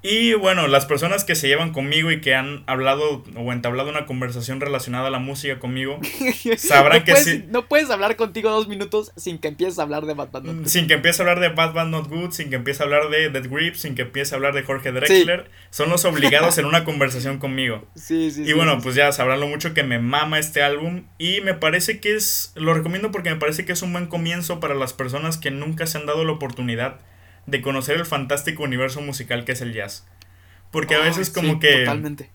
Y 0.00 0.34
bueno, 0.34 0.68
las 0.68 0.86
personas 0.86 1.24
que 1.24 1.34
se 1.34 1.48
llevan 1.48 1.72
conmigo 1.72 2.12
y 2.12 2.20
que 2.20 2.34
han 2.34 2.62
hablado 2.66 3.24
o 3.34 3.52
entablado 3.52 3.90
una 3.90 4.06
conversación 4.06 4.60
relacionada 4.60 5.08
a 5.08 5.10
la 5.10 5.18
música 5.18 5.58
conmigo, 5.58 5.98
sabrán 6.56 7.02
que 7.02 7.16
sí. 7.16 7.44
No 7.48 7.66
puedes 7.66 7.90
hablar 7.90 8.14
contigo 8.14 8.48
dos 8.50 8.68
minutos 8.68 9.10
sin 9.16 9.38
que 9.38 9.48
empieces 9.48 9.80
a 9.80 9.82
hablar 9.82 10.06
de 10.06 10.14
Bad 10.14 10.30
Bad 10.30 10.44
Not 10.44 10.56
Good. 10.58 10.66
Sin 10.68 10.86
que 10.86 10.94
empiece 10.94 11.20
a 11.20 11.24
hablar 11.24 11.40
de 11.40 11.48
Bad 11.48 11.86
Not 11.86 12.08
Good, 12.08 12.30
sin 12.30 12.48
que 12.48 12.56
empiece 12.56 12.82
a 12.82 12.86
hablar 12.86 13.08
de 13.10 13.28
Dead 13.28 13.50
Grip, 13.50 13.74
sin 13.74 13.96
que 13.96 14.02
empiece 14.02 14.34
a 14.34 14.36
hablar 14.36 14.54
de 14.54 14.62
Jorge 14.62 14.92
Drexler. 14.92 15.50
Son 15.70 15.88
los 15.88 16.04
obligados 16.04 16.58
en 16.58 16.66
una 16.66 16.84
conversación 16.84 17.38
conmigo. 17.38 17.86
Sí, 17.98 18.30
sí. 18.30 18.44
Y 18.46 18.52
bueno, 18.52 18.78
pues 18.80 18.94
ya 18.94 19.10
sabrán 19.12 19.40
lo 19.40 19.48
mucho 19.48 19.74
que 19.74 19.82
me 19.82 19.98
mama 19.98 20.38
este 20.38 20.62
álbum. 20.62 21.04
Y 21.18 21.40
me 21.40 21.52
parece 21.52 22.00
que 22.00 22.14
es. 22.14 22.52
Lo 22.54 22.72
recomiendo 22.72 23.10
porque 23.10 23.30
me 23.30 23.36
parece 23.36 23.64
que 23.64 23.72
es 23.72 23.82
un 23.82 23.92
buen 23.92 24.06
comienzo 24.06 24.60
para 24.60 24.74
las 24.74 24.92
personas 24.92 25.36
que 25.36 25.50
nunca 25.50 25.86
se 25.86 25.98
han 25.98 26.06
dado 26.06 26.24
la 26.24 26.32
oportunidad 26.32 27.00
de 27.48 27.62
conocer 27.62 27.96
el 27.96 28.06
fantástico 28.06 28.62
universo 28.62 29.00
musical 29.00 29.44
que 29.44 29.52
es 29.52 29.60
el 29.60 29.72
jazz. 29.72 30.06
Porque 30.70 30.94
a 30.94 31.00
veces 31.00 31.30
como 31.30 31.58
que... 31.58 31.80
Totalmente. 31.80 32.30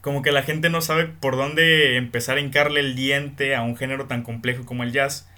Como 0.00 0.22
que 0.22 0.32
la 0.32 0.42
gente 0.42 0.70
no 0.70 0.80
sabe 0.80 1.06
por 1.06 1.36
dónde 1.36 1.96
empezar 1.96 2.36
a 2.36 2.40
hincarle 2.40 2.80
el 2.80 2.94
diente 2.94 3.54
a 3.56 3.62
un 3.62 3.76
género 3.76 4.06
tan 4.06 4.22
complejo 4.22 4.64
como 4.64 4.82
el 4.82 4.92
jazz. 4.92 5.28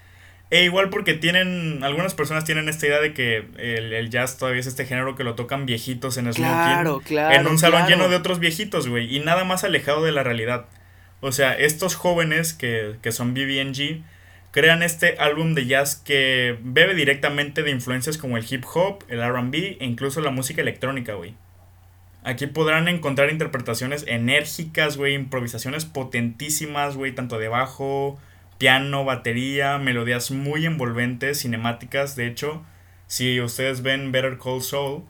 E 0.50 0.64
igual 0.64 0.88
porque 0.88 1.14
tienen, 1.14 1.84
algunas 1.84 2.14
personas 2.14 2.44
tienen 2.44 2.68
esta 2.68 2.86
idea 2.86 3.00
de 3.00 3.12
que 3.12 3.46
el, 3.58 4.10
jazz 4.10 4.38
todavía 4.38 4.60
es 4.60 4.66
este 4.66 4.86
género 4.86 5.14
que 5.14 5.24
lo 5.24 5.34
tocan 5.34 5.66
viejitos 5.66 6.16
en 6.16 6.32
smoking. 6.32 6.52
Claro, 6.52 7.00
claro. 7.04 7.34
En 7.34 7.46
un 7.46 7.58
salón 7.58 7.86
lleno 7.86 8.08
de 8.08 8.16
otros 8.16 8.40
viejitos, 8.40 8.88
güey. 8.88 9.14
Y 9.14 9.20
nada 9.20 9.44
más 9.44 9.64
alejado 9.64 10.04
de 10.04 10.12
la 10.12 10.22
realidad. 10.22 10.66
O 11.20 11.32
sea, 11.32 11.52
estos 11.52 11.96
jóvenes 11.96 12.54
que, 12.54 12.96
que 13.02 13.12
son 13.12 13.34
BBNG 13.34 14.02
crean 14.50 14.82
este 14.82 15.16
álbum 15.18 15.54
de 15.54 15.66
jazz 15.66 15.96
que 15.96 16.58
bebe 16.62 16.94
directamente 16.94 17.62
de 17.62 17.70
influencias 17.70 18.18
como 18.18 18.36
el 18.36 18.46
hip 18.48 18.64
hop, 18.72 19.04
el 19.08 19.22
RB 19.22 19.54
e 19.80 19.84
incluso 19.84 20.20
la 20.20 20.30
música 20.30 20.62
electrónica, 20.62 21.14
güey. 21.14 21.34
Aquí 22.24 22.46
podrán 22.46 22.88
encontrar 22.88 23.30
interpretaciones 23.30 24.04
enérgicas, 24.06 24.96
güey, 24.96 25.14
improvisaciones 25.14 25.84
potentísimas, 25.84 26.96
güey, 26.96 27.14
tanto 27.14 27.38
de 27.38 27.48
bajo, 27.48 28.18
piano, 28.58 29.04
batería, 29.04 29.78
melodías 29.78 30.30
muy 30.30 30.66
envolventes, 30.66 31.40
cinemáticas. 31.40 32.16
De 32.16 32.26
hecho, 32.26 32.64
si 33.06 33.40
ustedes 33.40 33.82
ven 33.82 34.12
Better 34.12 34.38
Call 34.38 34.62
Saul, 34.62 35.04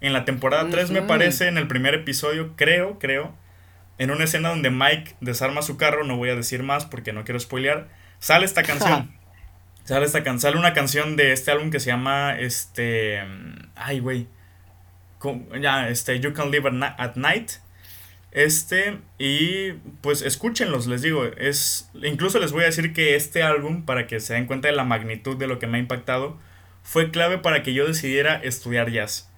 en 0.00 0.12
la 0.12 0.24
temporada 0.24 0.68
3 0.70 0.90
me 0.90 1.02
parece, 1.02 1.48
en 1.48 1.58
el 1.58 1.66
primer 1.66 1.94
episodio, 1.94 2.54
creo, 2.56 2.98
creo, 2.98 3.34
en 3.98 4.10
una 4.10 4.24
escena 4.24 4.50
donde 4.50 4.70
Mike 4.70 5.16
desarma 5.20 5.62
su 5.62 5.76
carro, 5.76 6.04
no 6.04 6.16
voy 6.16 6.30
a 6.30 6.36
decir 6.36 6.62
más 6.62 6.86
porque 6.86 7.12
no 7.12 7.24
quiero 7.24 7.40
spoilear, 7.40 7.88
Sale 8.20 8.44
esta 8.44 8.62
canción. 8.62 9.10
sale 9.84 10.06
esta 10.06 10.22
canción. 10.22 10.52
Sale 10.52 10.56
una 10.58 10.72
canción 10.72 11.16
de 11.16 11.32
este 11.32 11.50
álbum 11.50 11.70
que 11.70 11.80
se 11.80 11.86
llama. 11.86 12.38
Este. 12.38 13.20
Ay, 13.74 13.98
güey. 13.98 14.28
Ya, 15.60 15.88
este. 15.88 16.20
You 16.20 16.32
Can 16.32 16.52
Live 16.52 16.70
at 16.96 17.16
Night. 17.16 17.50
Este, 18.32 18.98
y 19.18 19.72
pues 20.02 20.22
escúchenlos, 20.22 20.86
les 20.86 21.02
digo, 21.02 21.24
es, 21.24 21.90
incluso 21.94 22.38
les 22.38 22.52
voy 22.52 22.62
a 22.62 22.66
decir 22.66 22.92
que 22.92 23.16
este 23.16 23.42
álbum, 23.42 23.84
para 23.84 24.06
que 24.06 24.20
se 24.20 24.34
den 24.34 24.46
cuenta 24.46 24.68
de 24.68 24.74
la 24.74 24.84
magnitud 24.84 25.36
de 25.36 25.48
lo 25.48 25.58
que 25.58 25.66
me 25.66 25.78
ha 25.78 25.80
impactado, 25.80 26.38
fue 26.82 27.10
clave 27.10 27.38
para 27.38 27.62
que 27.62 27.74
yo 27.74 27.86
decidiera 27.86 28.36
estudiar 28.36 28.90
jazz. 28.90 29.28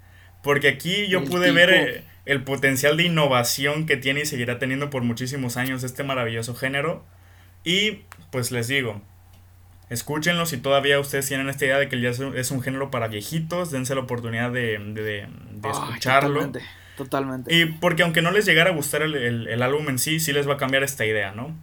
Porque 0.43 0.69
aquí 0.69 1.07
yo 1.09 1.25
pude 1.25 1.53
ver 1.53 1.71
eh, 1.71 2.05
el 2.27 2.43
potencial 2.43 2.97
de 2.97 3.05
innovación 3.05 3.87
que 3.87 3.97
tiene 3.97 4.21
y 4.21 4.27
seguirá 4.27 4.59
teniendo 4.59 4.91
por 4.91 5.03
muchísimos 5.03 5.57
años 5.57 5.85
este 5.85 6.03
maravilloso 6.05 6.55
género. 6.55 7.05
Y 7.65 8.03
pues 8.31 8.51
les 8.51 8.69
digo, 8.69 9.01
escúchenlo 9.91 10.47
si 10.47 10.57
todavía 10.57 10.99
ustedes 10.99 11.29
tienen 11.29 11.49
esta 11.49 11.65
idea 11.67 11.79
de 11.79 11.89
que 11.89 11.97
el 11.97 12.03
jazz 12.03 12.21
es 12.35 12.51
un 12.51 12.63
género 12.63 12.91
para 12.91 13.09
viejitos, 13.09 13.71
dense 13.71 13.95
la 13.95 14.01
oportunidad 14.01 14.51
de, 14.51 14.79
de, 14.79 15.29
escucharlo. 15.71 16.51
Totalmente. 16.97 17.55
Y 17.55 17.67
porque 17.67 18.03
aunque 18.03 18.23
no 18.23 18.31
les 18.31 18.45
llegara 18.45 18.71
a 18.71 18.75
gustar 18.75 19.03
el, 19.03 19.63
álbum 19.63 19.89
en 19.89 19.99
sí, 19.99 20.21
sí 20.21 20.33
les 20.33 20.49
va 20.49 20.55
a 20.55 20.57
cambiar 20.57 20.83
esta 20.83 21.07
idea, 21.07 21.33
¿no? 21.33 21.57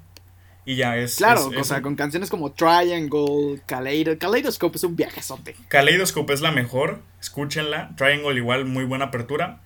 Y 0.66 0.76
ya 0.76 0.98
es. 0.98 1.16
Claro, 1.16 1.50
o 1.58 1.64
sea, 1.64 1.82
con 1.82 1.96
canciones 1.96 2.30
como 2.30 2.52
Triangle, 2.52 3.62
Kaleido, 3.66 4.18
Kaleidoscope 4.18 4.78
es 4.78 4.84
un 4.84 4.96
viajezote. 4.96 5.56
Kaleidoscope 5.68 6.34
es 6.34 6.42
la 6.42 6.52
mejor, 6.52 7.02
escúchenla. 7.20 7.96
Triangle, 7.96 8.36
igual, 8.36 8.66
muy 8.66 8.86
buena 8.86 9.06
apertura. 9.06 9.62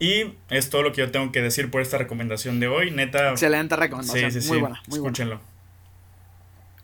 Y 0.00 0.32
es 0.48 0.70
todo 0.70 0.82
lo 0.82 0.92
que 0.92 1.02
yo 1.02 1.10
tengo 1.10 1.30
que 1.30 1.42
decir 1.42 1.70
por 1.70 1.82
esta 1.82 1.98
recomendación 1.98 2.58
de 2.58 2.68
hoy. 2.68 2.90
Neta. 2.90 3.30
Excelente 3.30 3.76
recomendación. 3.76 4.32
Sí, 4.32 4.40
sí, 4.40 4.48
muy 4.48 4.58
buena. 4.58 4.82
Muy 4.88 4.98
Escúchenlo. 4.98 5.40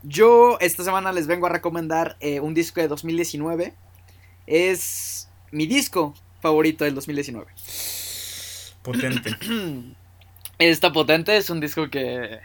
Yo 0.03 0.59
esta 0.61 0.84
semana 0.84 1.12
les 1.12 1.26
vengo 1.26 1.47
a 1.47 1.51
recomendar 1.51 2.16
eh, 2.20 2.40
un 2.40 2.55
disco 2.55 2.80
de 2.80 2.88
2019. 2.88 3.74
Es 4.47 5.28
mi 5.51 5.66
disco 5.66 6.14
favorito 6.40 6.84
del 6.84 6.94
2019. 6.94 7.47
Potente. 8.82 9.36
Está 10.59 10.92
potente, 10.92 11.36
es 11.36 11.51
un 11.51 11.61
disco 11.61 11.90
que... 11.90 12.38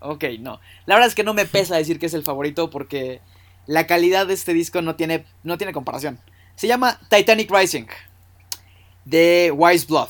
Ok, 0.00 0.24
no. 0.40 0.60
La 0.86 0.96
verdad 0.96 1.08
es 1.08 1.14
que 1.14 1.22
no 1.22 1.32
me 1.32 1.46
pesa 1.46 1.76
decir 1.76 2.00
que 2.00 2.06
es 2.06 2.14
el 2.14 2.24
favorito 2.24 2.70
porque 2.70 3.20
la 3.66 3.86
calidad 3.86 4.26
de 4.26 4.34
este 4.34 4.52
disco 4.52 4.82
no 4.82 4.96
tiene, 4.96 5.24
no 5.44 5.58
tiene 5.58 5.72
comparación. 5.72 6.18
Se 6.56 6.66
llama 6.66 6.98
Titanic 7.08 7.50
Rising 7.50 7.86
de 9.04 9.52
Wise 9.54 9.86
Blood. 9.86 10.08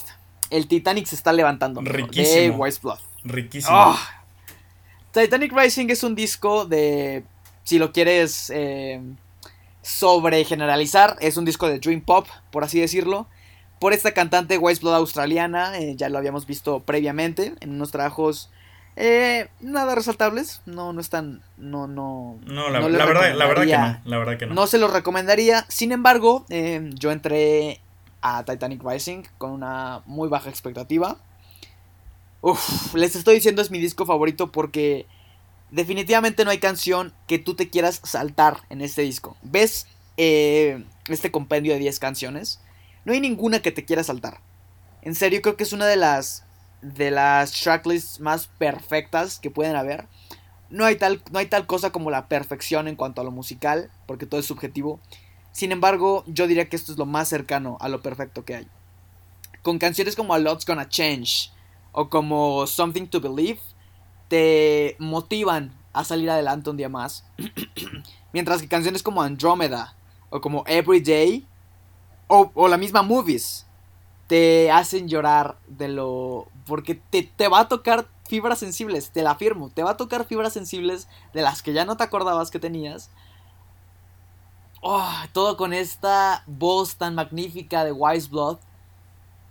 El 0.50 0.66
Titanic 0.66 1.06
se 1.06 1.14
está 1.14 1.32
levantando. 1.32 1.80
Riquísimo. 1.82 2.40
De 2.40 2.50
Wise 2.50 2.80
Blood. 2.82 2.98
Riquísimo. 3.24 3.76
Ah. 3.76 4.21
Titanic 5.12 5.52
Rising 5.52 5.88
es 5.90 6.02
un 6.02 6.14
disco 6.14 6.64
de... 6.64 7.24
Si 7.64 7.78
lo 7.78 7.92
quieres 7.92 8.50
eh, 8.50 9.00
sobre 9.82 10.44
generalizar, 10.44 11.16
es 11.20 11.36
un 11.36 11.44
disco 11.44 11.68
de 11.68 11.78
Dream 11.78 12.00
Pop, 12.00 12.26
por 12.50 12.64
así 12.64 12.80
decirlo 12.80 13.28
por 13.82 13.92
esta 13.92 14.12
cantante 14.14 14.58
Wise 14.58 14.80
Blood 14.80 14.94
australiana, 14.94 15.76
eh, 15.76 15.96
ya 15.96 16.08
lo 16.08 16.16
habíamos 16.16 16.46
visto 16.46 16.78
previamente 16.78 17.54
en 17.58 17.70
unos 17.70 17.90
trabajos 17.90 18.48
eh, 18.94 19.48
nada 19.60 19.96
resaltables, 19.96 20.62
no, 20.66 20.92
no 20.92 21.00
están, 21.00 21.42
no, 21.56 21.88
no. 21.88 22.38
No, 22.46 22.70
la, 22.70 22.78
verdad, 22.78 23.34
la 23.34 23.46
verdad 23.46 23.64
que 23.64 23.76
no, 23.76 24.00
la 24.04 24.18
verdad 24.18 24.38
que 24.38 24.46
no. 24.46 24.54
No 24.54 24.66
se 24.68 24.78
los 24.78 24.92
recomendaría, 24.92 25.64
sin 25.66 25.90
embargo, 25.90 26.46
eh, 26.48 26.90
yo 26.94 27.10
entré 27.10 27.80
a 28.20 28.44
Titanic 28.44 28.82
Rising 28.84 29.24
con 29.36 29.50
una 29.50 30.02
muy 30.06 30.28
baja 30.28 30.48
expectativa. 30.48 31.16
Les 32.94 33.14
estoy 33.14 33.36
diciendo 33.36 33.62
es 33.62 33.70
mi 33.70 33.78
disco 33.78 34.04
favorito 34.04 34.50
porque 34.50 35.06
definitivamente 35.70 36.44
no 36.44 36.50
hay 36.50 36.58
canción 36.58 37.14
que 37.28 37.38
tú 37.38 37.54
te 37.54 37.70
quieras 37.70 38.00
saltar 38.04 38.58
en 38.68 38.80
este 38.80 39.02
disco. 39.02 39.36
¿Ves 39.42 39.86
este 40.16 41.30
compendio 41.30 41.72
de 41.72 41.78
10 41.78 41.98
canciones? 42.00 42.60
No 43.04 43.12
hay 43.12 43.20
ninguna 43.20 43.62
que 43.62 43.72
te 43.72 43.84
quiera 43.84 44.04
saltar. 44.04 44.40
En 45.02 45.14
serio, 45.14 45.40
creo 45.42 45.56
que 45.56 45.64
es 45.64 45.72
una 45.72 45.86
de 45.86 45.96
las 45.96 46.44
de 46.82 47.12
las 47.12 47.52
tracklists 47.52 48.18
más 48.20 48.48
perfectas 48.58 49.38
que 49.38 49.50
pueden 49.50 49.76
haber. 49.76 50.06
No 50.68 50.84
hay, 50.84 50.96
tal, 50.96 51.22
no 51.30 51.38
hay 51.38 51.46
tal 51.46 51.66
cosa 51.66 51.90
como 51.90 52.10
la 52.10 52.28
perfección 52.28 52.88
en 52.88 52.96
cuanto 52.96 53.20
a 53.20 53.24
lo 53.24 53.30
musical, 53.30 53.90
porque 54.06 54.26
todo 54.26 54.40
es 54.40 54.46
subjetivo. 54.46 55.00
Sin 55.52 55.70
embargo, 55.70 56.24
yo 56.26 56.46
diría 56.46 56.68
que 56.68 56.76
esto 56.76 56.92
es 56.92 56.98
lo 56.98 57.06
más 57.06 57.28
cercano 57.28 57.76
a 57.80 57.88
lo 57.88 58.02
perfecto 58.02 58.44
que 58.44 58.56
hay. 58.56 58.68
Con 59.62 59.78
canciones 59.78 60.16
como 60.16 60.34
A 60.34 60.38
Lot's 60.38 60.66
Gonna 60.66 60.88
Change 60.88 61.52
o 61.92 62.08
como 62.08 62.66
Something 62.66 63.06
to 63.06 63.20
Believe, 63.20 63.60
te 64.28 64.96
motivan 64.98 65.72
a 65.92 66.04
salir 66.04 66.30
adelante 66.30 66.70
un 66.70 66.76
día 66.76 66.88
más. 66.88 67.24
Mientras 68.32 68.62
que 68.62 68.68
canciones 68.68 69.02
como 69.02 69.22
Andromeda 69.22 69.94
o 70.30 70.40
como 70.40 70.64
Every 70.66 71.00
Day 71.00 71.46
o, 72.26 72.68
la 72.68 72.78
misma 72.78 73.02
Movies 73.02 73.66
te 74.26 74.70
hacen 74.70 75.06
llorar 75.06 75.58
de 75.66 75.88
lo... 75.88 76.48
Porque 76.64 76.94
te, 76.94 77.22
te 77.22 77.48
va 77.48 77.60
a 77.60 77.68
tocar 77.68 78.08
fibras 78.26 78.60
sensibles, 78.60 79.10
te 79.10 79.22
la 79.22 79.32
afirmo, 79.32 79.68
te 79.68 79.82
va 79.82 79.90
a 79.90 79.96
tocar 79.98 80.24
fibras 80.24 80.54
sensibles 80.54 81.08
de 81.34 81.42
las 81.42 81.62
que 81.62 81.74
ya 81.74 81.84
no 81.84 81.98
te 81.98 82.04
acordabas 82.04 82.50
que 82.50 82.58
tenías. 82.58 83.10
Oh, 84.80 85.12
todo 85.32 85.58
con 85.58 85.74
esta 85.74 86.42
voz 86.46 86.96
tan 86.96 87.14
magnífica 87.14 87.84
de 87.84 87.92
Wise 87.92 88.28
Blood. 88.30 88.58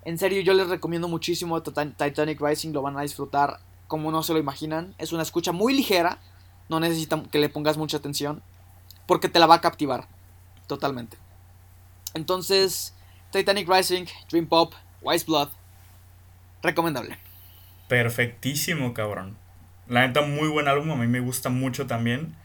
En 0.04 0.18
serio, 0.18 0.41
yo 0.41 0.54
les 0.54 0.68
recomiendo 0.68 1.08
muchísimo 1.08 1.62
Titanic 1.62 2.41
Rising, 2.41 2.72
lo 2.72 2.82
van 2.82 2.97
a 2.97 3.02
disfrutar 3.02 3.60
como 3.88 4.12
no 4.12 4.24
se 4.24 4.34
lo 4.34 4.39
imaginan. 4.39 4.95
Es 4.97 5.12
una 5.12 5.22
escucha 5.22 5.52
muy 5.52 5.74
ligera, 5.76 6.20
no 6.70 6.80
necesita 6.80 7.22
que 7.32 7.39
le 7.39 7.49
pongas 7.49 7.78
mucha 7.78 7.97
atención, 7.97 8.41
porque 9.06 9.30
te 9.30 9.39
la 9.39 9.45
va 9.45 9.56
a 9.56 9.62
captivar 9.62 10.08
totalmente. 10.68 11.18
Entonces, 12.14 12.95
Titanic 13.32 13.70
Rising, 13.70 14.06
Dream 14.30 14.47
Pop, 14.47 14.74
Wise 15.02 15.26
Blood, 15.26 15.49
recomendable. 16.64 17.18
Perfectísimo, 17.88 18.93
cabrón. 18.93 19.38
La 19.88 20.08
neta, 20.08 20.22
muy 20.22 20.47
buen 20.47 20.68
álbum, 20.68 20.91
a 20.91 20.95
mí 20.95 21.08
me 21.08 21.20
gusta 21.20 21.49
mucho 21.49 21.86
también. 21.88 22.36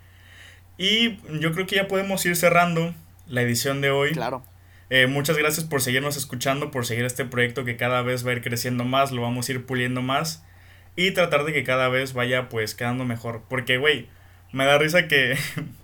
Y 0.76 1.16
yo 1.40 1.52
creo 1.52 1.66
que 1.66 1.76
ya 1.76 1.88
podemos 1.88 2.26
ir 2.26 2.36
cerrando 2.36 2.94
la 3.26 3.42
edición 3.42 3.80
de 3.80 3.90
hoy. 3.90 4.12
Claro. 4.12 4.42
Eh, 4.88 5.06
muchas 5.06 5.36
gracias 5.36 5.66
por 5.66 5.80
seguirnos 5.80 6.16
escuchando, 6.16 6.70
por 6.70 6.86
seguir 6.86 7.04
este 7.04 7.24
proyecto 7.24 7.64
que 7.64 7.76
cada 7.76 8.02
vez 8.02 8.24
va 8.24 8.30
a 8.30 8.34
ir 8.34 8.42
creciendo 8.42 8.84
más, 8.84 9.10
lo 9.10 9.22
vamos 9.22 9.48
a 9.48 9.52
ir 9.52 9.66
puliendo 9.66 10.00
más 10.00 10.44
y 10.96 11.10
tratar 11.10 11.44
de 11.44 11.52
que 11.52 11.64
cada 11.64 11.88
vez 11.88 12.14
vaya 12.14 12.48
pues 12.48 12.74
quedando 12.74 13.04
mejor. 13.04 13.42
Porque, 13.48 13.78
güey, 13.78 14.08
me 14.52 14.64
da 14.64 14.78
risa 14.78 15.08
que 15.08 15.36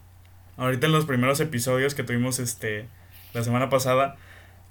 ahorita 0.57 0.87
en 0.87 0.93
los 0.93 1.05
primeros 1.05 1.41
episodios 1.41 1.95
que 1.95 2.03
tuvimos 2.03 2.39
este 2.39 2.89
la 3.35 3.45
semana 3.45 3.71
pasada. 3.71 4.17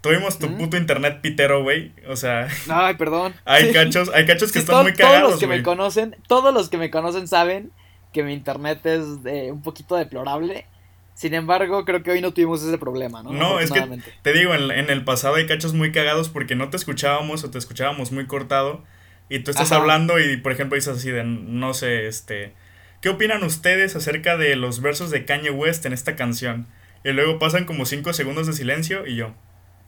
Tuvimos 0.01 0.39
tu 0.39 0.57
puto 0.57 0.77
internet 0.77 1.19
pitero, 1.21 1.61
güey. 1.61 1.91
O 2.07 2.15
sea. 2.15 2.47
Ay, 2.69 2.95
perdón. 2.95 3.35
Hay 3.45 3.71
cachos, 3.71 4.09
hay 4.13 4.25
cachos 4.25 4.51
que 4.51 4.57
están 4.57 4.81
muy 4.81 4.93
cagados. 4.93 5.21
Todos 5.21 5.31
los 5.31 5.39
que 5.39 5.47
me 5.47 5.63
conocen, 5.63 6.15
todos 6.27 6.53
los 6.53 6.69
que 6.69 6.77
me 6.77 6.89
conocen 6.89 7.27
saben 7.27 7.71
que 8.11 8.23
mi 8.23 8.33
internet 8.33 8.83
es 8.85 9.03
un 9.51 9.61
poquito 9.61 9.95
deplorable. 9.95 10.65
Sin 11.13 11.33
embargo, 11.33 11.85
creo 11.85 12.03
que 12.03 12.11
hoy 12.11 12.21
no 12.21 12.33
tuvimos 12.33 12.63
ese 12.63 12.77
problema, 12.77 13.21
¿no? 13.21 13.31
No, 13.31 13.59
es 13.59 13.71
que 13.71 13.85
te 14.21 14.33
digo, 14.33 14.55
en, 14.55 14.89
el 14.89 15.03
pasado 15.03 15.35
hay 15.35 15.45
cachos 15.45 15.73
muy 15.73 15.91
cagados 15.91 16.29
porque 16.29 16.55
no 16.55 16.69
te 16.69 16.77
escuchábamos 16.77 17.43
o 17.43 17.51
te 17.51 17.57
escuchábamos 17.57 18.11
muy 18.11 18.25
cortado. 18.25 18.83
Y 19.29 19.39
tú 19.39 19.51
estás 19.51 19.71
hablando 19.71 20.19
y, 20.19 20.37
por 20.37 20.51
ejemplo, 20.51 20.75
dices 20.75 20.97
así 20.97 21.09
de, 21.09 21.23
no 21.23 21.73
sé, 21.73 22.07
este. 22.07 22.53
¿Qué 23.01 23.09
opinan 23.09 23.43
ustedes 23.43 23.95
acerca 23.95 24.35
de 24.35 24.55
los 24.55 24.81
versos 24.81 25.09
de 25.09 25.25
Kanye 25.25 25.51
West 25.51 25.85
en 25.85 25.93
esta 25.93 26.15
canción? 26.15 26.67
Y 27.03 27.11
luego 27.11 27.39
pasan 27.39 27.65
como 27.65 27.85
5 27.85 28.13
segundos 28.13 28.47
de 28.47 28.53
silencio 28.53 29.07
y 29.07 29.15
yo, 29.15 29.33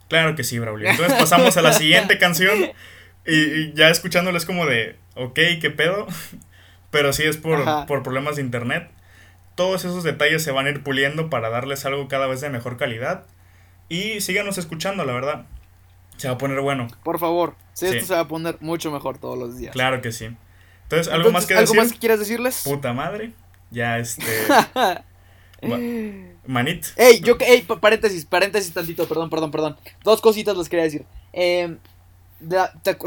claro 0.10 0.36
que 0.36 0.44
sí, 0.44 0.60
Braulio. 0.60 0.90
Entonces 0.90 1.18
pasamos 1.18 1.58
a 1.58 1.62
la 1.62 1.74
siguiente 1.74 2.18
canción 2.18 2.72
y, 3.26 3.74
ya 3.74 3.90
escuchándoles 3.90 4.46
como 4.46 4.66
de, 4.66 4.98
ok, 5.16 5.40
¿qué 5.62 5.72
pedo? 5.76 6.08
Pero 6.92 7.14
sí 7.14 7.24
es 7.24 7.38
por, 7.38 7.86
por 7.86 8.04
problemas 8.04 8.36
de 8.36 8.44
internet. 8.44 8.90
Todos 9.56 9.86
esos 9.86 10.04
detalles 10.04 10.44
se 10.44 10.52
van 10.52 10.66
a 10.66 10.70
ir 10.70 10.84
puliendo 10.84 11.30
para 11.30 11.50
darles 11.50 11.86
algo 11.86 12.08
cada 12.08 12.28
vez 12.28 12.42
de 12.42 12.50
mejor 12.50 12.78
calidad. 12.78 13.26
Y 13.90 14.22
síganos 14.22 14.58
escuchando, 14.58 15.06
la 15.06 15.14
verdad. 15.14 15.46
Se 16.18 16.28
va 16.28 16.36
a 16.36 16.38
poner 16.38 16.60
bueno. 16.62 16.88
Por 17.04 17.20
favor, 17.20 17.56
sí, 17.74 17.88
esto 17.88 18.06
se 18.06 18.14
va 18.14 18.22
a 18.22 18.28
poner 18.28 18.58
mucho 18.60 18.92
mejor 18.92 19.18
todos 19.18 19.38
los 19.38 19.58
días. 19.58 19.74
Claro 19.74 20.02
que 20.02 20.12
sí. 20.12 20.30
Entonces, 20.84 21.12
¿algo 21.12 21.32
más 21.32 21.46
que 21.46 21.54
decir? 21.54 21.70
¿Algo 21.70 21.84
más 21.84 21.92
que 21.92 22.00
quieras 22.00 22.20
decirles? 22.20 22.62
Puta 22.64 22.94
madre. 22.94 23.34
Ya 23.72 23.98
este. 23.98 24.24
Manit. 26.46 26.86
Ey, 26.98 27.22
yo, 27.22 27.38
ey, 27.40 27.62
paréntesis, 27.62 28.26
paréntesis 28.26 28.74
tantito, 28.74 29.08
perdón, 29.08 29.30
perdón, 29.30 29.52
perdón. 29.52 29.78
Dos 30.04 30.22
cositas 30.22 30.58
les 30.58 30.70
quería 30.70 30.84
decir. 30.84 31.06
Eh, 31.32 31.78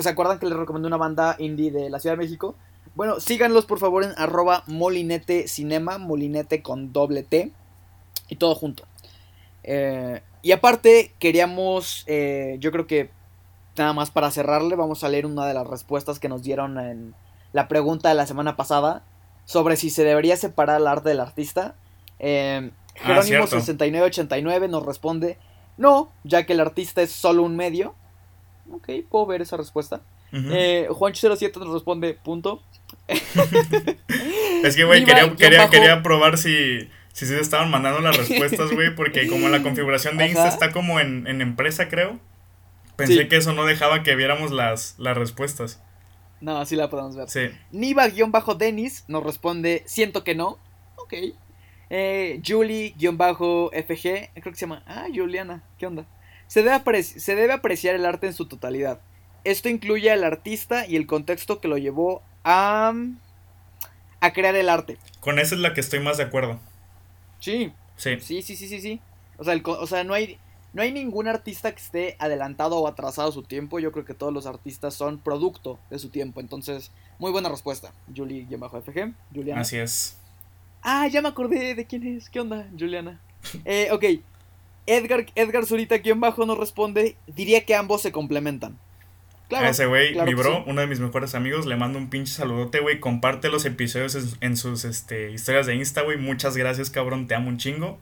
¿Se 0.01 0.09
acuerdan 0.09 0.38
que 0.38 0.47
les 0.47 0.57
recomendé 0.57 0.88
una 0.88 0.97
banda 0.97 1.36
indie 1.38 1.70
de 1.70 1.90
la 1.90 2.01
Ciudad 2.01 2.16
de 2.16 2.24
México? 2.24 2.57
Bueno, 2.97 3.20
síganlos 3.20 3.64
por 3.66 3.78
favor 3.78 4.03
en 4.03 4.12
arroba 4.16 4.64
molinete 4.66 5.47
cinema, 5.47 5.99
molinete 5.99 6.62
con 6.62 6.92
doble 6.92 7.22
T 7.22 7.53
y 8.28 8.36
todo 8.36 8.55
junto. 8.57 8.84
Eh, 9.62 10.22
y 10.42 10.53
aparte, 10.53 11.12
queríamos, 11.18 12.03
eh, 12.07 12.57
yo 12.59 12.72
creo 12.72 12.86
que 12.88 13.11
nada 13.76 13.92
más 13.92 14.11
para 14.11 14.30
cerrarle, 14.30 14.74
vamos 14.74 15.05
a 15.05 15.09
leer 15.09 15.26
una 15.26 15.47
de 15.47 15.55
las 15.55 15.66
respuestas 15.66 16.18
que 16.18 16.28
nos 16.28 16.42
dieron 16.42 16.78
en 16.78 17.14
la 17.53 17.68
pregunta 17.68 18.09
de 18.09 18.14
la 18.14 18.26
semana 18.26 18.57
pasada 18.57 19.05
sobre 19.44 19.76
si 19.76 19.90
se 19.90 20.03
debería 20.03 20.36
separar 20.36 20.80
el 20.80 20.86
arte 20.88 21.11
del 21.11 21.20
artista. 21.20 21.76
Eh, 22.18 22.70
Ah, 22.99 23.03
Jerónimo 23.20 23.47
cierto. 23.47 23.61
6989 23.61 24.68
nos 24.68 24.86
responde, 24.86 25.36
no, 25.76 26.11
ya 26.24 26.47
que 26.47 26.55
el 26.55 26.61
artista 26.61 27.03
es 27.03 27.12
solo 27.12 27.42
un 27.42 27.55
medio. 27.55 27.94
Ok, 28.72 28.88
puedo 29.11 29.26
ver 29.26 29.42
esa 29.42 29.59
respuesta. 29.59 30.01
Ujú. 30.32 30.47
Eh, 30.51 30.86
Juancho07 30.88 31.59
nos 31.59 31.74
responde, 31.74 32.14
punto. 32.14 32.62
Es 33.09 34.76
que, 34.76 34.84
güey, 34.84 35.04
quería, 35.04 35.34
quería, 35.36 35.68
quería 35.70 36.02
probar 36.02 36.38
si, 36.38 36.88
si 37.12 37.26
se 37.26 37.40
estaban 37.40 37.70
mandando 37.70 38.00
las 38.00 38.16
respuestas, 38.16 38.70
güey, 38.72 38.94
porque 38.94 39.28
como 39.28 39.48
la 39.48 39.62
configuración 39.62 40.16
de 40.16 40.26
Insta 40.28 40.46
Ajá. 40.46 40.52
está 40.52 40.72
como 40.72 40.98
en, 41.00 41.26
en 41.26 41.40
empresa, 41.40 41.88
creo, 41.88 42.18
pensé 42.96 43.14
Sí. 43.22 43.28
que 43.28 43.36
eso 43.36 43.52
no 43.52 43.64
dejaba 43.64 44.02
que 44.02 44.16
viéramos 44.16 44.50
las, 44.50 44.94
las 44.98 45.16
respuestas. 45.16 45.80
No, 46.40 46.59
así 46.59 46.76
la 46.76 46.90
podemos 46.90 47.16
ver. 47.16 47.28
Sí. 47.30 47.48
Niva-Denis 47.72 49.04
nos 49.09 49.22
responde, 49.24 49.82
siento 49.86 50.22
que 50.24 50.34
no. 50.34 50.59
Ok. 50.96 51.14
Eh, 51.88 52.40
Julie-FG, 52.44 54.30
creo 54.34 54.52
que 54.52 54.54
se 54.54 54.61
llama. 54.66 54.82
Ah, 54.86 55.07
Juliana, 55.14 55.62
¿qué 55.78 55.86
onda? 55.86 56.04
Se 56.46 56.62
debe, 56.62 56.76
apreci- 56.76 57.18
se 57.18 57.34
debe 57.36 57.52
apreciar 57.52 57.94
el 57.94 58.04
arte 58.04 58.26
en 58.26 58.32
su 58.34 58.46
totalidad. 58.46 59.00
Esto 59.44 59.68
incluye 59.68 60.11
al 60.11 60.24
artista 60.24 60.86
y 60.86 60.96
el 60.96 61.07
contexto 61.07 61.61
que 61.61 61.68
lo 61.68 61.78
llevó 61.78 62.22
a. 62.47 62.94
a 64.20 64.32
crear 64.32 64.55
el 64.55 64.68
arte. 64.68 64.97
Con 65.20 65.38
esa 65.38 65.55
es 65.55 65.61
la 65.61 65.74
que 65.74 65.80
estoy 65.80 66.01
más 66.01 66.16
de 66.16 66.24
acuerdo. 66.24 66.59
Sí, 67.40 67.72
Sí. 67.97 68.18
sí, 68.20 68.42
sí, 68.42 68.57
sí, 68.57 68.68
sí, 68.68 68.80
sí. 68.80 69.01
O 69.38 69.44
sea, 69.44 69.53
el 69.53 69.62
co- 69.62 69.78
o 69.78 69.86
sea 69.86 70.05
no 70.05 70.14
hay. 70.14 70.38
No 70.72 70.82
hay 70.82 70.92
ningún 70.92 71.26
artista 71.26 71.72
que 71.74 71.80
esté 71.80 72.16
adelantado 72.18 72.76
o 72.76 72.86
atrasado 72.86 73.30
a 73.30 73.32
su 73.32 73.42
tiempo. 73.42 73.78
Yo 73.78 73.92
creo 73.92 74.05
que 74.05 74.12
todos 74.12 74.30
los 74.30 74.44
artistas 74.44 74.92
son 74.92 75.16
producto 75.18 75.78
de 75.88 75.99
su 75.99 76.11
tiempo. 76.11 76.40
Entonces, 76.40 76.90
muy 77.18 77.32
buena 77.32 77.49
respuesta. 77.49 77.94
Julie-FG. 78.14 79.14
Juliana. 79.34 79.61
Así 79.62 79.78
es. 79.78 80.18
Ah, 80.82 81.07
ya 81.09 81.22
me 81.22 81.28
acordé 81.28 81.74
de 81.74 81.86
quién 81.86 82.07
es. 82.07 82.28
¿Qué 82.28 82.40
onda, 82.40 82.68
Juliana? 82.78 83.18
Eh, 83.64 83.88
ok. 83.90 84.05
Edgar, 84.84 85.24
Edgar 85.34 85.64
Zurita, 85.64 85.97
guion 85.97 86.20
bajo, 86.20 86.44
nos 86.44 86.59
responde. 86.59 87.16
Diría 87.26 87.64
que 87.64 87.74
ambos 87.74 88.03
se 88.03 88.12
complementan. 88.12 88.78
Claro. 89.49 89.66
a 89.66 89.70
ese 89.70 89.86
güey, 89.86 90.12
claro 90.12 90.26
mi 90.28 90.34
bro, 90.34 90.57
sí. 90.57 90.62
uno 90.66 90.80
de 90.80 90.86
mis 90.88 90.99
mejores 90.99 91.34
amigos, 91.36 91.66
le 91.66 91.76
mando 91.76 91.99
un 91.99 92.11
pinche 92.11 92.32
saludote, 92.32 92.80
güey. 92.80 92.99
Comparte 92.99 93.49
los 93.49 93.64
episodios 93.64 94.14
en, 94.16 94.28
en 94.40 94.57
sus 94.57 94.84
este, 94.84 95.30
historias 95.30 95.66
de 95.66 95.74
Insta, 95.76 96.03
güey. 96.03 96.16
Muchas 96.16 96.57
gracias, 96.57 96.90
cabrón. 96.90 97.28
Te 97.28 97.34
amo 97.36 97.49
un 97.49 97.59
chingo. 97.59 97.99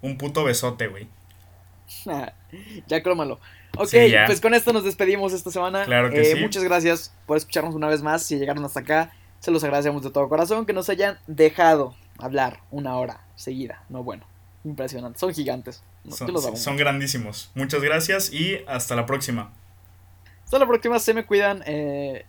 Un 0.00 0.16
puto 0.16 0.44
besote, 0.44 0.86
güey. 0.86 1.08
ya 2.86 3.02
crómalo. 3.02 3.40
Ok, 3.76 3.88
Sí, 3.88 4.10
ya. 4.10 4.26
pues 4.26 4.40
con 4.40 4.54
esto 4.54 4.72
nos 4.72 4.84
despedimos 4.84 5.32
esta 5.32 5.50
semana. 5.50 5.84
Claro 5.84 6.10
que 6.10 6.20
Eh, 6.20 6.34
sí. 6.36 6.40
Muchas 6.40 6.64
gracias 6.64 7.14
por 7.26 7.36
escucharnos 7.36 7.74
una 7.74 7.88
vez 7.88 8.02
más. 8.02 8.22
Si 8.22 8.38
llegaron 8.38 8.64
hasta 8.64 8.80
acá, 8.80 9.12
se 9.40 9.50
los 9.50 9.62
agradecemos 9.64 10.02
de 10.02 10.10
todo 10.10 10.28
corazón 10.28 10.66
que 10.66 10.72
nos 10.72 10.88
hayan 10.88 11.18
dejado 11.26 11.94
hablar 12.18 12.60
una 12.70 12.96
hora 12.96 13.20
seguida. 13.36 13.82
No, 13.88 14.02
bueno, 14.02 14.24
impresionante. 14.64 15.18
Son 15.18 15.32
gigantes. 15.32 15.82
No, 16.04 16.14
Son, 16.16 16.56
son 16.56 16.76
grandísimos. 16.76 17.50
Muchas 17.54 17.82
gracias 17.82 18.32
y 18.32 18.58
hasta 18.66 18.96
la 18.96 19.06
próxima. 19.06 19.52
Hasta 20.50 20.58
la 20.58 20.66
próxima, 20.66 20.98
se 20.98 21.14
me 21.14 21.24
cuidan. 21.24 21.62
eh, 21.64 22.26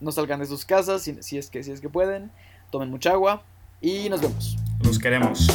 no 0.00 0.10
salgan 0.10 0.40
de 0.40 0.46
sus 0.46 0.64
casas 0.64 1.00
si, 1.02 1.38
es 1.38 1.48
que, 1.48 1.62
si 1.62 1.70
es 1.70 1.80
que 1.80 1.88
pueden. 1.88 2.32
Tomen 2.72 2.90
mucha 2.90 3.12
agua 3.12 3.44
y 3.80 4.08
nos 4.08 4.20
vemos. 4.20 4.58
Los 4.82 4.98
queremos. 4.98 5.46